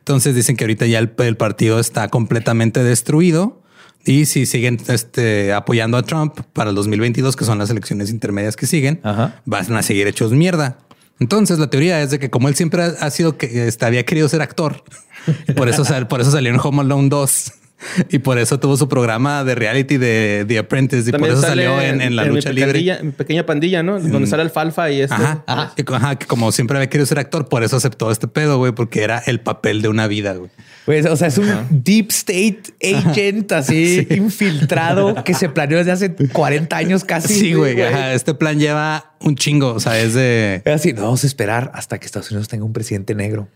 [0.00, 3.62] Entonces dicen que ahorita ya el, el partido está completamente destruido
[4.04, 8.56] y si siguen este, apoyando a Trump para el 2022, que son las elecciones intermedias
[8.56, 9.40] que siguen, Ajá.
[9.46, 10.76] van a seguir hechos mierda.
[11.20, 14.28] Entonces la teoría es de que como él siempre ha, sido que este, había querido
[14.28, 14.82] ser actor,
[15.56, 17.52] por eso sal- por eso salió en Home Alone 2
[18.10, 21.42] y por eso tuvo su programa de reality de The Apprentice y por También eso
[21.42, 22.98] sale salió en, en la lucha libre.
[23.02, 24.00] mi pequeña pandilla, ¿no?
[24.00, 25.14] Donde sale Alfalfa y este.
[25.14, 25.72] Ajá, ajá.
[25.76, 28.72] Que, ajá, que como siempre había querido ser actor, por eso aceptó este pedo, güey,
[28.72, 30.50] porque era el papel de una vida, güey.
[30.88, 36.14] Pues, o sea, es un deep state agent así infiltrado que se planeó desde hace
[36.14, 37.34] 40 años casi.
[37.34, 37.78] Sí, güey.
[37.82, 39.74] ajá, Este plan lleva un chingo.
[39.74, 42.72] O sea, es de así, no vamos a esperar hasta que Estados Unidos tenga un
[42.72, 43.50] presidente negro.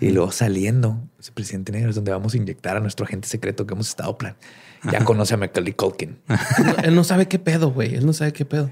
[0.00, 3.66] Y luego saliendo, ese presidente negro es donde vamos a inyectar a nuestro agente secreto
[3.66, 4.34] que hemos estado plan.
[4.90, 6.18] Ya conoce a Macaulay Culkin.
[6.28, 7.94] Él no, él no sabe qué pedo, güey.
[7.94, 8.68] Él no sabe qué pedo.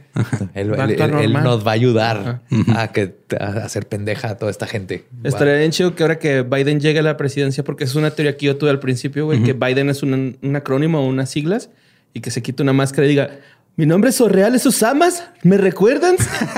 [0.55, 2.43] Él, Va a él- él- nos va a ayudar
[2.75, 5.05] a, que, a hacer pendeja a toda esta gente.
[5.23, 8.37] Estaría bien chido que ahora que Biden llegue a la presidencia, porque es una teoría
[8.37, 11.71] que yo tuve al principio, güey, que Biden es un, un acrónimo o unas siglas
[12.13, 13.31] y que se quite una máscara y diga,
[13.77, 15.25] mi nombre es Orreal, ¿esos amas?
[15.45, 16.17] ¿Me recuerdan?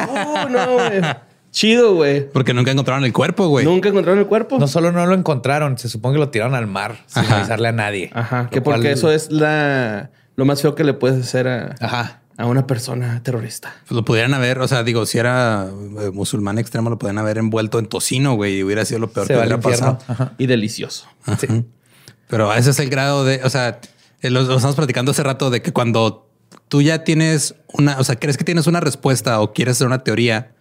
[0.09, 1.01] oh, no, güey.
[1.53, 2.29] Chido, güey.
[2.31, 3.65] porque nunca encontraron el cuerpo, güey.
[3.65, 4.59] Nunca encontraron el cuerpo.
[4.59, 7.37] No solo no lo encontraron, se supone que lo tiraron al mar sin Ajá.
[7.39, 8.11] avisarle a nadie.
[8.15, 11.75] Ajá, que porque cual- eso es la lo más feo que le puedes hacer a,
[11.79, 12.23] Ajá.
[12.39, 13.75] a una persona terrorista.
[13.87, 15.69] Pues lo pudieran haber, o sea, digo, si era
[16.01, 19.27] eh, musulmán extremo, lo podían haber envuelto en tocino, güey, y hubiera sido lo peor
[19.27, 19.99] Se que va al hubiera infierno.
[19.99, 20.13] pasado.
[20.25, 20.33] Ajá.
[20.39, 21.07] Y delicioso.
[21.39, 21.47] Sí.
[22.29, 23.79] Pero ese es el grado de, o sea,
[24.23, 26.31] eh, lo, lo estamos platicando hace rato de que cuando
[26.69, 30.03] tú ya tienes una, o sea, crees que tienes una respuesta o quieres hacer una
[30.03, 30.53] teoría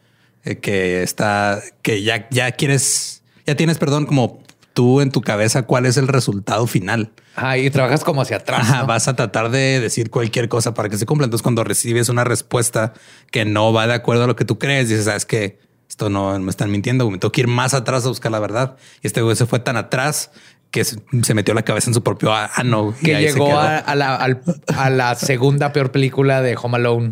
[0.43, 4.41] que está, que ya, ya quieres, ya tienes, perdón, como
[4.73, 7.11] tú en tu cabeza cuál es el resultado final.
[7.35, 8.61] Ajá, y trabajas como hacia atrás.
[8.61, 8.87] Ajá, ¿no?
[8.87, 11.25] vas a tratar de decir cualquier cosa para que se cumpla.
[11.25, 12.93] Entonces, cuando recibes una respuesta
[13.31, 15.59] que no va de acuerdo a lo que tú crees, dices, sabes que
[15.89, 17.09] esto no me están mintiendo.
[17.09, 18.77] Me tengo que ir más atrás a buscar la verdad.
[19.01, 20.31] Y este güey se fue tan atrás
[20.71, 22.95] que se, metió la cabeza en su propio ano.
[23.03, 24.41] Que llegó a, a la, al-
[24.75, 27.11] a la segunda peor película de Home Alone.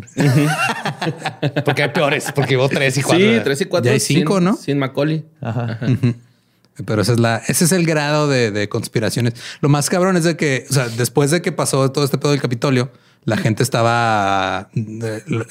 [1.64, 3.18] porque hay peores, porque hubo tres y cuatro.
[3.34, 3.86] Sí, tres y cuatro.
[3.86, 4.56] Ya hay cinco, sin- ¿no?
[4.56, 5.24] Sin Macaulay.
[5.40, 5.78] Ajá.
[6.86, 9.34] Pero ese es la, ese es el grado de, de conspiraciones.
[9.60, 12.30] Lo más cabrón es de que, o sea, después de que pasó todo este pedo
[12.30, 12.90] del Capitolio,
[13.26, 14.70] la gente estaba,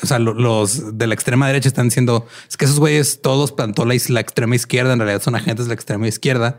[0.03, 3.52] o sea, lo- los de la extrema derecha están diciendo es que esos güeyes todos
[3.52, 4.94] plantó la, la extrema izquierda.
[4.94, 6.57] En realidad son agentes de la extrema izquierda.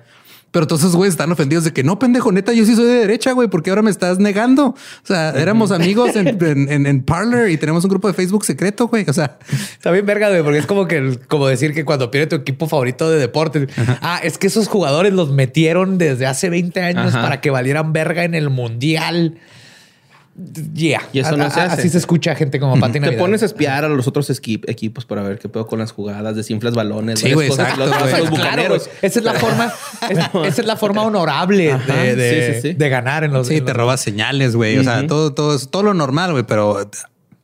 [0.52, 2.94] Pero todos esos güeyes están ofendidos de que no, pendejo, neta, yo sí soy de
[2.94, 4.66] derecha, güey, porque ahora me estás negando.
[4.68, 8.44] O sea, éramos amigos en, en, en- en Parler y tenemos un grupo de Facebook
[8.44, 9.04] secreto, güey.
[9.08, 9.38] O sea,
[9.72, 12.66] Está bien verga, güey, porque es como que como decir que cuando pierde tu equipo
[12.66, 13.68] favorito de deporte,
[14.02, 17.22] ah, es que esos jugadores los metieron desde hace 20 años Ajá.
[17.22, 19.36] para que valieran verga en el mundial.
[20.74, 21.02] Yeah.
[21.12, 21.80] Y eso no se hace.
[21.80, 25.22] Así se escucha gente como Pati Te pones a espiar a los otros equipos para
[25.22, 27.20] ver qué pedo con las jugadas, desinflas balones.
[27.20, 27.68] Sí, güey, cosas.
[27.70, 28.10] exacto, Los- güey.
[28.10, 28.84] los Claro, bucaneros.
[28.86, 28.96] güey.
[29.02, 29.72] Esa es la forma,
[30.08, 30.18] es-
[30.52, 32.74] esa es la forma honorable Ajá, de, de- sí, sí, sí.
[32.74, 33.48] de ganar en los.
[33.48, 34.78] Sí, en te los- robas señales, güey.
[34.78, 35.06] O sea, Ujú.
[35.06, 36.44] todo, todo, es- todo lo normal, güey.
[36.44, 36.90] Pero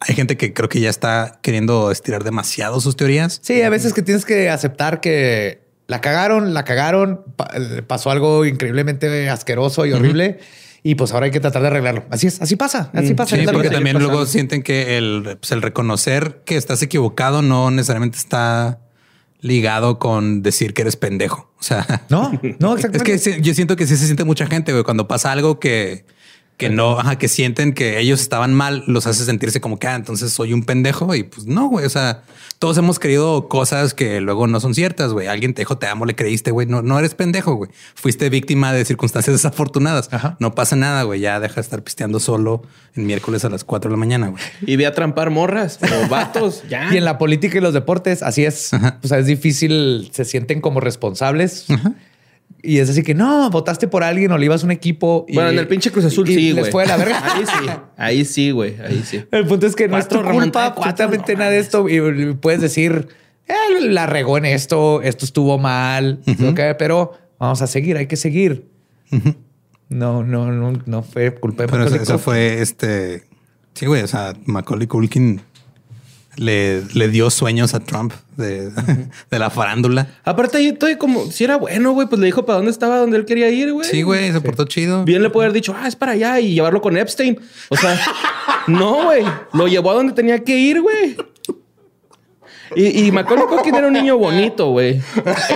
[0.01, 3.41] hay gente que creo que ya está queriendo estirar demasiado sus teorías.
[3.43, 8.11] Sí, a veces que tienes que aceptar que la cagaron, la cagaron, pa- eh, pasó
[8.11, 10.39] algo increíblemente asqueroso y horrible.
[10.89, 12.05] Y pues ahora hay que tratar de arreglarlo.
[12.11, 13.35] Así es, así pasa, así Mm, pasa.
[13.37, 14.13] Sí, es porque también pasando.
[14.13, 18.79] luego sienten que el, pues, el reconocer que estás equivocado no necesariamente está
[19.41, 21.51] ligado con decir que eres pendejo.
[21.59, 22.31] O sea, No,
[22.61, 23.05] no, es exactamente.
[23.05, 26.05] que sí, yo siento que sí se siente mucha gente, güey, cuando pasa algo que,
[26.57, 29.95] que no, ajá, que sienten que ellos estaban mal, los hace sentirse como que, ah,
[29.95, 31.85] entonces soy un pendejo y pues no, güey.
[31.85, 32.23] O sea,
[32.59, 35.27] todos hemos creído cosas que luego no son ciertas, güey.
[35.27, 36.67] Alguien te dijo, te amo, le creíste, güey.
[36.67, 37.71] No, no eres pendejo, güey.
[37.95, 40.09] Fuiste víctima de circunstancias desafortunadas.
[40.13, 40.37] Ajá.
[40.41, 41.21] No pasa nada, güey.
[41.21, 42.63] Ya deja de estar pisteando solo
[42.95, 44.43] en miércoles a las 4 de la mañana, güey.
[44.63, 46.63] Y ve a trampar morras o vatos.
[46.71, 46.89] Ya.
[46.93, 48.71] Y en la política y los deportes, así es.
[49.03, 51.67] O sea, es difícil, se sienten como responsables.
[52.63, 55.25] Y es así que no, votaste por alguien o le ibas a un equipo.
[55.29, 56.73] y- Bueno, en el pinche Cruz Azul y sí, les güey.
[56.73, 57.23] fue de la verga.
[57.35, 57.71] Ahí sí.
[57.97, 58.75] Ahí sí, güey.
[58.81, 59.23] Ahí sí.
[59.31, 61.89] El punto es que no es tu Cuatro culpa, cuatro, absolutamente no nada de esto.
[61.89, 63.09] Y puedes decir,
[63.47, 66.21] "Eh, la regó en esto, esto estuvo mal,
[66.79, 68.67] pero vamos a seguir, hay que seguir.
[69.89, 72.25] No, no, no, no fue culpa de Pero eso, Macaulay eso Culkin.
[72.25, 73.23] fue este.
[73.75, 74.03] Sí, güey.
[74.03, 75.41] O sea, Macaulay Culkin
[76.37, 78.71] le, le dio sueños a Trump de,
[79.31, 80.09] de la farándula.
[80.25, 83.17] Aparte, ahí estoy como si era bueno, güey, pues le dijo para dónde estaba, dónde
[83.17, 83.89] él quería ir, güey.
[83.89, 85.05] Sí, güey, se portó chido.
[85.05, 87.39] Bien le puede haber dicho, ah, es para allá y llevarlo con Epstein.
[87.69, 87.99] O sea,
[88.67, 89.25] no, güey.
[89.53, 91.17] Lo llevó a donde tenía que ir, güey.
[92.77, 95.01] Y, y Macaulay Culkin era un niño bonito, güey.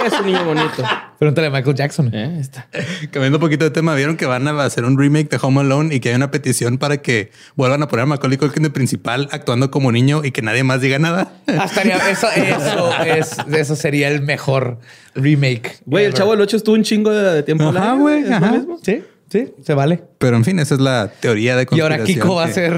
[0.07, 0.83] Es un niño bonito.
[1.19, 2.11] Pregúntale a Michael Jackson.
[2.15, 2.67] Eh, está.
[3.11, 5.95] Cambiando un poquito de tema, vieron que van a hacer un remake de Home Alone
[5.95, 9.29] y que hay una petición para que vuelvan a poner a Macaulay Culkin de principal
[9.33, 11.31] actuando como niño y que nadie más diga nada.
[11.47, 11.69] Ah,
[12.11, 14.79] eso, eso, es, eso sería el mejor
[15.15, 15.77] remake.
[15.85, 17.65] Güey, el chavo del 8 estuvo un chingo de, de tiempo.
[17.69, 18.53] Ajá, güey, es lo ajá.
[18.53, 18.79] mismo.
[18.83, 20.03] Sí, sí, se vale.
[20.17, 22.01] Pero en fin, esa es la teoría de Y conspiración.
[22.01, 22.73] ahora Kiko va a ser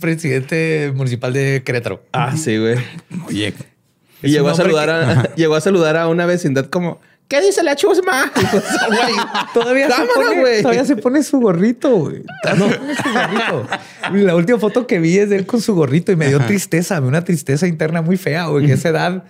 [0.00, 2.02] presidente municipal de Querétaro.
[2.12, 2.76] Ah, sí, güey.
[3.28, 3.54] Oye,
[4.24, 7.74] Y llegó a saludar a, llegó a saludar a una vecindad como ¿Qué dice la
[7.74, 8.30] chusma?
[8.50, 8.64] Pues,
[9.54, 10.62] Todavía, se pone, güey.
[10.62, 12.22] todavía se pone su gorrito, güey.
[12.44, 13.68] Gorrito.
[14.12, 16.96] La última foto que vi es de él con su gorrito y me dio tristeza,
[16.96, 19.24] me dio una tristeza interna muy fea, güey, que a esa edad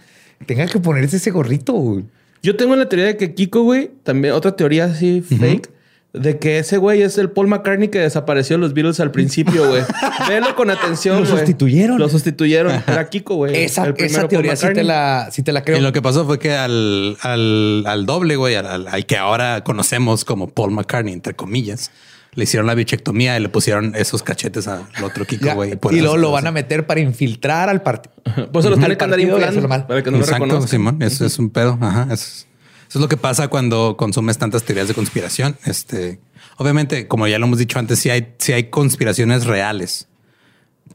[0.46, 2.04] tenga que ponerse ese gorrito, güey.
[2.42, 5.70] Yo tengo la teoría de que Kiko, güey, también otra teoría así fake,
[6.14, 9.68] de que ese güey es el Paul McCartney que desapareció de los Beatles al principio,
[9.68, 9.82] güey.
[10.28, 11.98] Velo con atención, Lo sustituyeron.
[11.98, 12.82] Lo sustituyeron.
[12.86, 13.56] Era Kiko, güey.
[13.64, 15.76] Esa, teoría sí te, la, sí te la creo.
[15.76, 19.16] Y lo que pasó fue que al, al, al doble, güey, al, al- al que
[19.16, 21.90] ahora conocemos como Paul McCartney, entre comillas,
[22.34, 25.78] le hicieron la bichectomía y le pusieron esos cachetes al otro Kiko, güey.
[25.90, 28.14] y luego se lo van a meter para infiltrar al partido.
[28.52, 30.68] Por eso los tiene que andar inflando para que no lo Exacto, reconozcan.
[30.68, 31.02] Simón.
[31.02, 31.76] Eso es un pedo.
[31.80, 32.04] Ajá.
[32.04, 32.46] Eso es,
[32.94, 35.56] eso es lo que pasa cuando consumes tantas teorías de conspiración.
[35.64, 36.20] Este,
[36.58, 40.06] obviamente, como ya lo hemos dicho antes, sí hay, sí hay conspiraciones reales.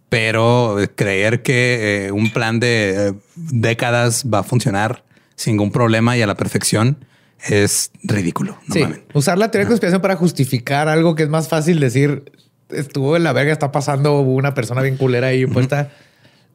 [0.07, 5.03] Pero creer que eh, un plan de eh, décadas va a funcionar
[5.35, 7.03] sin ningún problema y a la perfección
[7.45, 8.57] es ridículo.
[8.67, 9.03] No sí, mamen.
[9.11, 12.31] usar la teoría de conspiración para justificar algo que es más fácil decir
[12.69, 15.91] estuvo en la verga, está pasando una persona bien culera ahí puesta,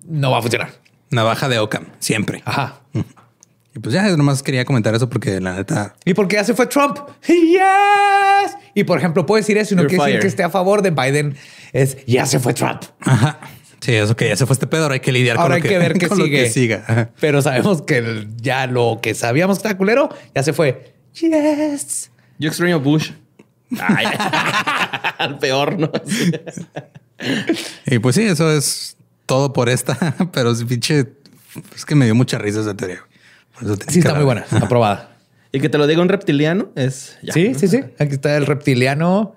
[0.09, 0.71] no va a funcionar.
[1.11, 2.41] Navaja de Ockham, siempre.
[2.47, 2.81] Ajá.
[3.77, 6.55] Y pues ya nomás quería comentar eso porque la neta ¿Y por qué ya se
[6.55, 6.99] fue Trump?
[7.27, 8.57] Yes.
[8.75, 10.91] Y por ejemplo, puede decir eso y no quiere decir que esté a favor de
[10.91, 11.37] Biden.
[11.73, 12.83] Es ya se fue Trump.
[13.01, 13.41] Ajá.
[13.81, 14.85] Sí, eso que ya se fue este pedo.
[14.85, 16.45] Ahora hay que lidiar Ahora con hay lo que ver qué con lo sigue.
[16.45, 16.85] que siga.
[16.87, 17.11] Ajá.
[17.21, 20.95] Pero sabemos que ya lo que sabíamos que estaba culero ya se fue.
[21.15, 22.11] Yes.
[22.39, 23.11] Yo extraño a Bush.
[23.81, 24.07] Ay,
[25.19, 25.91] al peor, ¿no?
[27.87, 28.97] Y pues sí, eso es
[29.27, 31.07] todo por esta, pero es pinche.
[31.75, 33.01] Es que me dio mucha risa esa teoría.
[33.89, 34.45] Sí, está muy buena.
[34.51, 35.17] Aprobada.
[35.53, 37.17] Y que te lo diga un reptiliano es.
[37.23, 37.59] ya, sí, ¿no?
[37.59, 37.81] sí, sí.
[37.99, 39.37] Aquí está el reptiliano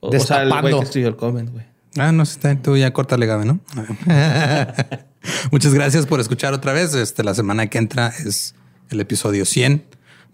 [0.00, 0.78] O, o sea, el güey destapando.
[0.80, 1.64] que escribió el comment, güey.
[1.98, 3.60] Ah, no, está, tú ya córtale, Gabe, ¿no?
[5.50, 6.94] Muchas gracias por escuchar otra vez.
[6.94, 8.54] Este, la semana que entra es
[8.90, 9.84] el episodio 100.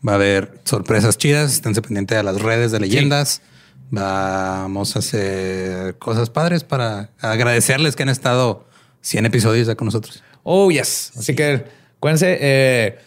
[0.06, 1.52] Va a haber sorpresas chidas.
[1.54, 3.42] Esténse pendientes de las redes de leyendas.
[3.90, 8.66] Vamos a hacer cosas padres para agradecerles que han estado
[9.00, 10.22] 100 episodios ya con nosotros.
[10.44, 11.12] Oh, yes.
[11.16, 11.64] Así que
[11.96, 12.98] acuérdense, eh,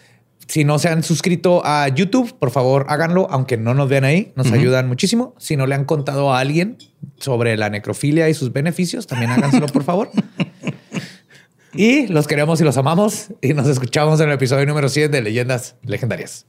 [0.51, 4.33] si no se han suscrito a YouTube, por favor háganlo, aunque no nos vean ahí,
[4.35, 5.33] nos ayudan muchísimo.
[5.37, 6.77] Si no le han contado a alguien
[7.19, 10.11] sobre la necrofilia y sus beneficios, también háganselo, por favor.
[11.73, 15.21] Y los queremos y los amamos y nos escuchamos en el episodio número 100 de
[15.21, 16.45] Leyendas Legendarias.